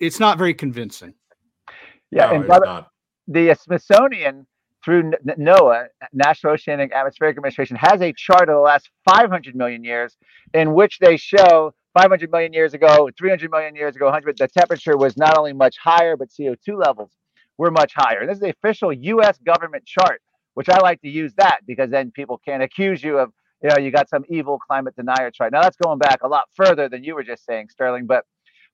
it's 0.00 0.20
not 0.20 0.38
very 0.38 0.54
convincing. 0.54 1.14
Yeah 2.10 2.26
no, 2.26 2.34
and 2.34 2.46
by 2.48 2.58
the, 2.58 2.86
the 3.28 3.54
smithsonian 3.54 4.46
through 4.84 5.12
NOAA, 5.26 5.88
National 6.12 6.54
Oceanic 6.54 6.92
Atmospheric 6.92 7.36
Administration, 7.36 7.76
has 7.76 8.00
a 8.00 8.12
chart 8.12 8.48
of 8.48 8.54
the 8.54 8.60
last 8.60 8.90
500 9.10 9.54
million 9.54 9.84
years 9.84 10.16
in 10.54 10.72
which 10.72 10.98
they 10.98 11.16
show 11.16 11.74
500 11.94 12.30
million 12.30 12.52
years 12.52 12.74
ago, 12.74 13.10
300 13.18 13.50
million 13.50 13.74
years 13.74 13.96
ago, 13.96 14.06
100, 14.06 14.38
the 14.38 14.48
temperature 14.48 14.96
was 14.96 15.16
not 15.16 15.36
only 15.36 15.52
much 15.52 15.76
higher, 15.82 16.16
but 16.16 16.28
CO2 16.28 16.78
levels 16.78 17.10
were 17.58 17.70
much 17.70 17.92
higher. 17.94 18.26
This 18.26 18.36
is 18.36 18.40
the 18.40 18.50
official 18.50 18.92
U.S. 18.92 19.36
government 19.38 19.84
chart, 19.84 20.22
which 20.54 20.68
I 20.68 20.78
like 20.78 21.02
to 21.02 21.08
use 21.08 21.34
that 21.36 21.60
because 21.66 21.90
then 21.90 22.10
people 22.12 22.40
can't 22.42 22.62
accuse 22.62 23.02
you 23.02 23.18
of, 23.18 23.32
you 23.62 23.68
know, 23.68 23.78
you 23.78 23.90
got 23.90 24.08
some 24.08 24.24
evil 24.28 24.58
climate 24.58 24.94
denier 24.96 25.30
chart. 25.30 25.52
Now 25.52 25.62
that's 25.62 25.76
going 25.76 25.98
back 25.98 26.22
a 26.22 26.28
lot 26.28 26.44
further 26.54 26.88
than 26.88 27.04
you 27.04 27.14
were 27.14 27.24
just 27.24 27.44
saying, 27.44 27.68
Sterling, 27.68 28.06
but 28.06 28.24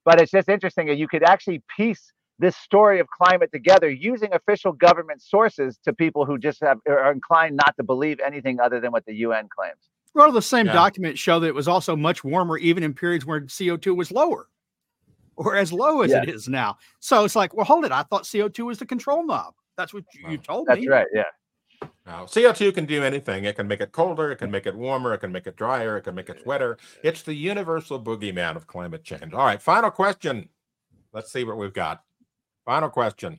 but 0.04 0.20
it's 0.20 0.30
just 0.30 0.50
interesting 0.50 0.86
that 0.88 0.98
you 0.98 1.08
could 1.08 1.22
actually 1.22 1.62
piece 1.74 2.12
this 2.38 2.56
story 2.56 3.00
of 3.00 3.06
climate 3.08 3.50
together 3.52 3.88
using 3.88 4.28
official 4.34 4.72
government 4.72 5.22
sources 5.22 5.78
to 5.84 5.94
people 5.94 6.26
who 6.26 6.36
just 6.36 6.60
have 6.60 6.78
are 6.86 7.10
inclined 7.10 7.56
not 7.56 7.74
to 7.78 7.82
believe 7.82 8.20
anything 8.20 8.60
other 8.60 8.80
than 8.80 8.92
what 8.92 9.06
the 9.06 9.14
UN 9.14 9.48
claims. 9.48 9.78
Well, 10.14 10.30
the 10.30 10.42
same 10.42 10.66
yeah. 10.66 10.74
document 10.74 11.18
show 11.18 11.40
that 11.40 11.46
it 11.46 11.54
was 11.54 11.66
also 11.66 11.96
much 11.96 12.22
warmer, 12.22 12.58
even 12.58 12.82
in 12.82 12.92
periods 12.92 13.24
where 13.24 13.40
CO2 13.40 13.96
was 13.96 14.12
lower 14.12 14.48
or 15.36 15.56
as 15.56 15.72
low 15.72 16.02
as 16.02 16.10
yeah. 16.10 16.22
it 16.22 16.28
is 16.28 16.48
now. 16.48 16.76
So 17.00 17.24
it's 17.24 17.36
like, 17.36 17.54
well, 17.54 17.66
hold 17.66 17.84
it. 17.84 17.92
I 17.92 18.02
thought 18.02 18.24
CO2 18.24 18.66
was 18.66 18.78
the 18.78 18.86
control 18.86 19.24
knob. 19.24 19.54
That's 19.76 19.92
what 19.92 20.04
you, 20.14 20.30
you 20.30 20.38
told 20.38 20.66
That's 20.66 20.80
me. 20.80 20.88
That's 20.88 21.08
right. 21.12 21.24
Yeah. 21.82 21.88
Now, 22.06 22.24
CO2 22.24 22.74
can 22.74 22.86
do 22.86 23.02
anything. 23.02 23.44
It 23.44 23.56
can 23.56 23.66
make 23.66 23.80
it 23.80 23.92
colder. 23.92 24.30
It 24.30 24.36
can 24.36 24.50
make 24.50 24.66
it 24.66 24.74
warmer. 24.74 25.14
It 25.14 25.18
can 25.18 25.32
make 25.32 25.46
it 25.46 25.56
drier. 25.56 25.96
It 25.96 26.02
can 26.02 26.14
make 26.14 26.28
it 26.28 26.46
wetter. 26.46 26.78
It's 27.02 27.22
the 27.22 27.34
universal 27.34 28.00
boogeyman 28.00 28.56
of 28.56 28.66
climate 28.66 29.04
change. 29.04 29.32
All 29.32 29.44
right. 29.44 29.60
Final 29.60 29.90
question. 29.90 30.48
Let's 31.12 31.32
see 31.32 31.44
what 31.44 31.56
we've 31.56 31.72
got. 31.72 32.02
Final 32.64 32.90
question. 32.90 33.38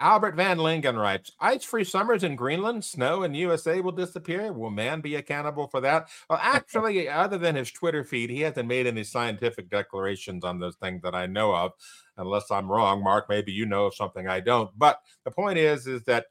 Albert 0.00 0.34
Van 0.34 0.58
Lingen 0.58 0.96
writes 0.96 1.30
Ice 1.40 1.64
free 1.64 1.84
summers 1.84 2.24
in 2.24 2.36
Greenland, 2.36 2.84
snow 2.84 3.22
in 3.22 3.34
USA 3.34 3.80
will 3.80 3.92
disappear. 3.92 4.52
Will 4.52 4.70
Mann 4.70 5.00
be 5.00 5.14
accountable 5.14 5.68
for 5.68 5.80
that? 5.80 6.08
Well, 6.28 6.38
actually, 6.42 7.08
other 7.08 7.38
than 7.38 7.54
his 7.54 7.70
Twitter 7.70 8.04
feed, 8.04 8.30
he 8.30 8.40
hasn't 8.40 8.68
made 8.68 8.86
any 8.86 9.04
scientific 9.04 9.70
declarations 9.70 10.44
on 10.44 10.58
those 10.58 10.76
things 10.76 11.02
that 11.02 11.14
I 11.14 11.26
know 11.26 11.54
of, 11.54 11.72
unless 12.16 12.50
I'm 12.50 12.70
wrong. 12.70 13.02
Mark, 13.02 13.26
maybe 13.28 13.52
you 13.52 13.66
know 13.66 13.86
of 13.86 13.94
something 13.94 14.28
I 14.28 14.40
don't. 14.40 14.70
But 14.76 15.00
the 15.24 15.30
point 15.30 15.58
is, 15.58 15.86
is 15.86 16.02
that 16.04 16.26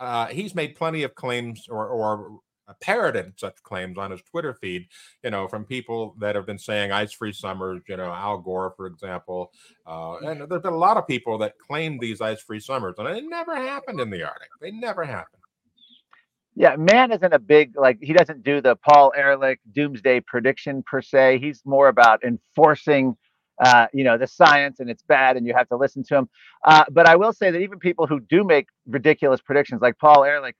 uh, 0.00 0.26
he's 0.26 0.54
made 0.54 0.76
plenty 0.76 1.02
of 1.02 1.14
claims 1.14 1.66
or, 1.68 1.86
or 1.86 2.40
parroted 2.80 3.34
such 3.36 3.62
claims 3.62 3.98
on 3.98 4.10
his 4.10 4.22
Twitter 4.22 4.54
feed, 4.54 4.86
you 5.22 5.30
know, 5.30 5.48
from 5.48 5.64
people 5.64 6.14
that 6.18 6.34
have 6.34 6.46
been 6.46 6.58
saying 6.58 6.92
ice 6.92 7.12
free 7.12 7.32
summers, 7.32 7.82
you 7.88 7.96
know, 7.96 8.12
Al 8.12 8.38
Gore, 8.38 8.74
for 8.76 8.86
example. 8.86 9.52
Uh, 9.86 10.16
and 10.18 10.48
there's 10.48 10.62
been 10.62 10.72
a 10.72 10.76
lot 10.76 10.96
of 10.96 11.06
people 11.06 11.38
that 11.38 11.58
claim 11.58 11.98
these 11.98 12.20
ice 12.20 12.40
free 12.40 12.60
summers, 12.60 12.94
and 12.98 13.08
it 13.08 13.24
never 13.26 13.56
happened 13.56 14.00
in 14.00 14.10
the 14.10 14.22
Arctic. 14.22 14.48
They 14.60 14.70
never 14.70 15.04
happened. 15.04 15.40
Yeah, 16.56 16.76
Mann 16.76 17.12
isn't 17.12 17.32
a 17.32 17.38
big 17.38 17.76
like 17.76 17.98
he 18.02 18.12
doesn't 18.12 18.42
do 18.42 18.60
the 18.60 18.76
Paul 18.76 19.12
Ehrlich 19.16 19.60
doomsday 19.72 20.20
prediction 20.20 20.82
per 20.82 21.00
se. 21.00 21.38
He's 21.38 21.62
more 21.64 21.88
about 21.88 22.22
enforcing 22.24 23.16
uh, 23.60 23.86
you 23.92 24.04
know 24.04 24.18
the 24.18 24.26
science 24.26 24.80
and 24.80 24.90
it's 24.90 25.02
bad 25.02 25.36
and 25.36 25.46
you 25.46 25.54
have 25.54 25.68
to 25.68 25.76
listen 25.76 26.02
to 26.04 26.16
him. 26.16 26.28
Uh, 26.64 26.84
but 26.90 27.08
I 27.08 27.16
will 27.16 27.32
say 27.32 27.50
that 27.50 27.60
even 27.60 27.78
people 27.78 28.06
who 28.06 28.20
do 28.20 28.42
make 28.42 28.66
ridiculous 28.86 29.40
predictions 29.40 29.80
like 29.80 29.98
Paul 29.98 30.24
Ehrlich, 30.24 30.56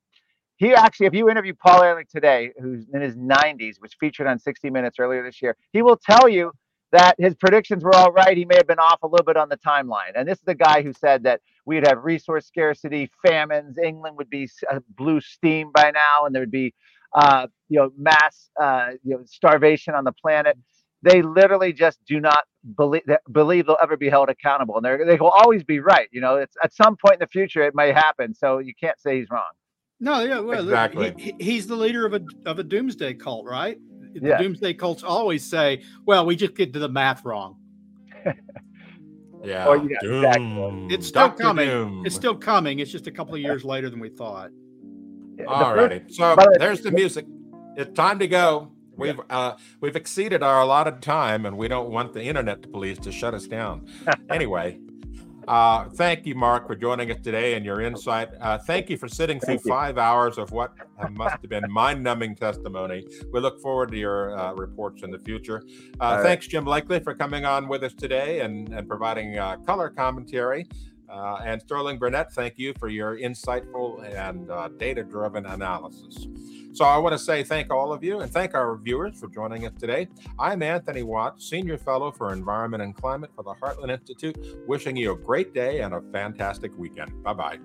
he 0.60 0.74
actually, 0.74 1.06
if 1.06 1.14
you 1.14 1.30
interview 1.30 1.54
Paul 1.54 1.82
Ehrlich 1.82 2.10
today, 2.10 2.52
who's 2.60 2.84
in 2.92 3.00
his 3.00 3.16
90s, 3.16 3.80
was 3.80 3.94
featured 3.98 4.26
on 4.26 4.38
60 4.38 4.68
Minutes 4.68 4.98
earlier 4.98 5.24
this 5.24 5.40
year, 5.40 5.56
he 5.72 5.80
will 5.80 5.96
tell 5.96 6.28
you 6.28 6.52
that 6.92 7.14
his 7.18 7.34
predictions 7.34 7.82
were 7.82 7.94
all 7.94 8.12
right. 8.12 8.36
He 8.36 8.44
may 8.44 8.56
have 8.56 8.66
been 8.66 8.78
off 8.78 9.02
a 9.02 9.06
little 9.06 9.24
bit 9.24 9.38
on 9.38 9.48
the 9.48 9.56
timeline. 9.56 10.12
And 10.14 10.28
this 10.28 10.36
is 10.36 10.44
the 10.44 10.54
guy 10.54 10.82
who 10.82 10.92
said 10.92 11.22
that 11.22 11.40
we'd 11.64 11.86
have 11.86 12.04
resource 12.04 12.46
scarcity, 12.46 13.10
famines, 13.26 13.78
England 13.78 14.18
would 14.18 14.28
be 14.28 14.50
uh, 14.70 14.80
blue 14.98 15.22
steam 15.22 15.70
by 15.72 15.92
now, 15.92 16.26
and 16.26 16.34
there 16.34 16.42
would 16.42 16.50
be, 16.50 16.74
uh, 17.14 17.46
you 17.70 17.78
know, 17.80 17.90
mass, 17.96 18.50
uh, 18.60 18.90
you 19.02 19.16
know, 19.16 19.22
starvation 19.24 19.94
on 19.94 20.04
the 20.04 20.12
planet. 20.12 20.58
They 21.02 21.22
literally 21.22 21.72
just 21.72 22.04
do 22.04 22.20
not 22.20 22.44
believe 22.76 23.04
believe 23.32 23.64
they'll 23.64 23.78
ever 23.82 23.96
be 23.96 24.10
held 24.10 24.28
accountable, 24.28 24.76
and 24.76 24.84
they 24.84 24.98
they 25.06 25.16
will 25.16 25.30
always 25.30 25.64
be 25.64 25.80
right. 25.80 26.08
You 26.12 26.20
know, 26.20 26.36
it's 26.36 26.54
at 26.62 26.74
some 26.74 26.98
point 26.98 27.14
in 27.14 27.20
the 27.20 27.28
future 27.28 27.62
it 27.62 27.74
may 27.74 27.92
happen, 27.92 28.34
so 28.34 28.58
you 28.58 28.74
can't 28.78 29.00
say 29.00 29.18
he's 29.20 29.30
wrong. 29.30 29.50
No, 30.00 30.20
yeah, 30.20 30.40
well, 30.40 30.62
Exactly. 30.62 31.14
he, 31.18 31.34
he's 31.38 31.66
the 31.66 31.76
leader 31.76 32.06
of 32.06 32.14
a 32.14 32.22
of 32.46 32.58
a 32.58 32.62
doomsday 32.64 33.14
cult, 33.14 33.44
right? 33.46 33.78
The 34.14 34.20
Yeah. 34.28 34.38
doomsday 34.38 34.74
cults 34.74 35.02
always 35.02 35.44
say, 35.44 35.82
"Well, 36.06 36.24
we 36.26 36.36
just 36.36 36.54
get 36.56 36.72
to 36.72 36.78
the 36.78 36.88
math 36.88 37.24
wrong." 37.24 37.56
Yeah. 39.42 39.66
Or 39.68 39.76
you 39.78 39.88
got 39.88 40.00
Doom. 40.02 40.22
Jack- 40.88 40.98
It's 40.98 41.06
still 41.08 41.28
Dr. 41.28 41.42
coming. 41.42 41.66
Doom. 41.68 42.02
It's 42.04 42.14
still 42.14 42.34
coming. 42.36 42.80
It's 42.80 42.90
just 42.92 43.06
a 43.06 43.10
couple 43.10 43.34
of 43.34 43.40
years 43.40 43.64
later 43.64 43.88
than 43.88 43.98
we 43.98 44.10
thought. 44.10 44.50
The 45.38 45.46
All 45.46 45.74
righty. 45.74 46.02
So 46.12 46.36
by 46.36 46.44
the 46.44 46.50
way- 46.50 46.56
there's 46.58 46.82
the 46.82 46.90
music. 46.90 47.24
It's 47.76 47.90
time 47.96 48.18
to 48.18 48.28
go. 48.28 48.72
We've 48.98 49.18
uh, 49.30 49.54
we've 49.80 49.96
exceeded 49.96 50.42
our 50.42 50.60
allotted 50.60 51.00
time, 51.00 51.46
and 51.46 51.56
we 51.56 51.68
don't 51.68 51.88
want 51.90 52.12
the 52.12 52.22
internet 52.22 52.70
police 52.70 52.98
to 52.98 53.10
shut 53.12 53.32
us 53.32 53.46
down. 53.46 53.86
anyway, 54.30 54.78
uh, 55.48 55.88
thank 55.90 56.26
you, 56.26 56.34
Mark, 56.34 56.66
for 56.66 56.74
joining 56.74 57.10
us 57.10 57.18
today 57.22 57.54
and 57.54 57.64
your 57.64 57.80
insight. 57.80 58.28
Uh, 58.40 58.58
thank 58.58 58.90
you 58.90 58.96
for 58.96 59.08
sitting 59.08 59.40
through 59.40 59.54
you. 59.54 59.68
five 59.68 59.98
hours 59.98 60.38
of 60.38 60.52
what 60.52 60.72
must 61.10 61.36
have 61.40 61.48
been 61.48 61.70
mind-numbing 61.70 62.36
testimony. 62.36 63.06
We 63.32 63.40
look 63.40 63.60
forward 63.60 63.90
to 63.90 63.98
your 63.98 64.38
uh, 64.38 64.52
reports 64.54 65.02
in 65.02 65.10
the 65.10 65.18
future. 65.18 65.62
Uh, 66.00 66.16
right. 66.16 66.22
Thanks, 66.22 66.46
Jim 66.46 66.64
Lakely, 66.64 67.02
for 67.02 67.14
coming 67.14 67.44
on 67.44 67.68
with 67.68 67.82
us 67.84 67.94
today 67.94 68.40
and, 68.40 68.68
and 68.72 68.88
providing 68.88 69.38
uh, 69.38 69.56
color 69.58 69.88
commentary. 69.88 70.66
Uh, 71.10 71.40
and 71.44 71.60
Sterling 71.60 71.98
Burnett, 71.98 72.32
thank 72.32 72.56
you 72.56 72.72
for 72.78 72.88
your 72.88 73.18
insightful 73.18 74.02
and 74.14 74.50
uh, 74.50 74.68
data 74.68 75.02
driven 75.02 75.44
analysis. 75.46 76.28
So 76.72 76.84
I 76.84 76.98
want 76.98 77.12
to 77.14 77.18
say 77.18 77.42
thank 77.42 77.72
all 77.72 77.92
of 77.92 78.04
you 78.04 78.20
and 78.20 78.32
thank 78.32 78.54
our 78.54 78.76
viewers 78.76 79.18
for 79.18 79.26
joining 79.28 79.66
us 79.66 79.72
today. 79.78 80.08
I'm 80.38 80.62
Anthony 80.62 81.02
Watt, 81.02 81.42
Senior 81.42 81.78
Fellow 81.78 82.12
for 82.12 82.32
Environment 82.32 82.82
and 82.82 82.94
Climate 82.94 83.30
for 83.34 83.42
the 83.42 83.54
Heartland 83.54 83.90
Institute, 83.90 84.36
wishing 84.68 84.96
you 84.96 85.12
a 85.12 85.16
great 85.16 85.52
day 85.52 85.80
and 85.80 85.94
a 85.94 86.00
fantastic 86.12 86.76
weekend. 86.78 87.22
Bye 87.24 87.32
bye. 87.32 87.58